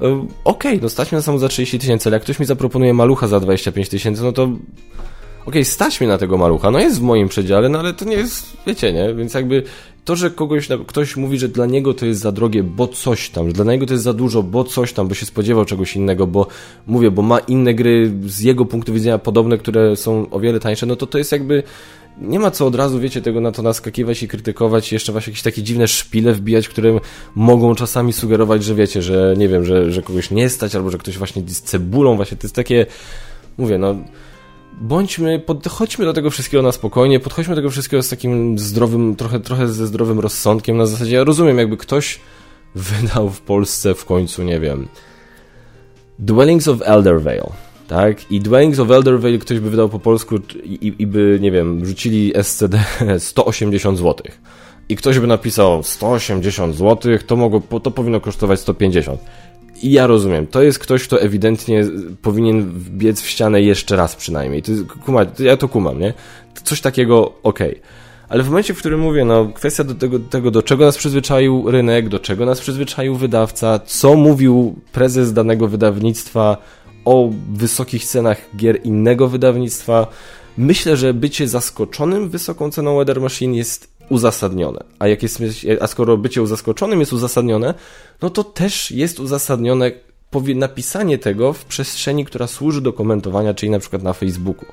E, 0.00 0.04
okej, 0.04 0.28
okay, 0.44 0.78
no 0.82 0.88
stać 0.88 1.12
mnie 1.12 1.16
na 1.16 1.22
samochód 1.22 1.40
za 1.40 1.48
30 1.48 1.78
tysięcy, 1.78 2.08
ale 2.08 2.16
jak 2.16 2.22
ktoś 2.22 2.38
mi 2.38 2.46
zaproponuje 2.46 2.94
malucha 2.94 3.28
za 3.28 3.40
25 3.40 3.88
tysięcy, 3.88 4.22
no 4.22 4.32
to 4.32 4.42
okej, 4.42 4.58
okay, 5.46 5.64
stać 5.64 6.00
mnie 6.00 6.08
na 6.08 6.18
tego 6.18 6.38
malucha, 6.38 6.70
no 6.70 6.78
jest 6.78 6.98
w 6.98 7.02
moim 7.02 7.28
przedziale, 7.28 7.68
no 7.68 7.78
ale 7.78 7.94
to 7.94 8.04
nie 8.04 8.16
jest, 8.16 8.56
wiecie, 8.66 8.92
nie, 8.92 9.14
więc 9.14 9.34
jakby 9.34 9.62
to, 10.04 10.16
że 10.16 10.30
kogoś, 10.30 10.68
ktoś 10.86 11.16
mówi, 11.16 11.38
że 11.38 11.48
dla 11.48 11.66
niego 11.66 11.94
to 11.94 12.06
jest 12.06 12.20
za 12.20 12.32
drogie, 12.32 12.62
bo 12.62 12.88
coś 12.88 13.30
tam, 13.30 13.46
że 13.46 13.52
dla 13.52 13.64
niego 13.64 13.86
to 13.86 13.92
jest 13.92 14.04
za 14.04 14.12
dużo, 14.12 14.42
bo 14.42 14.64
coś 14.64 14.92
tam, 14.92 15.08
bo 15.08 15.14
się 15.14 15.26
spodziewał 15.26 15.64
czegoś 15.64 15.96
innego, 15.96 16.26
bo 16.26 16.46
mówię, 16.86 17.10
bo 17.10 17.22
ma 17.22 17.38
inne 17.38 17.74
gry 17.74 18.12
z 18.26 18.40
jego 18.40 18.64
punktu 18.64 18.92
widzenia 18.92 19.18
podobne, 19.18 19.58
które 19.58 19.96
są 19.96 20.30
o 20.30 20.40
wiele 20.40 20.60
tańsze, 20.60 20.86
no 20.86 20.96
to 20.96 21.06
to 21.06 21.18
jest 21.18 21.32
jakby 21.32 21.62
nie 22.18 22.38
ma 22.38 22.50
co 22.50 22.66
od 22.66 22.74
razu, 22.74 23.00
wiecie, 23.00 23.22
tego 23.22 23.40
na 23.40 23.52
to 23.52 23.62
naskakiwać 23.62 24.22
i 24.22 24.28
krytykować 24.28 24.92
jeszcze 24.92 25.12
właśnie 25.12 25.30
jakieś 25.30 25.42
takie 25.42 25.62
dziwne 25.62 25.88
szpile 25.88 26.32
wbijać, 26.32 26.68
które 26.68 27.00
mogą 27.34 27.74
czasami 27.74 28.12
sugerować, 28.12 28.64
że 28.64 28.74
wiecie, 28.74 29.02
że 29.02 29.34
nie 29.38 29.48
wiem, 29.48 29.64
że, 29.64 29.92
że 29.92 30.02
kogoś 30.02 30.30
nie 30.30 30.48
stać, 30.48 30.74
albo 30.74 30.90
że 30.90 30.98
ktoś 30.98 31.18
właśnie 31.18 31.42
z 31.46 31.62
cebulą, 31.62 32.16
właśnie 32.16 32.36
to 32.36 32.46
jest 32.46 32.54
takie, 32.54 32.86
mówię, 33.58 33.78
no 33.78 33.96
bądźmy, 34.80 35.38
podchodźmy 35.38 36.04
do 36.04 36.12
tego 36.12 36.30
wszystkiego 36.30 36.62
na 36.62 36.72
spokojnie, 36.72 37.20
podchodźmy 37.20 37.54
do 37.54 37.60
tego 37.60 37.70
wszystkiego 37.70 38.02
z 38.02 38.08
takim 38.08 38.58
zdrowym, 38.58 39.16
trochę, 39.16 39.40
trochę 39.40 39.68
ze 39.68 39.86
zdrowym 39.86 40.20
rozsądkiem, 40.20 40.76
na 40.76 40.86
zasadzie, 40.86 41.16
ja 41.16 41.24
rozumiem, 41.24 41.58
jakby 41.58 41.76
ktoś 41.76 42.20
wydał 42.74 43.30
w 43.30 43.40
Polsce 43.40 43.94
w 43.94 44.04
końcu, 44.04 44.42
nie 44.42 44.60
wiem, 44.60 44.88
Dwellings 46.18 46.68
of 46.68 46.78
Eldervale, 46.84 47.50
tak? 47.88 48.32
I 48.32 48.40
Dwellings 48.40 48.78
of 48.78 48.90
Eldervale 48.90 49.38
ktoś 49.38 49.60
by 49.60 49.70
wydał 49.70 49.88
po 49.88 49.98
polsku 49.98 50.36
i, 50.64 50.92
i 50.98 51.06
by, 51.06 51.38
nie 51.40 51.50
wiem, 51.50 51.86
rzucili 51.86 52.32
SCD 52.42 52.84
180 53.18 53.98
zł. 53.98 54.26
I 54.88 54.96
ktoś 54.96 55.18
by 55.18 55.26
napisał 55.26 55.82
180 55.82 56.76
zł, 56.76 57.12
to, 57.26 57.36
mogło, 57.36 57.80
to 57.80 57.90
powinno 57.90 58.20
kosztować 58.20 58.60
150. 58.60 59.20
I 59.82 59.92
ja 59.92 60.06
rozumiem, 60.06 60.46
to 60.46 60.62
jest 60.62 60.78
ktoś, 60.78 61.04
kto 61.04 61.20
ewidentnie 61.20 61.84
powinien 62.22 62.72
biec 62.90 63.20
w 63.20 63.28
ścianę 63.28 63.62
jeszcze 63.62 63.96
raz 63.96 64.16
przynajmniej. 64.16 64.62
To 64.62 64.72
jest, 64.72 64.84
kuma, 65.04 65.20
ja 65.38 65.56
to 65.56 65.68
kumam, 65.68 66.00
nie? 66.00 66.14
Coś 66.64 66.80
takiego, 66.80 67.32
okej. 67.42 67.70
Okay. 67.70 67.82
Ale 68.28 68.42
w 68.42 68.48
momencie, 68.48 68.74
w 68.74 68.78
którym 68.78 69.00
mówię, 69.00 69.24
no, 69.24 69.46
kwestia 69.54 69.84
do 69.84 69.94
tego, 69.94 70.18
tego, 70.18 70.50
do 70.50 70.62
czego 70.62 70.84
nas 70.84 70.96
przyzwyczaił 70.96 71.70
rynek, 71.70 72.08
do 72.08 72.18
czego 72.18 72.46
nas 72.46 72.60
przyzwyczaił 72.60 73.16
wydawca, 73.16 73.78
co 73.78 74.14
mówił 74.14 74.74
prezes 74.92 75.32
danego 75.32 75.68
wydawnictwa 75.68 76.56
o 77.04 77.30
wysokich 77.52 78.04
cenach 78.04 78.38
gier 78.56 78.80
innego 78.84 79.28
wydawnictwa. 79.28 80.06
Myślę, 80.58 80.96
że 80.96 81.14
bycie 81.14 81.48
zaskoczonym 81.48 82.28
wysoką 82.28 82.70
ceną 82.70 82.96
Weather 82.96 83.20
Machine 83.20 83.56
jest 83.56 83.88
uzasadnione. 84.08 84.84
A, 84.98 85.08
jak 85.08 85.22
jest, 85.22 85.42
a 85.80 85.86
skoro 85.86 86.16
bycie 86.16 86.46
zaskoczonym 86.46 87.00
jest 87.00 87.12
uzasadnione, 87.12 87.74
no 88.22 88.30
to 88.30 88.44
też 88.44 88.90
jest 88.90 89.20
uzasadnione 89.20 89.90
napisanie 90.54 91.18
tego 91.18 91.52
w 91.52 91.64
przestrzeni, 91.64 92.24
która 92.24 92.46
służy 92.46 92.80
do 92.80 92.92
komentowania, 92.92 93.54
czyli 93.54 93.70
na 93.70 93.78
przykład 93.78 94.02
na 94.02 94.12
Facebooku. 94.12 94.66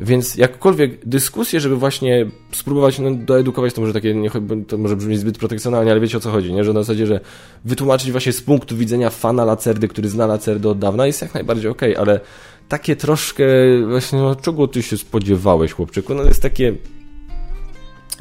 Więc 0.00 0.36
jakkolwiek 0.36 1.06
dyskusje, 1.08 1.60
żeby 1.60 1.76
właśnie 1.76 2.26
spróbować 2.52 2.98
no, 2.98 3.10
doedukować, 3.10 3.74
to 3.74 3.80
może 3.80 3.92
takie, 3.92 4.14
nie, 4.14 4.30
to 4.68 4.78
może 4.78 4.96
brzmi 4.96 5.16
zbyt 5.16 5.38
protekcjonalnie, 5.38 5.90
ale 5.90 6.00
wiecie 6.00 6.16
o 6.16 6.20
co 6.20 6.30
chodzi, 6.30 6.52
nie? 6.52 6.64
Że 6.64 6.72
na 6.72 6.80
zasadzie, 6.80 7.06
że 7.06 7.20
wytłumaczyć 7.64 8.12
właśnie 8.12 8.32
z 8.32 8.42
punktu 8.42 8.76
widzenia 8.76 9.10
fana 9.10 9.44
Lacerdy, 9.44 9.88
który 9.88 10.08
zna 10.08 10.26
Lacerdę 10.26 10.68
od 10.68 10.78
dawna, 10.78 11.06
jest 11.06 11.22
jak 11.22 11.34
najbardziej 11.34 11.70
okej, 11.70 11.92
okay, 11.92 12.02
ale 12.02 12.20
takie 12.68 12.96
troszkę 12.96 13.44
właśnie, 13.88 14.18
no 14.18 14.36
czego 14.36 14.68
ty 14.68 14.82
się 14.82 14.96
spodziewałeś, 14.96 15.72
chłopczyku? 15.72 16.14
No 16.14 16.22
jest 16.22 16.42
takie 16.42 16.74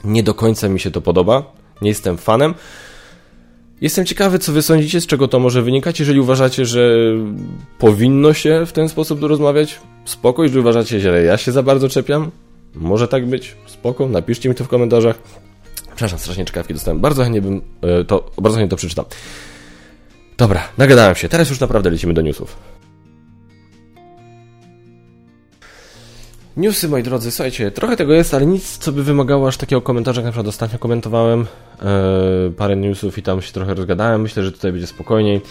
nie 0.03 0.23
do 0.23 0.33
końca 0.33 0.69
mi 0.69 0.79
się 0.79 0.91
to 0.91 1.01
podoba, 1.01 1.53
nie 1.81 1.89
jestem 1.89 2.17
fanem. 2.17 2.53
Jestem 3.81 4.05
ciekawy, 4.05 4.39
co 4.39 4.51
wy 4.51 4.61
sądzicie, 4.61 5.01
z 5.01 5.07
czego 5.07 5.27
to 5.27 5.39
może 5.39 5.61
wynikać. 5.61 5.99
Jeżeli 5.99 6.19
uważacie, 6.19 6.65
że 6.65 6.97
powinno 7.79 8.33
się 8.33 8.65
w 8.65 8.71
ten 8.71 8.89
sposób 8.89 9.23
rozmawiać, 9.23 9.79
spoko. 10.05 10.43
Jeżeli 10.43 10.59
uważacie, 10.59 10.99
że 10.99 11.23
ja 11.23 11.37
się 11.37 11.51
za 11.51 11.63
bardzo 11.63 11.89
czepiam, 11.89 12.31
może 12.75 13.07
tak 13.07 13.25
być, 13.25 13.55
spoko. 13.65 14.07
Napiszcie 14.07 14.49
mi 14.49 14.55
to 14.55 14.63
w 14.63 14.67
komentarzach. 14.67 15.19
Przepraszam, 15.85 16.19
strasznie 16.19 16.45
czekawki 16.45 16.73
dostałem. 16.73 16.99
Bardzo 16.99 17.23
chętnie 17.23 17.41
bym 17.41 17.61
e, 17.81 18.03
to, 18.03 18.31
bardzo 18.41 18.57
chętnie 18.57 18.69
to 18.69 18.75
przeczytam. 18.75 19.05
Dobra, 20.37 20.63
nagadałem 20.77 21.15
się. 21.15 21.29
Teraz 21.29 21.49
już 21.49 21.59
naprawdę 21.59 21.89
lecimy 21.89 22.13
do 22.13 22.21
newsów. 22.21 22.57
Newsy, 26.57 26.89
moi 26.89 27.03
drodzy, 27.03 27.31
słuchajcie, 27.31 27.71
trochę 27.71 27.97
tego 27.97 28.13
jest, 28.13 28.33
ale 28.33 28.45
nic, 28.45 28.77
co 28.77 28.91
by 28.91 29.03
wymagało 29.03 29.47
aż 29.47 29.57
takiego 29.57 29.81
komentarza, 29.81 30.21
jak 30.21 30.25
na 30.25 30.31
przykład 30.31 30.47
ostatnio 30.47 30.79
komentowałem 30.79 31.45
e, 31.81 32.51
parę 32.57 32.75
newsów 32.75 33.17
i 33.17 33.21
tam 33.21 33.41
się 33.41 33.53
trochę 33.53 33.73
rozgadałem. 33.73 34.21
Myślę, 34.21 34.43
że 34.43 34.51
tutaj 34.51 34.71
będzie 34.71 34.87
spokojniej. 34.87 35.41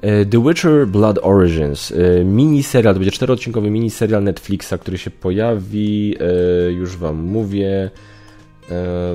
E, 0.00 0.24
The 0.24 0.42
Witcher 0.42 0.86
Blood 0.86 1.18
Origins, 1.22 1.92
e, 1.92 2.24
mini 2.24 2.62
serial, 2.62 2.94
to 2.94 3.00
będzie 3.00 3.10
czteroodcinkowy 3.10 3.70
mini 3.70 3.90
serial 3.90 4.24
Netflixa, 4.24 4.72
który 4.80 4.98
się 4.98 5.10
pojawi, 5.10 6.16
e, 6.20 6.72
już 6.72 6.96
wam 6.96 7.16
mówię, 7.16 7.90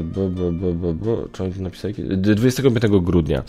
bo, 0.04 0.30
bo, 0.30 0.52
bo, 0.52 0.74
bo, 0.74 0.94
bo, 0.94 1.28
czy 1.32 1.44
oni 1.44 1.54
napisali? 1.60 1.94
25 2.18 3.02
grudnia. 3.02 3.44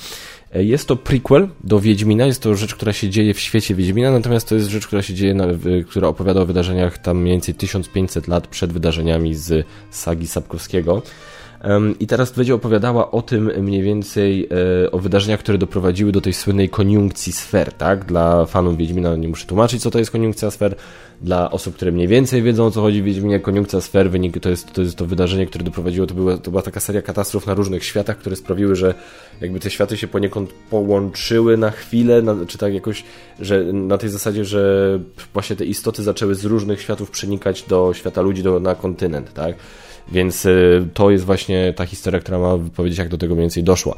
E, 0.54 0.64
jest 0.64 0.88
to 0.88 0.96
prequel 0.96 1.48
do 1.64 1.80
Wiedźmina, 1.80 2.26
jest 2.26 2.42
to 2.42 2.54
rzecz, 2.54 2.74
która 2.74 2.92
się 2.92 3.08
dzieje 3.10 3.34
w 3.34 3.40
świecie 3.40 3.74
Wiedźmina, 3.74 4.10
natomiast 4.10 4.48
to 4.48 4.54
jest 4.54 4.68
rzecz, 4.68 4.86
która 4.86 5.02
się 5.02 5.14
dzieje, 5.14 5.36
która 5.88 6.08
opowiada 6.08 6.40
o 6.40 6.46
wydarzeniach 6.46 6.98
tam 6.98 7.18
mniej 7.20 7.34
więcej 7.34 7.54
1500 7.54 8.28
lat 8.28 8.46
przed 8.46 8.72
wydarzeniami 8.72 9.34
z 9.34 9.66
sagi 9.90 10.26
Sapkowskiego. 10.26 11.02
I 12.01 12.07
teraz 12.07 12.33
będzie 12.33 12.55
opowiadała 12.55 13.11
o 13.11 13.22
tym 13.22 13.51
mniej 13.59 13.83
więcej, 13.83 14.48
e, 14.85 14.90
o 14.90 14.98
wydarzeniach, 14.98 15.40
które 15.40 15.59
doprowadziły 15.59 16.12
do 16.12 16.20
tej 16.20 16.33
słynnej 16.33 16.68
koniunkcji 16.68 17.33
sfer, 17.33 17.72
tak? 17.72 18.05
Dla 18.05 18.46
fanów 18.46 18.77
Wiedźmina 18.77 19.16
nie 19.16 19.29
muszę 19.29 19.46
tłumaczyć, 19.46 19.83
co 19.83 19.90
to 19.90 19.98
jest 19.98 20.11
koniunkcja 20.11 20.51
sfer. 20.51 20.75
Dla 21.20 21.51
osób, 21.51 21.75
które 21.75 21.92
mniej 21.92 22.09
więcej 22.09 22.42
wiedzą, 22.42 22.66
o 22.66 22.70
co 22.70 22.81
chodzi 22.81 23.03
w 23.03 23.05
Wiedźminie, 23.05 23.40
koniunkcja 23.40 23.81
sfer 23.81 24.11
wynik, 24.11 24.40
to, 24.40 24.48
jest, 24.48 24.72
to 24.72 24.83
jest 24.83 24.96
to 24.96 25.07
wydarzenie, 25.07 25.46
które 25.46 25.64
doprowadziło, 25.64 26.07
to 26.07 26.14
była, 26.14 26.37
to 26.37 26.51
była 26.51 26.62
taka 26.62 26.81
seria 26.81 27.03
katastrof 27.03 27.46
na 27.46 27.55
różnych 27.55 27.85
światach, 27.85 28.18
które 28.18 28.37
sprawiły, 28.37 28.77
że 28.77 28.94
jakby 29.40 29.61
te 29.61 29.70
światy 29.70 29.96
się 29.96 30.09
poniekąd 30.09 30.53
połączyły 30.70 31.57
na 31.57 31.70
chwilę, 31.70 32.22
na, 32.22 32.37
czy 32.46 32.59
tak 32.59 32.75
jakoś, 32.75 33.05
że 33.40 33.64
na 33.64 33.98
tej 33.98 34.11
zasadzie, 34.11 34.44
że 34.44 35.01
właśnie 35.33 35.57
te 35.57 35.64
istoty 35.64 36.03
zaczęły 36.03 36.35
z 36.35 36.44
różnych 36.44 36.81
światów 36.81 37.11
przenikać 37.11 37.62
do 37.62 37.94
świata 37.94 38.22
ludzi, 38.22 38.42
do, 38.42 38.61
na 38.61 38.75
kontynent, 38.75 39.33
tak? 39.33 39.55
Więc 40.08 40.46
y, 40.46 40.88
to 40.94 41.10
jest 41.10 41.24
właśnie 41.24 41.72
ta 41.76 41.86
historia, 41.86 42.20
która 42.20 42.38
ma 42.38 42.58
powiedzieć, 42.76 42.98
jak 42.98 43.08
do 43.08 43.18
tego 43.18 43.34
mniej 43.34 43.42
więcej 43.42 43.64
doszła. 43.64 43.96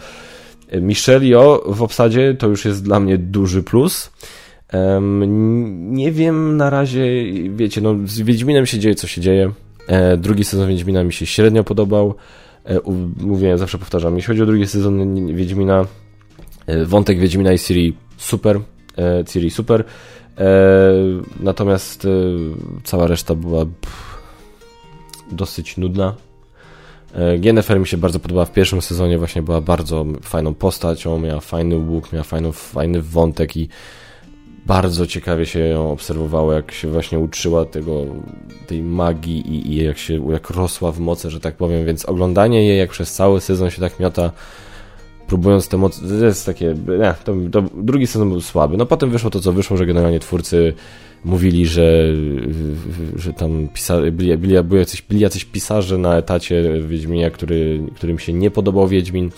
Michelle 0.80 1.26
Yeoh 1.26 1.76
w 1.76 1.82
obsadzie 1.82 2.34
to 2.34 2.46
już 2.46 2.64
jest 2.64 2.84
dla 2.84 3.00
mnie 3.00 3.18
duży 3.18 3.62
plus. 3.62 4.10
Nie 5.76 6.12
wiem 6.12 6.56
na 6.56 6.70
razie, 6.70 7.04
wiecie, 7.50 7.80
no 7.80 7.94
z 8.04 8.20
Wiedźminem 8.20 8.66
się 8.66 8.78
dzieje, 8.78 8.94
co 8.94 9.06
się 9.06 9.20
dzieje. 9.20 9.52
E, 9.86 10.16
drugi 10.16 10.44
sezon 10.44 10.68
Wiedźmina 10.68 11.04
mi 11.04 11.12
się 11.12 11.26
średnio 11.26 11.64
podobał. 11.64 12.14
E, 12.66 12.80
mówię, 13.20 13.58
zawsze 13.58 13.78
powtarzam, 13.78 14.16
jeśli 14.16 14.26
chodzi 14.26 14.42
o 14.42 14.46
drugi 14.46 14.66
sezon 14.66 15.34
Wiedźmina, 15.34 15.84
e, 16.66 16.84
wątek 16.84 17.18
Wiedźmina 17.18 17.52
i 17.52 17.58
Ciri 17.58 17.96
super, 18.16 18.60
Ciri 19.32 19.50
super. 19.50 19.84
Natomiast 21.40 22.06
cała 22.84 23.06
reszta 23.06 23.34
była 23.34 23.66
dosyć 25.32 25.76
nudna. 25.76 26.14
Jennifer 27.42 27.80
mi 27.80 27.86
się 27.86 27.96
bardzo 27.96 28.20
podobała 28.20 28.46
w 28.46 28.52
pierwszym 28.52 28.82
sezonie, 28.82 29.18
właśnie 29.18 29.42
była 29.42 29.60
bardzo 29.60 30.04
fajną 30.22 30.54
postacią, 30.54 31.18
miała 31.18 31.40
fajny 31.40 31.76
łuk, 31.76 32.12
miała 32.12 32.24
fajny, 32.24 32.52
fajny 32.52 33.02
wątek 33.02 33.56
i 33.56 33.68
bardzo 34.66 35.06
ciekawie 35.06 35.46
się 35.46 35.58
ją 35.58 35.92
obserwowało, 35.92 36.52
jak 36.52 36.72
się 36.72 36.88
właśnie 36.88 37.18
uczyła 37.18 37.64
tego, 37.64 38.04
tej 38.66 38.82
magii 38.82 39.38
i, 39.38 39.72
i, 39.72 39.84
jak 39.84 39.98
się 39.98 40.32
jak 40.32 40.50
rosła 40.50 40.92
w 40.92 41.00
mocy, 41.00 41.30
że 41.30 41.40
tak 41.40 41.56
powiem, 41.56 41.86
więc 41.86 42.04
oglądanie 42.04 42.66
jej, 42.66 42.78
jak 42.78 42.90
przez 42.90 43.12
cały 43.12 43.40
sezon 43.40 43.70
się 43.70 43.80
tak 43.80 44.00
miota, 44.00 44.32
próbując 45.26 45.68
te 45.68 45.76
moce, 45.76 46.08
to 46.08 46.24
jest 46.24 46.46
takie, 46.46 46.74
nie, 47.00 47.14
to, 47.24 47.34
to, 47.52 47.62
drugi 47.74 48.06
sezon 48.06 48.28
był 48.28 48.40
słaby. 48.40 48.76
No 48.76 48.86
potem 48.86 49.10
wyszło 49.10 49.30
to, 49.30 49.40
co 49.40 49.52
wyszło, 49.52 49.76
że 49.76 49.86
generalnie 49.86 50.20
twórcy 50.20 50.74
mówili, 51.24 51.66
że, 51.66 52.04
że 53.16 53.32
tam 53.32 53.68
pisarze, 53.68 54.12
byli, 54.12 54.38
byli, 54.38 54.62
byli, 54.62 54.80
jacyś, 54.80 55.02
byli 55.02 55.20
jacyś 55.20 55.44
pisarze 55.44 55.98
na 55.98 56.16
etacie 56.16 56.82
Wiedźminia, 56.88 57.30
który, 57.30 57.80
którym 57.94 58.18
się 58.18 58.32
nie 58.32 58.50
podobał 58.50 58.88
Wiedźmin, 58.88 59.30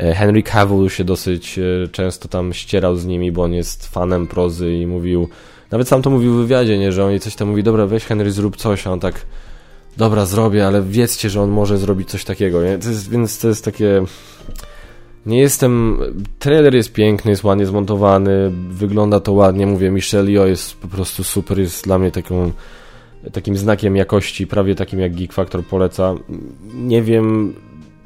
E, 0.00 0.14
Henry 0.14 0.42
Cavill 0.42 0.88
się 0.88 1.04
dosyć 1.04 1.58
e, 1.58 1.88
często 1.88 2.28
tam 2.28 2.52
ścierał 2.52 2.96
z 2.96 3.06
nimi, 3.06 3.32
bo 3.32 3.42
on 3.42 3.52
jest 3.52 3.86
fanem 3.86 4.26
prozy 4.26 4.74
i 4.74 4.86
mówił, 4.86 5.28
nawet 5.70 5.88
sam 5.88 6.02
to 6.02 6.10
mówił 6.10 6.34
w 6.34 6.36
wywiadzie, 6.36 6.78
nie, 6.78 6.92
że 6.92 7.04
on 7.04 7.18
coś 7.18 7.34
tam 7.34 7.48
mówi, 7.48 7.62
dobra, 7.62 7.86
weź 7.86 8.04
Henry, 8.04 8.32
zrób 8.32 8.56
coś, 8.56 8.86
a 8.86 8.90
on 8.90 9.00
tak, 9.00 9.26
dobra, 9.96 10.26
zrobię, 10.26 10.66
ale 10.66 10.82
wiedzcie, 10.82 11.30
że 11.30 11.42
on 11.42 11.50
może 11.50 11.78
zrobić 11.78 12.10
coś 12.10 12.24
takiego, 12.24 12.64
nie? 12.64 12.78
To 12.78 12.88
jest, 12.88 13.10
więc 13.10 13.38
to 13.38 13.48
jest 13.48 13.64
takie... 13.64 14.04
Nie 15.26 15.40
jestem... 15.40 15.98
Trailer 16.38 16.74
jest 16.74 16.92
piękny, 16.92 17.30
jest 17.30 17.44
ładnie 17.44 17.66
zmontowany, 17.66 18.52
wygląda 18.70 19.20
to 19.20 19.32
ładnie, 19.32 19.66
mówię, 19.66 19.90
Michelle 19.90 20.30
Yeoh 20.30 20.48
jest 20.48 20.76
po 20.76 20.88
prostu 20.88 21.24
super, 21.24 21.58
jest 21.58 21.84
dla 21.84 21.98
mnie 21.98 22.10
taką 22.10 22.52
takim 23.32 23.56
znakiem 23.56 23.96
jakości, 23.96 24.46
prawie 24.46 24.74
takim 24.74 25.00
jak 25.00 25.14
Geek 25.14 25.32
Factor 25.32 25.64
poleca. 25.64 26.14
Nie 26.74 27.02
wiem, 27.02 27.54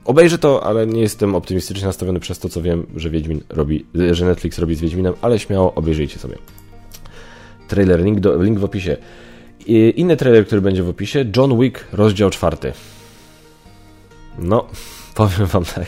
Obejrzę 0.05 0.39
to, 0.39 0.65
ale 0.67 0.87
nie 0.87 1.01
jestem 1.01 1.35
optymistycznie 1.35 1.87
nastawiony 1.87 2.21
przez 2.21 2.39
to, 2.39 2.49
co 2.49 2.63
wiem, 2.63 2.87
że 2.97 3.11
Wiedźmin 3.11 3.41
robi, 3.49 3.87
że 4.11 4.27
Netflix 4.27 4.59
robi 4.59 4.75
z 4.75 4.81
Wiedźminem, 4.81 5.15
ale 5.23 5.39
śmiało 5.39 5.75
obejrzyjcie 5.75 6.19
sobie. 6.19 6.37
Trailer, 7.69 8.05
link, 8.05 8.21
do, 8.21 8.43
link 8.43 8.59
w 8.59 8.65
opisie. 8.65 8.97
I 9.67 9.93
inny 9.97 10.17
trailer, 10.17 10.47
który 10.47 10.61
będzie 10.61 10.83
w 10.83 10.89
opisie, 10.89 11.25
John 11.37 11.61
Wick, 11.61 11.85
rozdział 11.93 12.31
czwarty. 12.31 12.73
No, 14.39 14.67
powiem 15.15 15.47
wam 15.47 15.65
tak. 15.65 15.87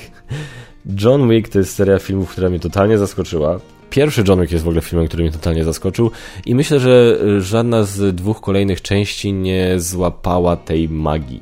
John 1.01 1.29
Wick 1.31 1.49
to 1.49 1.59
jest 1.59 1.75
seria 1.75 1.99
filmów, 1.99 2.31
która 2.31 2.51
mnie 2.51 2.61
totalnie 2.61 2.99
zaskoczyła. 2.99 3.61
Pierwszy 3.91 4.25
John 4.29 4.41
Wick 4.41 4.53
jest 4.53 4.65
w 4.65 4.69
ogóle 4.69 4.83
filmem, 4.83 5.09
który 5.09 5.23
mnie 5.23 5.33
totalnie 5.33 5.65
zaskoczył 5.65 6.11
i 6.47 6.55
myślę, 6.55 6.81
że 6.81 7.19
żadna 7.41 7.85
z 7.85 8.17
dwóch 8.17 8.41
kolejnych 8.41 8.83
części 8.83 9.33
nie 9.33 9.81
złapała 9.81 10.57
tej 10.57 10.89
magii 10.89 11.41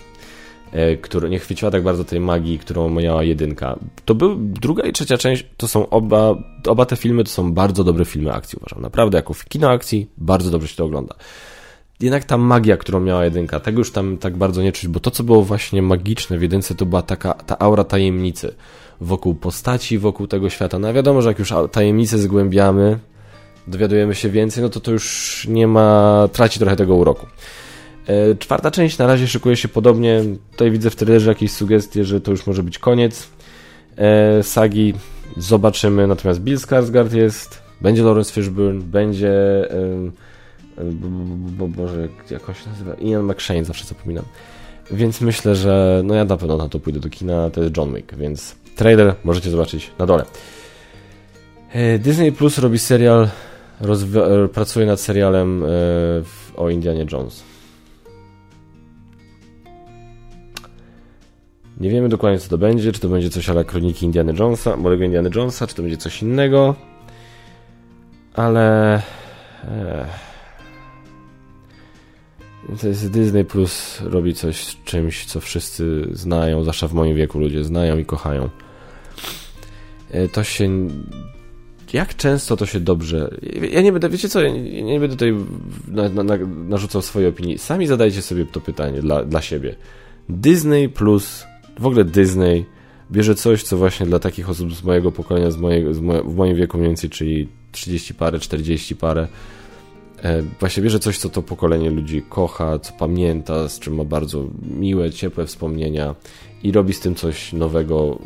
E, 0.74 0.96
która 0.96 1.28
nie 1.28 1.38
chwyciła 1.38 1.70
tak 1.70 1.83
bardzo 1.83 2.04
tej 2.04 2.20
magii, 2.20 2.59
którą 2.59 2.90
miała 2.90 3.22
jedynka. 3.22 3.78
To 4.04 4.14
był 4.14 4.37
druga 4.37 4.83
i 4.83 4.92
trzecia 4.92 5.18
część, 5.18 5.46
to 5.57 5.68
są 5.68 5.88
oba, 5.88 6.35
oba 6.66 6.87
te 6.87 6.96
filmy 6.96 7.24
to 7.24 7.30
są 7.30 7.52
bardzo 7.52 7.85
dobre 7.85 8.04
filmy 8.04 8.33
akcji, 8.33 8.59
uważam. 8.61 8.83
Naprawdę, 8.83 9.18
jako 9.18 9.35
w 9.35 9.44
kino 9.44 9.70
akcji, 9.70 10.11
bardzo 10.18 10.50
dobrze 10.50 10.68
się 10.68 10.76
to 10.76 10.85
ogląda. 10.85 11.14
Jednak 12.00 12.24
ta 12.24 12.38
magia, 12.38 12.76
którą 12.76 13.00
miała 13.00 13.24
jedynka, 13.24 13.61
tego 13.61 13.78
już 13.78 13.92
tam 13.92 14.16
tak 14.16 14.37
bardzo 14.37 14.62
nie 14.62 14.72
czuć, 14.72 14.88
bo 14.88 15.00
to, 15.00 15.11
co 15.11 15.22
było 15.22 15.42
właśnie 15.42 15.83
magiczne 15.83 16.38
w 16.38 16.42
jedynce, 16.42 16.74
to 16.74 16.87
była 16.87 17.02
taka 17.02 17.35
ta 17.35 17.59
aura 17.59 17.85
tajemnicy 17.85 18.54
wokół 19.00 19.35
postaci, 19.35 19.98
wokół 19.98 20.26
tego 20.26 20.50
świata. 20.50 20.78
No 20.78 20.92
wiadomo, 20.92 21.22
że 21.22 21.28
jak 21.28 21.38
już 21.38 21.52
tajemnicę 21.72 22.18
zgłębiamy, 22.18 22.98
dowiadujemy 23.66 24.14
się 24.14 24.30
więcej, 24.30 24.62
no 24.62 24.68
to 24.68 24.80
to 24.80 24.90
już 24.90 25.46
nie 25.50 25.66
ma, 25.66 26.28
traci 26.33 26.59
trochę 26.59 26.76
tego 26.76 26.94
uroku. 26.94 27.26
E, 28.07 28.35
czwarta 28.35 28.70
część 28.70 28.98
na 28.98 29.07
razie 29.07 29.26
szykuje 29.26 29.57
się 29.57 29.68
podobnie. 29.68 30.22
Tutaj 30.50 30.70
widzę 30.70 30.90
w 30.90 30.96
trailerze 30.96 31.30
jakieś 31.30 31.52
sugestie, 31.52 32.04
że 32.04 32.20
to 32.20 32.30
już 32.30 32.46
może 32.46 32.62
być 32.62 32.78
koniec 32.78 33.28
e, 33.96 34.42
sagi. 34.42 34.94
Zobaczymy. 35.37 36.07
Natomiast 36.07 36.40
Bill 36.40 36.57
Skarsgård 36.57 37.14
jest, 37.14 37.62
będzie 37.80 38.02
Lawrence 38.02 38.33
Fishburne, 38.33 38.80
będzie 38.80 39.33
bo, 41.59 41.68
Boże, 41.68 42.09
jak 42.30 42.48
on 42.48 42.54
się 42.54 42.70
nazywa? 42.70 42.94
Ian 42.94 43.22
McShane, 43.22 43.64
zawsze 43.64 43.85
zapominam. 43.85 44.24
Więc 44.90 45.20
myślę, 45.20 45.54
że 45.54 46.02
no 46.04 46.14
ja 46.14 46.24
na 46.24 46.37
pewno 46.37 46.57
na 46.57 46.68
to 46.68 46.80
pójdę 46.80 47.00
do 47.00 47.09
kina, 47.09 47.50
to 47.50 47.62
jest 47.62 47.76
John 47.76 47.94
Wick, 47.94 48.14
więc 48.14 48.57
trailer 48.74 49.14
możecie 49.24 49.50
zobaczyć 49.50 49.90
na 49.98 50.06
dole. 50.06 50.24
E, 51.72 51.98
Disney 51.98 52.32
Plus 52.32 52.58
robi 52.58 52.78
serial, 52.78 53.28
pracuje 54.52 54.87
nad 54.87 55.00
serialem 55.00 55.64
o 56.56 56.70
Indianie 56.70 57.06
Jones. 57.12 57.42
Nie 61.80 61.90
wiemy 61.90 62.08
dokładnie 62.08 62.38
co 62.38 62.48
to 62.48 62.58
będzie, 62.58 62.92
czy 62.92 63.00
to 63.00 63.08
będzie 63.08 63.30
coś 63.30 63.48
ale 63.48 63.64
kroniki 63.64 64.06
Indiana 64.06 64.32
Jonesa, 64.38 64.76
młodego 64.76 65.04
Indiana 65.04 65.28
Jonesa, 65.34 65.66
czy 65.66 65.74
to 65.74 65.82
będzie 65.82 65.96
coś 65.96 66.22
innego. 66.22 66.74
Ale... 68.34 69.02
To 72.81 72.88
jest 72.88 73.11
Disney 73.11 73.44
Plus 73.44 74.00
robi 74.00 74.35
coś 74.35 74.64
z 74.64 74.85
czymś, 74.85 75.24
co 75.24 75.40
wszyscy 75.40 76.09
znają, 76.12 76.62
zwłaszcza 76.62 76.88
w 76.88 76.92
moim 76.92 77.16
wieku 77.16 77.38
ludzie 77.38 77.64
znają 77.64 77.98
i 77.98 78.05
kochają. 78.05 78.48
E, 80.11 80.29
to 80.29 80.44
się... 80.44 80.88
Jak 81.92 82.16
często 82.16 82.57
to 82.57 82.66
się 82.66 82.81
dobrze... 82.81 83.31
Ja 83.70 83.83
nie 83.83 83.92
będę, 83.92 84.09
wiecie 84.09 84.29
co, 84.29 84.42
ja 84.42 84.50
nie, 84.83 85.00
będę 85.00 85.16
tutaj 85.16 85.35
na, 85.88 86.09
na, 86.09 86.22
na, 86.22 86.37
narzucał 86.46 87.03
swojej 87.03 87.29
opinii. 87.29 87.59
Sami 87.59 87.87
zadajcie 87.87 88.22
sobie 88.22 88.46
to 88.46 88.61
pytanie 88.61 89.03
dla, 89.03 89.24
dla 89.24 89.42
siebie. 89.42 89.77
Disney 90.29 90.88
Plus 90.88 91.44
w 91.79 91.87
ogóle 91.87 92.05
Disney 92.05 92.64
bierze 93.11 93.35
coś, 93.35 93.62
co 93.62 93.77
właśnie 93.77 94.07
dla 94.07 94.18
takich 94.18 94.50
osób 94.50 94.74
z 94.74 94.83
mojego 94.83 95.12
pokolenia, 95.12 95.50
z 95.50 95.57
mojego, 95.57 95.94
z 95.94 95.98
w 96.24 96.35
moim 96.35 96.57
wieku 96.57 96.79
mniej 96.79 96.90
więcej, 96.90 97.11
czyli 97.11 97.48
30 97.72 98.14
parę, 98.14 98.38
40 98.38 98.96
parę, 98.96 99.29
właśnie 100.60 100.82
bierze 100.82 100.99
coś, 100.99 101.18
co 101.18 101.28
to 101.28 101.42
pokolenie 101.42 101.90
ludzi 101.90 102.22
kocha, 102.28 102.78
co 102.78 102.92
pamięta, 102.92 103.68
z 103.68 103.78
czym 103.78 103.94
ma 103.94 104.05
bardzo 104.05 104.44
miłe, 104.62 105.11
ciepłe 105.11 105.46
wspomnienia 105.46 106.14
i 106.62 106.72
robi 106.72 106.92
z 106.92 107.01
tym 107.01 107.14
coś 107.14 107.53
nowego 107.53 108.18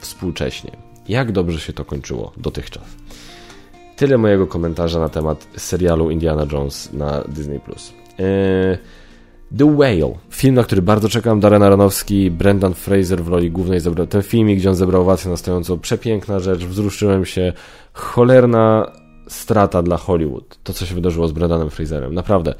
współcześnie. 0.00 0.70
Jak 1.08 1.32
dobrze 1.32 1.60
się 1.60 1.72
to 1.72 1.84
kończyło 1.84 2.32
dotychczas. 2.36 2.84
Tyle 3.96 4.18
mojego 4.18 4.46
komentarza 4.46 5.00
na 5.00 5.08
temat 5.08 5.46
serialu 5.56 6.10
Indiana 6.10 6.46
Jones 6.52 6.92
na 6.92 7.20
Disney+. 7.28 7.60
Yy, 8.18 8.78
The 9.58 9.76
Whale. 9.76 10.14
Film, 10.30 10.54
na 10.54 10.62
który 10.62 10.82
bardzo 10.82 11.08
czekam. 11.08 11.40
Darren 11.40 11.62
Aronofsky, 11.62 12.30
Brendan 12.30 12.74
Fraser 12.74 13.24
w 13.24 13.28
roli 13.28 13.50
głównej 13.50 13.80
zebrał 13.80 14.06
ten 14.06 14.22
filmik, 14.22 14.58
gdzie 14.58 14.70
on 14.70 14.76
zebrał 14.76 15.02
owację 15.02 15.30
na 15.30 15.36
stojąco. 15.36 15.76
Przepiękna 15.76 16.40
rzecz, 16.40 16.64
wzruszyłem 16.64 17.24
się. 17.24 17.52
Cholerna 17.92 18.92
strata 19.28 19.82
dla 19.82 19.96
Hollywood. 19.96 20.58
To, 20.64 20.72
co 20.72 20.86
się 20.86 20.94
wydarzyło 20.94 21.28
z 21.28 21.32
Brendanem 21.32 21.70
Fraserem. 21.70 22.14
Naprawdę. 22.14 22.54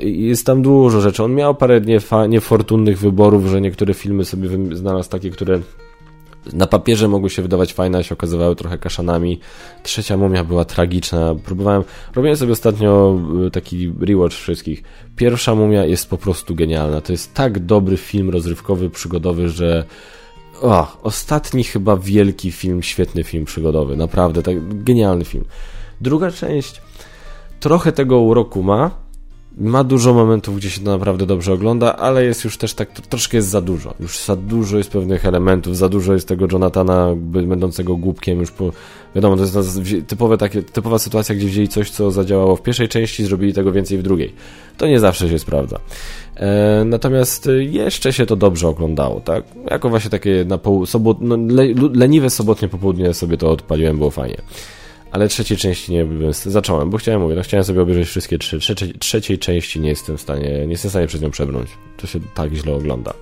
Jest 0.00 0.46
tam 0.46 0.62
dużo 0.62 1.00
rzeczy. 1.00 1.24
On 1.24 1.34
miał 1.34 1.54
parę 1.54 1.80
niefortunnych 2.28 2.98
wyborów, 2.98 3.46
że 3.46 3.60
niektóre 3.60 3.94
filmy 3.94 4.24
sobie 4.24 4.76
znalazł 4.76 5.10
takie, 5.10 5.30
które 5.30 5.60
na 6.52 6.66
papierze 6.66 7.08
mogły 7.08 7.30
się 7.30 7.42
wydawać 7.42 7.72
fajne, 7.72 7.98
a 7.98 8.02
się 8.02 8.14
okazywały 8.14 8.56
trochę 8.56 8.78
kaszanami. 8.78 9.40
Trzecia 9.82 10.16
mumia 10.16 10.44
była 10.44 10.64
tragiczna. 10.64 11.34
Próbowałem, 11.44 11.82
robiłem 12.14 12.36
sobie 12.36 12.52
ostatnio 12.52 13.18
y, 13.46 13.50
taki 13.50 13.92
rewatch 14.00 14.34
wszystkich. 14.34 14.82
Pierwsza 15.16 15.54
mumia 15.54 15.84
jest 15.84 16.10
po 16.10 16.18
prostu 16.18 16.54
genialna. 16.54 17.00
To 17.00 17.12
jest 17.12 17.34
tak 17.34 17.58
dobry 17.58 17.96
film 17.96 18.30
rozrywkowy, 18.30 18.90
przygodowy, 18.90 19.48
że 19.48 19.84
o, 20.62 20.96
ostatni 21.02 21.64
chyba 21.64 21.96
wielki 21.96 22.52
film, 22.52 22.82
świetny 22.82 23.24
film 23.24 23.44
przygodowy. 23.44 23.96
Naprawdę, 23.96 24.42
tak 24.42 24.84
genialny 24.84 25.24
film. 25.24 25.44
Druga 26.00 26.30
część 26.30 26.82
trochę 27.60 27.92
tego 27.92 28.20
uroku 28.20 28.62
ma, 28.62 28.90
ma 29.56 29.84
dużo 29.84 30.14
momentów, 30.14 30.56
gdzie 30.56 30.70
się 30.70 30.80
to 30.80 30.90
naprawdę 30.90 31.26
dobrze 31.26 31.52
ogląda, 31.52 31.96
ale 31.96 32.24
jest 32.24 32.44
już 32.44 32.58
też 32.58 32.74
tak, 32.74 32.90
troszkę 32.90 33.36
jest 33.36 33.48
za 33.48 33.60
dużo. 33.60 33.94
Już 34.00 34.18
za 34.18 34.36
dużo 34.36 34.78
jest 34.78 34.90
pewnych 34.90 35.26
elementów, 35.26 35.76
za 35.76 35.88
dużo 35.88 36.12
jest 36.12 36.28
tego 36.28 36.46
Jonathana 36.52 37.14
będącego 37.46 37.96
głupkiem, 37.96 38.40
już 38.40 38.50
po, 38.50 38.72
wiadomo, 39.14 39.36
to 39.36 39.42
jest 39.42 39.80
typowe 40.06 40.38
takie, 40.38 40.62
typowa 40.62 40.98
sytuacja, 40.98 41.34
gdzie 41.34 41.46
wzięli 41.46 41.68
coś, 41.68 41.90
co 41.90 42.10
zadziałało 42.10 42.56
w 42.56 42.62
pierwszej 42.62 42.88
części, 42.88 43.24
zrobili 43.24 43.52
tego 43.52 43.72
więcej 43.72 43.98
w 43.98 44.02
drugiej. 44.02 44.34
To 44.76 44.86
nie 44.86 45.00
zawsze 45.00 45.28
się 45.28 45.38
sprawdza. 45.38 45.80
E, 46.36 46.84
natomiast 46.86 47.48
jeszcze 47.58 48.12
się 48.12 48.26
to 48.26 48.36
dobrze 48.36 48.68
oglądało, 48.68 49.20
tak? 49.20 49.44
Jako 49.70 49.88
właśnie 49.88 50.10
takie 50.10 50.44
na 50.48 50.58
pół, 50.58 50.86
sobot, 50.86 51.18
no, 51.20 51.36
le, 51.36 51.64
leniwe 51.92 52.30
sobotnie 52.30 52.68
popołudnie 52.68 53.14
sobie 53.14 53.36
to 53.36 53.50
odpaliłem, 53.50 53.98
było 53.98 54.10
fajnie 54.10 54.42
ale 55.14 55.28
trzeciej 55.28 55.56
części 55.56 55.92
nie 55.92 56.06
zacząłem, 56.32 56.90
bo 56.90 56.98
chciałem, 56.98 57.20
mówię, 57.20 57.34
no 57.34 57.42
chciałem 57.42 57.64
sobie 57.64 57.82
obejrzeć 57.82 58.08
wszystkie 58.08 58.38
trzy. 58.38 58.58
Trzeciej, 58.58 58.94
trzeciej 58.94 59.38
części 59.38 59.80
nie 59.80 59.88
jestem 59.88 60.16
w 60.16 60.20
stanie, 60.20 60.66
nie 60.66 60.72
jestem 60.72 60.88
w 60.88 60.92
stanie 60.92 61.06
przez 61.06 61.22
nią 61.22 61.30
przebrnąć. 61.30 61.70
To 61.96 62.06
się 62.06 62.20
tak 62.34 62.52
źle 62.52 62.74
ogląda. 62.74 63.14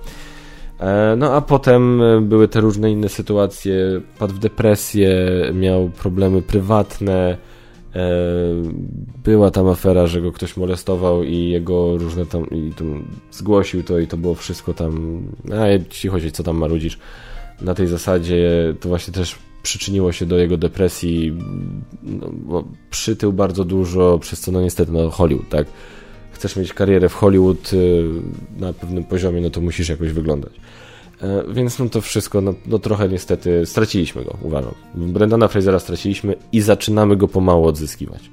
E, 0.79 1.15
no 1.17 1.33
a 1.33 1.41
potem 1.41 2.01
e, 2.01 2.21
były 2.21 2.47
te 2.47 2.61
różne 2.61 2.91
inne 2.91 3.09
sytuacje, 3.09 4.01
padł 4.19 4.33
w 4.33 4.39
depresję, 4.39 5.09
miał 5.53 5.89
problemy 5.89 6.41
prywatne, 6.41 7.37
e, 7.95 8.09
była 9.23 9.51
tam 9.51 9.67
afera, 9.67 10.07
że 10.07 10.21
go 10.21 10.31
ktoś 10.31 10.57
molestował 10.57 11.23
i 11.23 11.49
jego 11.49 11.97
różne 11.97 12.25
tam, 12.25 12.49
i 12.49 12.71
tam 12.71 13.03
zgłosił 13.31 13.83
to 13.83 13.99
i 13.99 14.07
to 14.07 14.17
było 14.17 14.35
wszystko 14.35 14.73
tam, 14.73 15.21
a 15.51 15.89
ci 15.89 16.07
chodzi, 16.07 16.31
co 16.31 16.43
tam 16.43 16.57
marudzisz. 16.57 16.99
Na 17.61 17.73
tej 17.73 17.87
zasadzie 17.87 18.41
to 18.79 18.89
właśnie 18.89 19.13
też 19.13 19.35
przyczyniło 19.63 20.11
się 20.11 20.25
do 20.25 20.37
jego 20.37 20.57
depresji, 20.57 21.33
no, 22.47 22.63
przytył 22.89 23.33
bardzo 23.33 23.65
dużo, 23.65 24.19
przez 24.19 24.39
co 24.39 24.51
no 24.51 24.61
niestety 24.61 24.91
no 24.91 25.09
Hollywood, 25.09 25.49
tak? 25.49 25.67
Chcesz 26.31 26.55
mieć 26.55 26.73
karierę 26.73 27.09
w 27.09 27.13
Hollywood 27.13 27.73
y, 27.73 28.03
na 28.57 28.73
pewnym 28.73 29.03
poziomie, 29.03 29.41
no 29.41 29.49
to 29.49 29.61
musisz 29.61 29.89
jakoś 29.89 30.11
wyglądać. 30.11 30.53
E, 31.21 31.43
więc 31.53 31.79
no 31.79 31.89
to 31.89 32.01
wszystko, 32.01 32.41
no, 32.41 32.53
no 32.65 32.79
trochę 32.79 33.09
niestety 33.09 33.65
straciliśmy 33.65 34.23
go, 34.23 34.37
uważam. 34.41 34.73
Brendana 34.95 35.47
Frasera 35.47 35.79
straciliśmy 35.79 36.35
i 36.51 36.61
zaczynamy 36.61 37.15
go 37.15 37.27
pomału 37.27 37.65
odzyskiwać. 37.65 38.29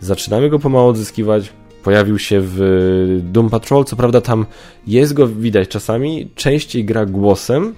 Zaczynamy 0.00 0.50
go 0.50 0.58
pomału 0.58 0.88
odzyskiwać, 0.88 1.52
pojawił 1.82 2.18
się 2.18 2.40
w 2.42 3.20
Doom 3.22 3.50
Patrol, 3.50 3.84
co 3.84 3.96
prawda 3.96 4.20
tam 4.20 4.46
jest 4.86 5.12
go 5.12 5.28
widać 5.28 5.68
czasami, 5.68 6.30
częściej 6.34 6.84
gra 6.84 7.06
głosem, 7.06 7.74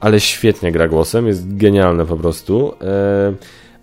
ale 0.00 0.20
świetnie 0.20 0.72
gra 0.72 0.88
głosem, 0.88 1.26
jest 1.26 1.56
genialne 1.56 2.06
po 2.06 2.16
prostu. 2.16 2.72
E, 2.80 3.34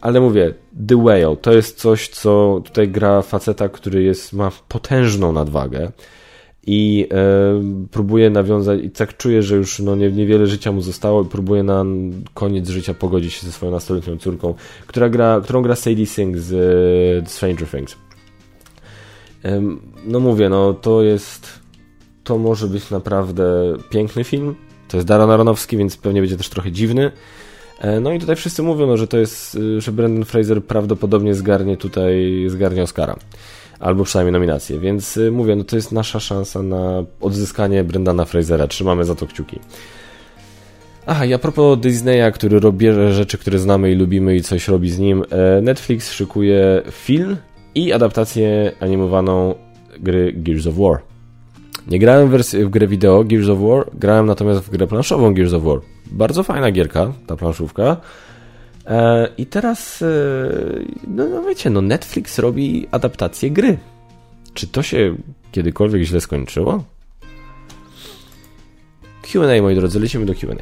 ale 0.01 0.21
mówię, 0.21 0.53
The 0.87 0.95
Whale 0.95 1.35
to 1.41 1.53
jest 1.53 1.77
coś, 1.77 2.09
co 2.09 2.61
tutaj 2.65 2.89
gra 2.89 3.21
faceta, 3.21 3.69
który 3.69 4.03
jest, 4.03 4.33
ma 4.33 4.51
potężną 4.67 5.31
nadwagę 5.31 5.91
i 6.67 7.07
e, 7.11 7.87
próbuje 7.91 8.29
nawiązać, 8.29 8.81
i 8.83 8.89
tak 8.89 9.17
czuje, 9.17 9.43
że 9.43 9.55
już 9.55 9.79
no, 9.79 9.95
nie, 9.95 10.11
niewiele 10.11 10.47
życia 10.47 10.71
mu 10.71 10.81
zostało 10.81 11.23
i 11.23 11.25
próbuje 11.25 11.63
na 11.63 11.85
koniec 12.33 12.69
życia 12.69 12.93
pogodzić 12.93 13.33
się 13.33 13.45
ze 13.45 13.51
swoją 13.51 13.71
nastoletnią 13.71 14.17
córką, 14.17 14.53
która 14.87 15.09
gra, 15.09 15.41
którą 15.43 15.61
gra 15.61 15.75
Sadie 15.75 16.05
Sink 16.05 16.37
z 16.37 16.53
e, 17.25 17.29
Stranger 17.29 17.67
Things. 17.67 17.95
No 20.05 20.19
mówię, 20.19 20.49
no 20.49 20.73
to 20.73 21.01
jest, 21.01 21.59
to 22.23 22.37
może 22.37 22.67
być 22.67 22.89
naprawdę 22.91 23.43
piękny 23.89 24.23
film, 24.23 24.55
to 24.87 24.97
jest 24.97 25.07
Darren 25.07 25.31
Aronofsky, 25.31 25.77
więc 25.77 25.97
pewnie 25.97 26.21
będzie 26.21 26.37
też 26.37 26.49
trochę 26.49 26.71
dziwny. 26.71 27.11
E, 27.79 27.99
no 27.99 28.13
i 28.13 28.19
tutaj 28.19 28.35
wszyscy 28.35 28.63
mówią, 28.63 28.87
no, 28.87 28.97
że 28.97 29.07
to 29.07 29.17
jest, 29.17 29.55
y, 29.55 29.81
że 29.81 29.91
Brandon 29.91 30.25
Fraser 30.25 30.63
prawdopodobnie 30.63 31.33
zgarnie 31.33 31.77
tutaj, 31.77 32.45
zgarnie 32.47 32.83
Oscara. 32.83 33.15
Albo 33.79 34.03
przynajmniej 34.03 34.33
nominację, 34.33 34.79
więc 34.79 35.17
y, 35.17 35.31
mówię, 35.31 35.55
no 35.55 35.63
to 35.63 35.75
jest 35.75 35.91
nasza 35.91 36.19
szansa 36.19 36.63
na 36.63 37.03
odzyskanie 37.21 37.83
Brendana 37.83 38.25
Frasera. 38.25 38.67
Trzymamy 38.67 39.05
za 39.05 39.15
to 39.15 39.27
kciuki. 39.27 39.59
Aha, 41.05 41.25
i 41.25 41.33
a 41.33 41.37
propos 41.37 41.79
Disneya, 41.79 42.31
który 42.33 42.59
robi 42.59 42.85
rzeczy, 43.11 43.37
które 43.37 43.59
znamy 43.59 43.91
i 43.91 43.95
lubimy 43.95 44.35
i 44.35 44.41
coś 44.41 44.67
robi 44.67 44.89
z 44.89 44.99
nim, 44.99 45.23
e, 45.29 45.61
Netflix 45.61 46.11
szykuje 46.11 46.81
film 46.91 47.37
i 47.75 47.93
adaptację 47.93 48.71
animowaną 48.79 49.55
gry 49.99 50.33
Gears 50.33 50.67
of 50.67 50.75
War. 50.75 51.14
Nie 51.87 51.99
grałem 51.99 52.29
w, 52.29 52.43
w 52.43 52.69
grę 52.69 52.87
wideo 52.87 53.23
Gears 53.23 53.49
of 53.49 53.59
War, 53.59 53.89
grałem 53.93 54.25
natomiast 54.25 54.61
w 54.61 54.69
grę 54.69 54.87
planszową 54.87 55.33
Gears 55.33 55.53
of 55.53 55.63
War. 55.63 55.79
Bardzo 56.11 56.43
fajna 56.43 56.71
gierka, 56.71 57.13
ta 57.27 57.35
planszówka. 57.35 57.97
E, 58.85 59.27
I 59.37 59.45
teraz, 59.45 60.01
e, 60.01 60.05
no, 61.07 61.27
no 61.27 61.43
wiecie, 61.43 61.69
no 61.69 61.81
Netflix 61.81 62.39
robi 62.39 62.87
adaptację 62.91 63.51
gry. 63.51 63.77
Czy 64.53 64.67
to 64.67 64.83
się 64.83 65.15
kiedykolwiek 65.51 66.03
źle 66.03 66.21
skończyło? 66.21 66.83
Q&A, 69.21 69.61
moi 69.61 69.75
drodzy, 69.75 69.99
lecimy 69.99 70.25
do 70.25 70.33
Q&A. 70.33 70.55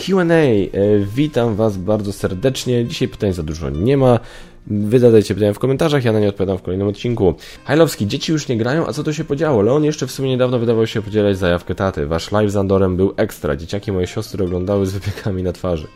Q&A, 0.00 0.34
e, 0.34 0.68
witam 1.14 1.54
Was 1.54 1.76
bardzo 1.76 2.12
serdecznie. 2.12 2.84
Dzisiaj 2.84 3.08
pytań 3.08 3.32
za 3.32 3.42
dużo 3.42 3.70
nie 3.70 3.96
ma. 3.96 4.20
Wy 4.66 4.98
zadajcie 4.98 5.34
pytania 5.34 5.52
w 5.52 5.58
komentarzach, 5.58 6.04
ja 6.04 6.12
na 6.12 6.20
nie 6.20 6.28
odpowiadam 6.28 6.58
w 6.58 6.62
kolejnym 6.62 6.88
odcinku. 6.88 7.34
Hajlowski, 7.64 8.06
dzieci 8.06 8.32
już 8.32 8.48
nie 8.48 8.56
grają, 8.56 8.86
a 8.86 8.92
co 8.92 9.04
to 9.04 9.12
się 9.12 9.24
podziało? 9.24 9.62
Leon 9.62 9.84
jeszcze 9.84 10.06
w 10.06 10.12
sumie 10.12 10.28
niedawno 10.28 10.58
wydawał 10.58 10.86
się 10.86 11.02
podzielać 11.02 11.38
zajawkę 11.38 11.74
taty. 11.74 12.06
Wasz 12.06 12.32
live 12.32 12.50
z 12.50 12.56
Andorem 12.56 12.96
był 12.96 13.14
ekstra. 13.16 13.56
Dzieciaki 13.56 13.92
moje 13.92 14.06
siostry 14.06 14.44
oglądały 14.44 14.86
z 14.86 14.92
wypiekami 14.92 15.42
na 15.42 15.52
twarzy. 15.52 15.86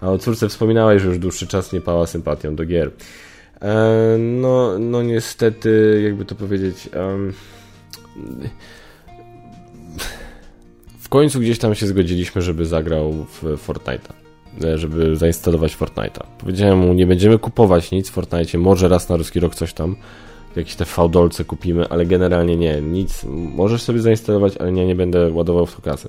A 0.00 0.10
o 0.10 0.18
córce 0.18 0.48
wspominałeś, 0.48 1.02
że 1.02 1.08
już 1.08 1.18
dłuższy 1.18 1.46
czas 1.46 1.72
nie 1.72 1.80
pała 1.80 2.06
sympatią 2.06 2.56
do 2.56 2.64
gier. 2.64 2.90
E, 3.60 4.16
no, 4.18 4.78
no 4.78 5.02
niestety, 5.02 6.00
jakby 6.04 6.24
to 6.24 6.34
powiedzieć... 6.34 6.88
Um, 6.96 7.32
w 10.98 11.08
końcu 11.08 11.40
gdzieś 11.40 11.58
tam 11.58 11.74
się 11.74 11.86
zgodziliśmy, 11.86 12.42
żeby 12.42 12.66
zagrał 12.66 13.12
w 13.12 13.42
Fortnite'a. 13.66 14.25
E, 14.64 14.78
żeby 14.78 15.16
zainstalować 15.16 15.76
Fortnite'a. 15.76 16.22
Powiedziałem 16.38 16.78
mu, 16.78 16.94
nie 16.94 17.06
będziemy 17.06 17.38
kupować 17.38 17.90
nic 17.90 18.10
w 18.10 18.12
Fortnite, 18.12 18.58
może 18.58 18.88
raz 18.88 19.08
na 19.08 19.16
ruski 19.16 19.40
rok 19.40 19.54
coś 19.54 19.72
tam, 19.72 19.96
jakieś 20.56 20.74
te 20.74 20.84
fałdolce 20.84 21.44
kupimy, 21.44 21.88
ale 21.88 22.06
generalnie 22.06 22.56
nie, 22.56 22.80
nic. 22.80 23.24
Możesz 23.28 23.82
sobie 23.82 24.00
zainstalować, 24.00 24.56
ale 24.56 24.72
nie, 24.72 24.86
nie 24.86 24.94
będę 24.94 25.32
ładował 25.32 25.66
w 25.66 25.76
to 25.76 25.82
kasy. 25.82 26.08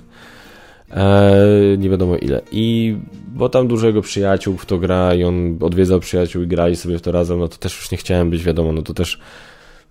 Eee, 0.92 1.78
nie 1.78 1.90
wiadomo 1.90 2.16
ile. 2.16 2.42
I 2.52 2.96
bo 3.28 3.50
tam 3.50 3.68
dużego 3.68 4.02
przyjaciół 4.02 4.58
w 4.58 4.66
to 4.66 4.78
gra 4.78 5.14
i 5.14 5.24
on 5.24 5.58
odwiedzał 5.62 6.00
przyjaciół 6.00 6.44
i 6.44 6.48
grali 6.48 6.76
sobie 6.76 6.98
w 6.98 7.02
to 7.02 7.12
razem, 7.12 7.40
no 7.40 7.48
to 7.48 7.58
też 7.58 7.78
już 7.78 7.92
nie 7.92 7.98
chciałem 7.98 8.30
być, 8.30 8.44
wiadomo, 8.44 8.72
no 8.72 8.82
to 8.82 8.94
też 8.94 9.20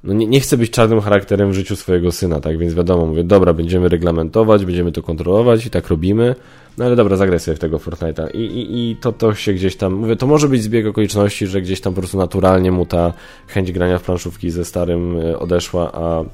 no 0.04 0.14
nie, 0.14 0.26
nie 0.26 0.40
chcę 0.40 0.56
być 0.56 0.70
czarnym 0.70 1.00
charakterem 1.00 1.50
w 1.50 1.54
życiu 1.54 1.76
swojego 1.76 2.12
syna, 2.12 2.40
tak, 2.40 2.58
więc 2.58 2.74
wiadomo, 2.74 3.06
mówię, 3.06 3.24
dobra, 3.24 3.52
będziemy 3.52 3.88
reglamentować, 3.88 4.64
będziemy 4.64 4.92
to 4.92 5.02
kontrolować 5.02 5.66
i 5.66 5.70
tak 5.70 5.88
robimy, 5.88 6.34
no 6.78 6.84
ale 6.84 6.96
dobra, 6.96 7.16
zagraj 7.16 7.40
sobie 7.40 7.56
w 7.56 7.60
tego 7.60 7.78
Fortnite'a. 7.78 8.34
I, 8.34 8.38
i, 8.38 8.90
i 8.90 8.96
to, 8.96 9.12
to 9.12 9.34
się 9.34 9.52
gdzieś 9.52 9.76
tam, 9.76 9.94
mówię, 9.94 10.16
to 10.16 10.26
może 10.26 10.48
być 10.48 10.62
zbieg 10.62 10.86
okoliczności, 10.86 11.46
że 11.46 11.62
gdzieś 11.62 11.80
tam 11.80 11.94
po 11.94 12.00
prostu 12.00 12.18
naturalnie 12.18 12.72
mu 12.72 12.86
ta 12.86 13.12
chęć 13.46 13.72
grania 13.72 13.98
w 13.98 14.02
planszówki 14.02 14.50
ze 14.50 14.64
starym 14.64 15.16
e, 15.20 15.38
odeszła, 15.38 15.92
a 15.92 16.24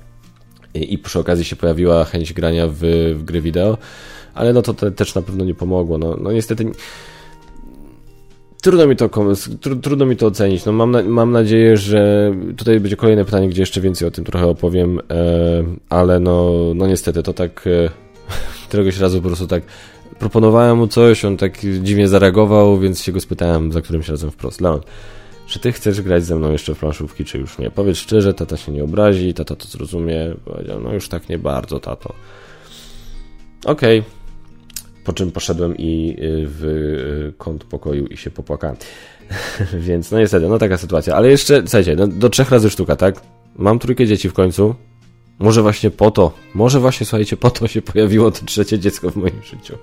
i, 0.74 0.98
przy 0.98 1.18
okazji 1.18 1.44
się 1.44 1.56
pojawiła 1.56 2.04
chęć 2.04 2.32
grania 2.32 2.66
w, 2.68 2.80
w 3.16 3.24
gry 3.24 3.40
wideo, 3.40 3.78
ale 4.34 4.52
no 4.52 4.62
to 4.62 4.74
te, 4.74 4.90
też 4.90 5.14
na 5.14 5.22
pewno 5.22 5.44
nie 5.44 5.54
pomogło, 5.54 5.98
no, 5.98 6.16
no 6.20 6.32
niestety 6.32 6.72
Trudno 8.62 8.86
mi 8.86 8.96
to, 8.96 9.10
trudno 9.82 10.06
mi 10.06 10.16
to 10.16 10.26
ocenić. 10.26 10.64
No 10.64 10.72
mam, 10.72 10.90
na, 10.90 11.02
mam 11.02 11.32
nadzieję, 11.32 11.76
że 11.76 12.32
tutaj 12.56 12.80
będzie 12.80 12.96
kolejne 12.96 13.24
pytanie, 13.24 13.48
gdzie 13.48 13.62
jeszcze 13.62 13.80
więcej 13.80 14.08
o 14.08 14.10
tym 14.10 14.24
trochę 14.24 14.46
opowiem, 14.46 14.98
e, 14.98 15.02
ale 15.88 16.20
no, 16.20 16.52
no 16.74 16.86
niestety 16.86 17.22
to 17.22 17.32
tak 17.32 17.66
e, 17.66 17.90
któregoś 18.68 18.98
razu 18.98 19.22
po 19.22 19.28
prostu 19.28 19.46
tak 19.46 19.62
proponowałem 20.18 20.78
mu 20.78 20.86
coś, 20.86 21.24
on 21.24 21.36
tak 21.36 21.58
dziwnie 21.82 22.08
zareagował, 22.08 22.78
więc 22.78 23.02
się 23.02 23.12
go 23.12 23.20
spytałem 23.20 23.72
za 23.72 23.80
którymś 23.80 24.08
razem 24.08 24.30
wprost. 24.30 24.60
Leon, 24.60 24.80
czy 25.46 25.58
ty 25.58 25.72
chcesz 25.72 26.00
grać 26.00 26.24
ze 26.24 26.36
mną 26.36 26.52
jeszcze 26.52 26.74
w 26.74 26.78
planszówki, 26.78 27.24
czy 27.24 27.38
już 27.38 27.58
nie? 27.58 27.70
Powiedz 27.70 27.96
szczerze, 27.96 28.34
tata 28.34 28.56
się 28.56 28.72
nie 28.72 28.84
obrazi, 28.84 29.34
tata 29.34 29.56
to 29.56 29.68
zrozumie. 29.68 30.34
Powiedział, 30.44 30.80
no 30.80 30.94
już 30.94 31.08
tak 31.08 31.28
nie 31.28 31.38
bardzo, 31.38 31.80
tato. 31.80 32.14
Okej. 33.64 33.98
Okay. 33.98 34.21
Po 35.04 35.12
czym 35.12 35.32
poszedłem 35.32 35.76
i 35.78 36.16
w 36.20 37.32
kąt 37.38 37.64
pokoju 37.64 38.06
i 38.06 38.16
się 38.16 38.30
popłakałem. 38.30 38.76
Więc 39.88 40.10
no 40.10 40.18
niestety, 40.18 40.48
no 40.48 40.58
taka 40.58 40.78
sytuacja. 40.78 41.14
Ale 41.14 41.30
jeszcze, 41.30 41.60
słuchajcie, 41.60 41.96
no, 41.96 42.06
do 42.06 42.28
trzech 42.28 42.50
razy 42.50 42.70
sztuka, 42.70 42.96
tak? 42.96 43.20
Mam 43.56 43.78
trójkę 43.78 44.06
dzieci 44.06 44.28
w 44.28 44.32
końcu. 44.32 44.74
Może 45.38 45.62
właśnie 45.62 45.90
po 45.90 46.10
to, 46.10 46.32
może 46.54 46.80
właśnie, 46.80 47.06
słuchajcie, 47.06 47.36
po 47.36 47.50
to 47.50 47.68
się 47.68 47.82
pojawiło 47.82 48.30
to 48.30 48.46
trzecie 48.46 48.78
dziecko 48.78 49.10
w 49.10 49.16
moim 49.16 49.42
życiu. 49.42 49.78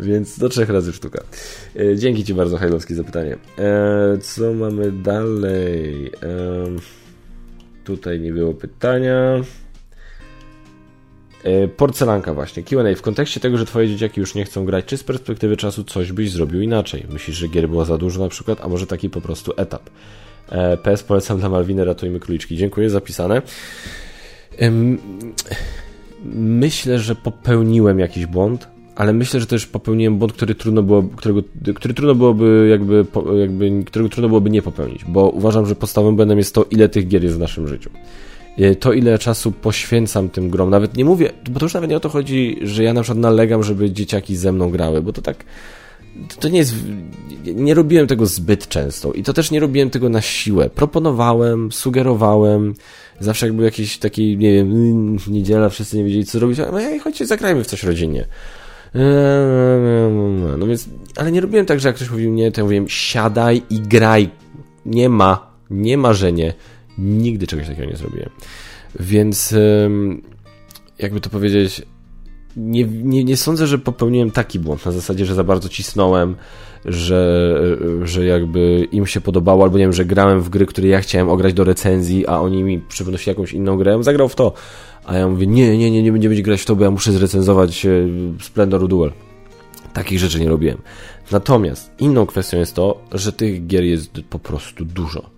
Więc 0.00 0.38
do 0.38 0.48
trzech 0.48 0.68
razy 0.68 0.92
sztuka. 0.92 1.22
E, 1.76 1.96
dzięki 1.96 2.24
Ci 2.24 2.34
bardzo, 2.34 2.56
Hajlowski, 2.56 2.94
za 2.94 3.04
pytanie. 3.04 3.36
E, 3.58 4.18
co 4.18 4.52
mamy 4.52 4.92
dalej? 4.92 6.06
E, 6.06 6.66
tutaj 7.84 8.20
nie 8.20 8.32
było 8.32 8.54
pytania. 8.54 9.40
E, 11.44 11.68
porcelanka 11.68 12.34
właśnie, 12.34 12.62
Q&A. 12.62 12.94
W 12.94 13.02
kontekście 13.02 13.40
tego, 13.40 13.58
że 13.58 13.66
twoje 13.66 13.88
dzieciaki 13.88 14.20
już 14.20 14.34
nie 14.34 14.44
chcą 14.44 14.64
grać, 14.64 14.84
czy 14.84 14.96
z 14.96 15.04
perspektywy 15.04 15.56
czasu 15.56 15.84
coś 15.84 16.12
byś 16.12 16.30
zrobił 16.30 16.62
inaczej? 16.62 17.06
Myślisz, 17.12 17.36
że 17.36 17.48
gier 17.48 17.68
było 17.68 17.84
za 17.84 17.98
dużo 17.98 18.20
na 18.20 18.28
przykład, 18.28 18.60
a 18.62 18.68
może 18.68 18.86
taki 18.86 19.10
po 19.10 19.20
prostu 19.20 19.52
etap? 19.56 19.90
E, 20.48 20.76
PS 20.76 21.02
polecam 21.02 21.38
dla 21.38 21.48
Malwiny, 21.48 21.84
ratujmy 21.84 22.20
króliczki. 22.20 22.56
Dziękuję, 22.56 22.90
zapisane. 22.90 23.42
Myślę, 26.34 26.98
że 26.98 27.14
popełniłem 27.14 27.98
jakiś 27.98 28.26
błąd, 28.26 28.68
ale 28.96 29.12
myślę, 29.12 29.40
że 29.40 29.46
też 29.46 29.66
popełniłem 29.66 30.18
błąd, 30.18 30.32
który 30.32 30.54
trudno 30.54 30.82
było, 30.82 31.02
którego, 31.02 31.42
który 31.74 31.94
trudno 31.94 32.14
byłoby 32.14 32.68
jakby, 32.70 33.06
jakby, 33.40 33.84
którego 33.86 34.08
trudno 34.08 34.28
byłoby 34.28 34.50
nie 34.50 34.62
popełnić, 34.62 35.04
bo 35.04 35.28
uważam, 35.28 35.66
że 35.66 35.74
podstawowym 35.74 36.16
błędem 36.16 36.38
jest 36.38 36.54
to, 36.54 36.64
ile 36.70 36.88
tych 36.88 37.08
gier 37.08 37.24
jest 37.24 37.36
w 37.36 37.40
naszym 37.40 37.68
życiu. 37.68 37.90
E, 38.58 38.74
to, 38.74 38.92
ile 38.92 39.18
czasu 39.18 39.52
poświęcam 39.52 40.28
tym 40.28 40.50
grom, 40.50 40.70
nawet 40.70 40.96
nie 40.96 41.04
mówię, 41.04 41.32
bo 41.50 41.60
to 41.60 41.66
już 41.66 41.74
nawet 41.74 41.90
nie 41.90 41.96
o 41.96 42.00
to 42.00 42.08
chodzi, 42.08 42.58
że 42.62 42.82
ja 42.84 42.92
na 42.92 43.02
przykład 43.02 43.18
nalegam, 43.18 43.62
żeby 43.62 43.90
dzieciaki 43.90 44.36
ze 44.36 44.52
mną 44.52 44.70
grały, 44.70 45.02
bo 45.02 45.12
to 45.12 45.22
tak, 45.22 45.44
to 46.40 46.48
nie 46.48 46.58
jest, 46.58 46.74
nie 47.44 47.74
robiłem 47.74 48.06
tego 48.06 48.26
zbyt 48.26 48.68
często 48.68 49.12
i 49.12 49.22
to 49.22 49.32
też 49.32 49.50
nie 49.50 49.60
robiłem 49.60 49.90
tego 49.90 50.08
na 50.08 50.20
siłę. 50.20 50.70
Proponowałem, 50.70 51.72
sugerowałem, 51.72 52.74
zawsze 53.20 53.46
jak 53.46 53.54
był 53.54 53.64
jakiś 53.64 53.98
taki, 53.98 54.36
nie 54.36 54.52
wiem, 54.52 55.18
niedziela, 55.28 55.68
wszyscy 55.68 55.96
nie 55.96 56.04
wiedzieli 56.04 56.24
co 56.24 56.38
zrobić, 56.38 56.58
no 56.72 56.80
ja 56.80 57.00
chodźcie, 57.00 57.26
zagrajmy 57.26 57.64
w 57.64 57.66
coś 57.66 57.82
rodzinnie. 57.82 58.26
No 60.58 60.66
więc, 60.66 60.88
ale 61.16 61.32
nie 61.32 61.40
robiłem 61.40 61.66
tak, 61.66 61.80
że 61.80 61.88
jak 61.88 61.96
ktoś 61.96 62.10
mówił 62.10 62.30
nie, 62.30 62.52
to 62.52 62.60
ja 62.60 62.64
mówiłem 62.64 62.88
siadaj 62.88 63.62
i 63.70 63.80
graj. 63.80 64.30
Nie 64.86 65.08
ma, 65.08 65.52
nie 65.70 65.98
ma, 65.98 66.12
że 66.12 66.32
nie. 66.32 66.54
Nigdy 66.98 67.46
czegoś 67.46 67.66
takiego 67.66 67.90
nie 67.90 67.96
zrobiłem. 67.96 68.30
Więc 69.00 69.54
jakby 70.98 71.20
to 71.20 71.30
powiedzieć, 71.30 71.82
nie, 72.56 72.84
nie, 72.84 73.24
nie 73.24 73.36
sądzę, 73.36 73.66
że 73.66 73.78
popełniłem 73.78 74.30
taki 74.30 74.58
błąd 74.58 74.86
na 74.86 74.92
zasadzie, 74.92 75.26
że 75.26 75.34
za 75.34 75.44
bardzo 75.44 75.68
cisnąłem, 75.68 76.36
że, 76.84 77.60
że 78.02 78.24
jakby 78.24 78.88
im 78.92 79.06
się 79.06 79.20
podobało, 79.20 79.64
albo 79.64 79.78
nie 79.78 79.84
wiem, 79.84 79.92
że 79.92 80.04
grałem 80.04 80.40
w 80.40 80.48
gry, 80.48 80.66
które 80.66 80.88
ja 80.88 81.00
chciałem 81.00 81.28
ograć 81.28 81.54
do 81.54 81.64
recenzji, 81.64 82.26
a 82.26 82.40
oni 82.40 82.62
mi 82.62 82.78
przynosili 82.78 83.30
jakąś 83.30 83.52
inną 83.52 83.76
grę, 83.76 83.92
ja 83.92 84.02
zagrał 84.02 84.28
w 84.28 84.34
to. 84.34 84.52
A 85.04 85.16
ja 85.16 85.28
mówię, 85.28 85.46
nie, 85.46 85.78
nie, 85.78 85.90
nie, 85.90 86.02
nie 86.02 86.12
będziemy 86.12 86.42
grać 86.42 86.60
w 86.60 86.64
to, 86.64 86.76
bo 86.76 86.84
ja 86.84 86.90
muszę 86.90 87.12
zrecenzować 87.12 87.86
e, 87.86 87.90
Splendor 88.40 88.88
Duel. 88.88 89.12
Takich 89.92 90.18
rzeczy 90.18 90.40
nie 90.40 90.48
robiłem. 90.48 90.78
Natomiast 91.30 91.90
inną 91.98 92.26
kwestią 92.26 92.58
jest 92.58 92.74
to, 92.74 93.00
że 93.12 93.32
tych 93.32 93.66
gier 93.66 93.84
jest 93.84 94.10
po 94.30 94.38
prostu 94.38 94.84
dużo. 94.84 95.30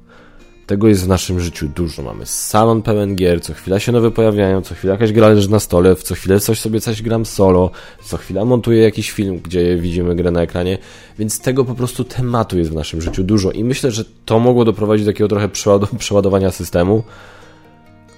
Tego 0.66 0.88
jest 0.88 1.04
w 1.04 1.08
naszym 1.08 1.40
życiu 1.40 1.68
dużo. 1.68 2.02
Mamy 2.02 2.26
salon 2.26 2.82
pełen 2.82 3.16
gier, 3.16 3.42
co 3.42 3.54
chwila 3.54 3.80
się 3.80 3.92
nowe 3.92 4.10
pojawiają, 4.10 4.62
co 4.62 4.74
chwila 4.74 4.92
jakaś 4.92 5.12
gra 5.12 5.28
leży 5.28 5.50
na 5.50 5.60
stole, 5.60 5.96
co 5.96 6.14
chwilę 6.14 6.40
coś 6.40 6.60
sobie 6.60 6.80
coś 6.80 7.02
gram 7.02 7.26
solo, 7.26 7.70
co 8.04 8.16
chwila 8.16 8.44
montuję 8.44 8.82
jakiś 8.82 9.10
film, 9.10 9.40
gdzie 9.44 9.76
widzimy 9.76 10.16
grę 10.16 10.30
na 10.30 10.42
ekranie, 10.42 10.78
więc 11.18 11.40
tego 11.40 11.64
po 11.64 11.74
prostu 11.74 12.04
tematu 12.04 12.58
jest 12.58 12.70
w 12.70 12.74
naszym 12.74 13.00
życiu 13.00 13.24
dużo 13.24 13.50
i 13.50 13.64
myślę, 13.64 13.90
że 13.90 14.04
to 14.24 14.38
mogło 14.38 14.64
doprowadzić 14.64 15.06
do 15.06 15.12
takiego 15.12 15.28
trochę 15.28 15.48
przeładowania 15.98 16.50
systemu. 16.50 17.02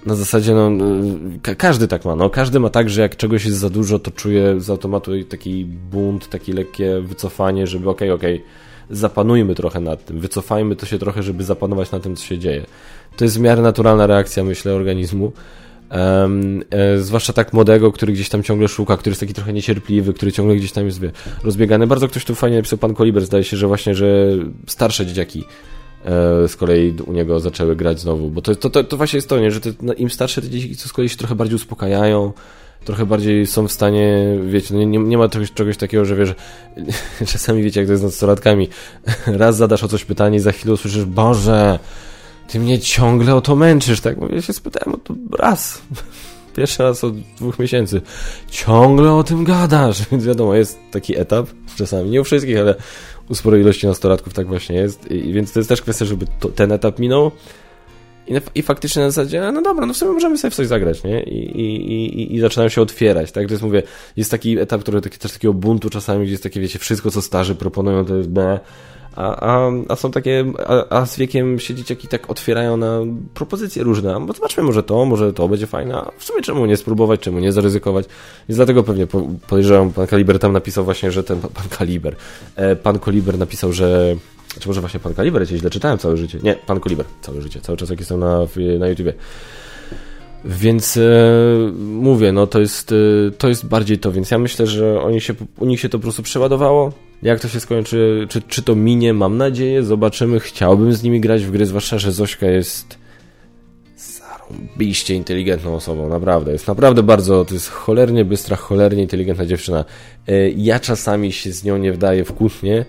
Na 0.06 0.14
zasadzie, 0.14 0.54
no, 0.54 0.70
ka 1.42 1.54
każdy 1.54 1.88
tak 1.88 2.04
ma, 2.04 2.16
no, 2.16 2.30
każdy 2.30 2.60
ma 2.60 2.70
tak, 2.70 2.90
że 2.90 3.02
jak 3.02 3.16
czegoś 3.16 3.44
jest 3.44 3.56
za 3.58 3.70
dużo, 3.70 3.98
to 3.98 4.10
czuje 4.10 4.60
z 4.60 4.70
automatu 4.70 5.24
taki 5.24 5.64
bunt, 5.64 6.28
takie 6.28 6.52
lekkie 6.52 7.00
wycofanie, 7.00 7.66
żeby 7.66 7.90
okej, 7.90 8.10
okay, 8.10 8.16
okej, 8.18 8.34
okay, 8.34 8.65
zapanujmy 8.90 9.54
trochę 9.54 9.80
nad 9.80 10.04
tym, 10.04 10.20
wycofajmy 10.20 10.76
to 10.76 10.86
się 10.86 10.98
trochę, 10.98 11.22
żeby 11.22 11.44
zapanować 11.44 11.90
na 11.90 12.00
tym, 12.00 12.16
co 12.16 12.24
się 12.24 12.38
dzieje. 12.38 12.66
To 13.16 13.24
jest 13.24 13.38
w 13.38 13.40
miarę 13.40 13.62
naturalna 13.62 14.06
reakcja, 14.06 14.44
myślę, 14.44 14.74
organizmu. 14.74 15.32
Um, 15.90 16.62
e, 16.70 16.98
zwłaszcza 16.98 17.32
tak 17.32 17.52
młodego, 17.52 17.92
który 17.92 18.12
gdzieś 18.12 18.28
tam 18.28 18.42
ciągle 18.42 18.68
szuka, 18.68 18.96
który 18.96 19.10
jest 19.10 19.20
taki 19.20 19.34
trochę 19.34 19.52
niecierpliwy, 19.52 20.12
który 20.12 20.32
ciągle 20.32 20.56
gdzieś 20.56 20.72
tam 20.72 20.86
jest 20.86 21.00
wie, 21.00 21.12
rozbiegany. 21.44 21.86
Bardzo 21.86 22.08
ktoś 22.08 22.24
tu 22.24 22.34
fajnie 22.34 22.56
napisał, 22.56 22.78
pan 22.78 22.94
Koliber, 22.94 23.26
zdaje 23.26 23.44
się, 23.44 23.56
że 23.56 23.66
właśnie, 23.66 23.94
że 23.94 24.28
starsze 24.66 25.06
dzieciaki 25.06 25.44
e, 26.04 26.48
z 26.48 26.56
kolei 26.56 26.94
u 27.06 27.12
niego 27.12 27.40
zaczęły 27.40 27.76
grać 27.76 28.00
znowu, 28.00 28.30
bo 28.30 28.42
to, 28.42 28.54
to, 28.54 28.70
to, 28.70 28.84
to 28.84 28.96
właśnie 28.96 29.16
jest 29.16 29.28
to, 29.28 29.38
nie, 29.38 29.50
że 29.50 29.60
te, 29.60 29.72
no, 29.82 29.94
im 29.94 30.10
starsze 30.10 30.42
te 30.42 30.50
dzieci 30.50 30.74
z 30.74 30.92
kolei 30.92 31.08
się 31.08 31.16
trochę 31.16 31.34
bardziej 31.34 31.56
uspokajają, 31.56 32.32
trochę 32.86 33.06
bardziej 33.06 33.46
są 33.46 33.68
w 33.68 33.72
stanie, 33.72 34.38
wiecie, 34.46 34.74
no 34.74 34.84
nie, 34.84 34.98
nie 34.98 35.18
ma 35.18 35.28
czegoś, 35.28 35.52
czegoś 35.52 35.76
takiego, 35.76 36.04
że 36.04 36.16
wiesz, 36.16 36.34
czasami 37.32 37.62
wiecie, 37.62 37.80
jak 37.80 37.86
to 37.86 37.92
jest 37.92 38.02
z 38.02 38.04
nastolatkami, 38.04 38.68
raz 39.26 39.56
zadasz 39.56 39.84
o 39.84 39.88
coś 39.88 40.04
pytanie 40.04 40.36
i 40.36 40.40
za 40.40 40.52
chwilę 40.52 40.74
usłyszysz, 40.74 41.04
Boże, 41.04 41.78
ty 42.48 42.60
mnie 42.60 42.78
ciągle 42.78 43.34
o 43.34 43.40
to 43.40 43.56
męczysz, 43.56 44.00
tak? 44.00 44.16
Mówię, 44.16 44.34
ja 44.34 44.42
się 44.42 44.52
spytałem 44.52 44.94
o 44.94 44.98
to 44.98 45.14
raz, 45.38 45.82
pierwszy 46.56 46.82
raz 46.82 47.04
od 47.04 47.20
dwóch 47.20 47.58
miesięcy, 47.58 48.00
ciągle 48.50 49.12
o 49.12 49.24
tym 49.24 49.44
gadasz, 49.44 50.02
więc 50.10 50.24
wiadomo, 50.24 50.54
jest 50.54 50.78
taki 50.90 51.18
etap, 51.18 51.46
czasami, 51.76 52.10
nie 52.10 52.20
u 52.20 52.24
wszystkich, 52.24 52.58
ale 52.58 52.74
u 53.28 53.34
sporej 53.34 53.60
ilości 53.62 53.86
nastolatków 53.86 54.34
tak 54.34 54.46
właśnie 54.46 54.76
jest, 54.76 55.10
i 55.10 55.32
więc 55.32 55.52
to 55.52 55.58
jest 55.60 55.68
też 55.68 55.82
kwestia, 55.82 56.04
żeby 56.04 56.26
to, 56.40 56.48
ten 56.48 56.72
etap 56.72 56.98
minął, 56.98 57.30
i, 58.28 58.40
I 58.54 58.62
faktycznie 58.62 59.02
na 59.02 59.10
zasadzie, 59.10 59.52
no 59.52 59.62
dobra, 59.62 59.86
no 59.86 59.94
w 59.94 59.96
sumie 59.96 60.12
możemy 60.12 60.38
sobie 60.38 60.50
w 60.50 60.54
coś 60.54 60.66
zagrać, 60.66 61.04
nie? 61.04 61.22
I, 61.22 61.60
i, 61.60 61.92
i, 61.92 62.34
i 62.34 62.40
zaczynają 62.40 62.68
się 62.68 62.82
otwierać, 62.82 63.32
tak? 63.32 63.46
To 63.46 63.54
jest, 63.54 63.62
mówię, 63.62 63.82
jest 64.16 64.30
taki 64.30 64.58
etap, 64.58 64.80
który 64.80 65.00
taki, 65.00 65.18
też 65.18 65.32
takiego 65.32 65.54
buntu 65.54 65.90
czasami, 65.90 66.22
gdzie 66.22 66.32
jest 66.32 66.42
takie, 66.42 66.60
wiecie, 66.60 66.78
wszystko 66.78 67.10
co 67.10 67.22
starzy 67.22 67.54
proponują 67.54 68.04
to 68.04 68.16
jest 68.16 68.28
B, 68.28 68.60
a, 69.16 69.46
a, 69.46 69.70
a 69.88 69.96
są 69.96 70.10
takie, 70.10 70.44
a, 70.66 70.98
a 70.98 71.06
z 71.06 71.16
wiekiem 71.16 71.58
się 71.58 71.74
dzieciaki 71.74 72.08
tak 72.08 72.30
otwierają 72.30 72.76
na 72.76 73.00
propozycje 73.34 73.82
różne, 73.82 74.26
bo 74.26 74.32
zobaczmy, 74.32 74.62
może 74.62 74.82
to, 74.82 75.04
może 75.04 75.32
to 75.32 75.48
będzie 75.48 75.66
fajne, 75.66 75.96
a 75.96 76.10
w 76.18 76.24
sumie 76.24 76.42
czemu 76.42 76.66
nie 76.66 76.76
spróbować, 76.76 77.20
czemu 77.20 77.38
nie 77.38 77.52
zaryzykować. 77.52 78.06
Więc 78.48 78.56
dlatego 78.56 78.82
pewnie 78.82 79.06
podejrzewam, 79.48 79.92
pan 79.92 80.06
Kaliber 80.06 80.38
tam 80.38 80.52
napisał 80.52 80.84
właśnie, 80.84 81.12
że 81.12 81.24
ten, 81.24 81.40
pan 81.40 81.68
Kaliber, 81.78 82.16
e, 82.56 82.76
pan 82.76 82.98
Koliber 82.98 83.38
napisał, 83.38 83.72
że 83.72 84.16
czy 84.60 84.68
może 84.68 84.80
właśnie 84.80 85.00
Pan 85.00 85.14
Kaliber, 85.14 85.52
ja 85.52 85.58
źle 85.58 85.70
czytałem 85.70 85.98
całe 85.98 86.16
życie. 86.16 86.38
Nie, 86.42 86.54
Pan 86.54 86.80
Kaliber, 86.80 87.06
całe 87.20 87.42
życie, 87.42 87.60
cały 87.60 87.78
czas 87.78 87.90
jak 87.90 87.98
jestem 87.98 88.20
na, 88.20 88.38
na 88.78 88.88
YouTubie. 88.88 89.12
Więc 90.44 90.96
e, 90.96 91.02
mówię, 91.76 92.32
no 92.32 92.46
to 92.46 92.60
jest, 92.60 92.92
e, 92.92 93.30
to 93.30 93.48
jest 93.48 93.66
bardziej 93.66 93.98
to, 93.98 94.12
więc 94.12 94.30
ja 94.30 94.38
myślę, 94.38 94.66
że 94.66 95.00
oni 95.00 95.20
się, 95.20 95.34
u 95.58 95.66
nich 95.66 95.80
się 95.80 95.88
to 95.88 95.98
po 95.98 96.02
prostu 96.02 96.22
przeładowało. 96.22 96.92
Jak 97.22 97.40
to 97.40 97.48
się 97.48 97.60
skończy, 97.60 98.26
czy, 98.28 98.42
czy 98.42 98.62
to 98.62 98.74
minie, 98.74 99.14
mam 99.14 99.36
nadzieję, 99.36 99.82
zobaczymy. 99.82 100.40
Chciałbym 100.40 100.92
z 100.92 101.02
nimi 101.02 101.20
grać 101.20 101.44
w 101.44 101.50
gry, 101.50 101.66
zwłaszcza, 101.66 101.98
że 101.98 102.12
Zośka 102.12 102.46
jest 102.46 102.98
zarąbiście 103.96 105.14
inteligentną 105.14 105.74
osobą, 105.74 106.08
naprawdę. 106.08 106.52
Jest 106.52 106.68
naprawdę 106.68 107.02
bardzo, 107.02 107.44
to 107.44 107.54
jest 107.54 107.70
cholernie 107.70 108.24
bystra, 108.24 108.56
cholernie 108.56 109.02
inteligentna 109.02 109.46
dziewczyna. 109.46 109.84
E, 110.28 110.50
ja 110.50 110.80
czasami 110.80 111.32
się 111.32 111.52
z 111.52 111.64
nią 111.64 111.78
nie 111.78 111.92
wdaję 111.92 112.24
w 112.24 112.32
kłótnie, 112.32 112.84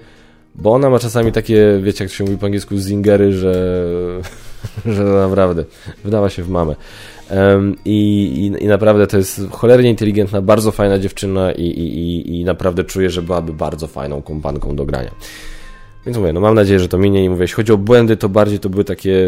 bo 0.57 0.73
ona 0.73 0.89
ma 0.89 0.99
czasami 0.99 1.31
takie, 1.31 1.79
wiecie 1.83 2.03
jak 2.03 2.13
się 2.13 2.23
mówi 2.23 2.37
po 2.37 2.45
angielsku, 2.45 2.77
zingery, 2.77 3.33
że, 3.33 3.53
że 4.95 5.03
naprawdę 5.03 5.65
wdawa 6.05 6.29
się 6.29 6.43
w 6.43 6.49
mamę. 6.49 6.75
I, 7.85 8.23
i, 8.59 8.63
i, 8.63 8.67
naprawdę 8.67 9.07
to 9.07 9.17
jest 9.17 9.41
cholernie 9.51 9.89
inteligentna, 9.89 10.41
bardzo 10.41 10.71
fajna 10.71 10.99
dziewczyna 10.99 11.51
i, 11.51 11.63
i, 11.63 12.39
i 12.39 12.45
naprawdę 12.45 12.83
czuję, 12.83 13.09
że 13.09 13.21
byłaby 13.21 13.53
bardzo 13.53 13.87
fajną 13.87 14.21
kompanką 14.21 14.75
do 14.75 14.85
grania. 14.85 15.11
Więc 16.05 16.17
mówię, 16.17 16.33
no 16.33 16.39
mam 16.39 16.55
nadzieję, 16.55 16.79
że 16.79 16.87
to 16.87 16.97
minie 16.97 17.25
i 17.25 17.29
mówię, 17.29 17.41
jeśli 17.41 17.55
chodzi 17.55 17.71
o 17.71 17.77
błędy, 17.77 18.17
to 18.17 18.29
bardziej 18.29 18.59
to 18.59 18.69
były 18.69 18.83
takie 18.83 19.27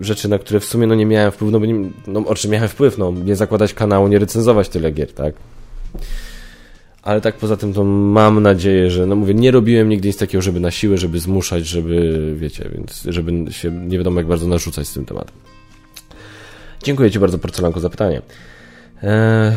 rzeczy, 0.00 0.28
na 0.28 0.38
które 0.38 0.60
w 0.60 0.64
sumie 0.64 0.86
no 0.86 0.94
nie 0.94 1.06
miałem 1.06 1.32
wpływu, 1.32 1.52
no 1.52 1.60
bo 1.60 1.66
nie, 1.66 1.90
no 2.06 2.26
o 2.26 2.34
czym 2.34 2.50
miałem 2.50 2.68
wpływ, 2.68 2.98
no 2.98 3.12
nie 3.24 3.36
zakładać 3.36 3.74
kanału, 3.74 4.08
nie 4.08 4.18
recenzować 4.18 4.68
tyle 4.68 4.90
gier, 4.90 5.12
tak? 5.12 5.34
Ale 7.02 7.20
tak 7.20 7.36
poza 7.36 7.56
tym 7.56 7.72
to 7.72 7.84
mam 7.84 8.42
nadzieję, 8.42 8.90
że, 8.90 9.06
no 9.06 9.16
mówię, 9.16 9.34
nie 9.34 9.50
robiłem 9.50 9.88
nigdy 9.88 10.08
nic 10.08 10.16
takiego, 10.16 10.42
żeby 10.42 10.60
na 10.60 10.70
siłę, 10.70 10.98
żeby 10.98 11.20
zmuszać, 11.20 11.66
żeby, 11.66 12.34
wiecie, 12.36 12.70
więc 12.74 13.02
żeby 13.08 13.52
się 13.52 13.70
nie 13.70 13.98
wiadomo 13.98 14.20
jak 14.20 14.26
bardzo 14.26 14.48
narzucać 14.48 14.88
z 14.88 14.92
tym 14.92 15.04
tematem. 15.04 15.34
Dziękuję 16.82 17.10
Ci 17.10 17.18
bardzo, 17.18 17.38
Porcelanko, 17.38 17.80
za 17.80 17.90
pytanie. 17.90 18.22
Eee, 19.02 19.52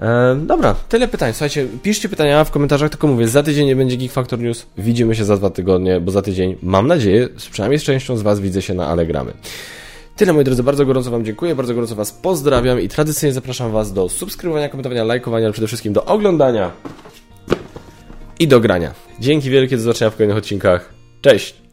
eee, 0.00 0.46
dobra, 0.46 0.74
tyle 0.74 1.08
pytań. 1.08 1.32
Słuchajcie, 1.32 1.66
piszcie 1.82 2.08
pytania 2.08 2.44
w 2.44 2.50
komentarzach, 2.50 2.90
tylko 2.90 3.06
mówię, 3.06 3.28
za 3.28 3.42
tydzień 3.42 3.66
nie 3.66 3.76
będzie 3.76 3.96
Geek 3.96 4.12
Factor 4.12 4.38
News, 4.38 4.66
widzimy 4.78 5.14
się 5.14 5.24
za 5.24 5.36
dwa 5.36 5.50
tygodnie, 5.50 6.00
bo 6.00 6.10
za 6.10 6.22
tydzień, 6.22 6.56
mam 6.62 6.86
nadzieję, 6.86 7.28
przynajmniej 7.52 7.78
z 7.78 7.82
częścią 7.82 8.16
z 8.16 8.22
Was 8.22 8.40
widzę 8.40 8.62
się 8.62 8.74
na 8.74 8.86
Allegramy. 8.86 9.32
Tyle 10.18 10.32
moi 10.32 10.44
drodzy, 10.44 10.62
bardzo 10.62 10.86
gorąco 10.86 11.10
Wam 11.10 11.24
dziękuję, 11.24 11.54
bardzo 11.54 11.74
gorąco 11.74 11.94
Was 11.94 12.12
pozdrawiam 12.12 12.80
i 12.80 12.88
tradycyjnie 12.88 13.32
zapraszam 13.32 13.72
Was 13.72 13.92
do 13.92 14.08
subskrybowania, 14.08 14.68
komentowania, 14.68 15.04
lajkowania, 15.04 15.46
ale 15.46 15.52
przede 15.52 15.66
wszystkim 15.66 15.92
do 15.92 16.04
oglądania 16.04 16.70
i 18.38 18.48
do 18.48 18.60
grania. 18.60 18.94
Dzięki 19.20 19.50
wielkie, 19.50 19.76
do 19.76 19.82
zobaczenia 19.82 20.10
w 20.10 20.16
kolejnych 20.16 20.36
odcinkach. 20.36 20.94
Cześć! 21.20 21.67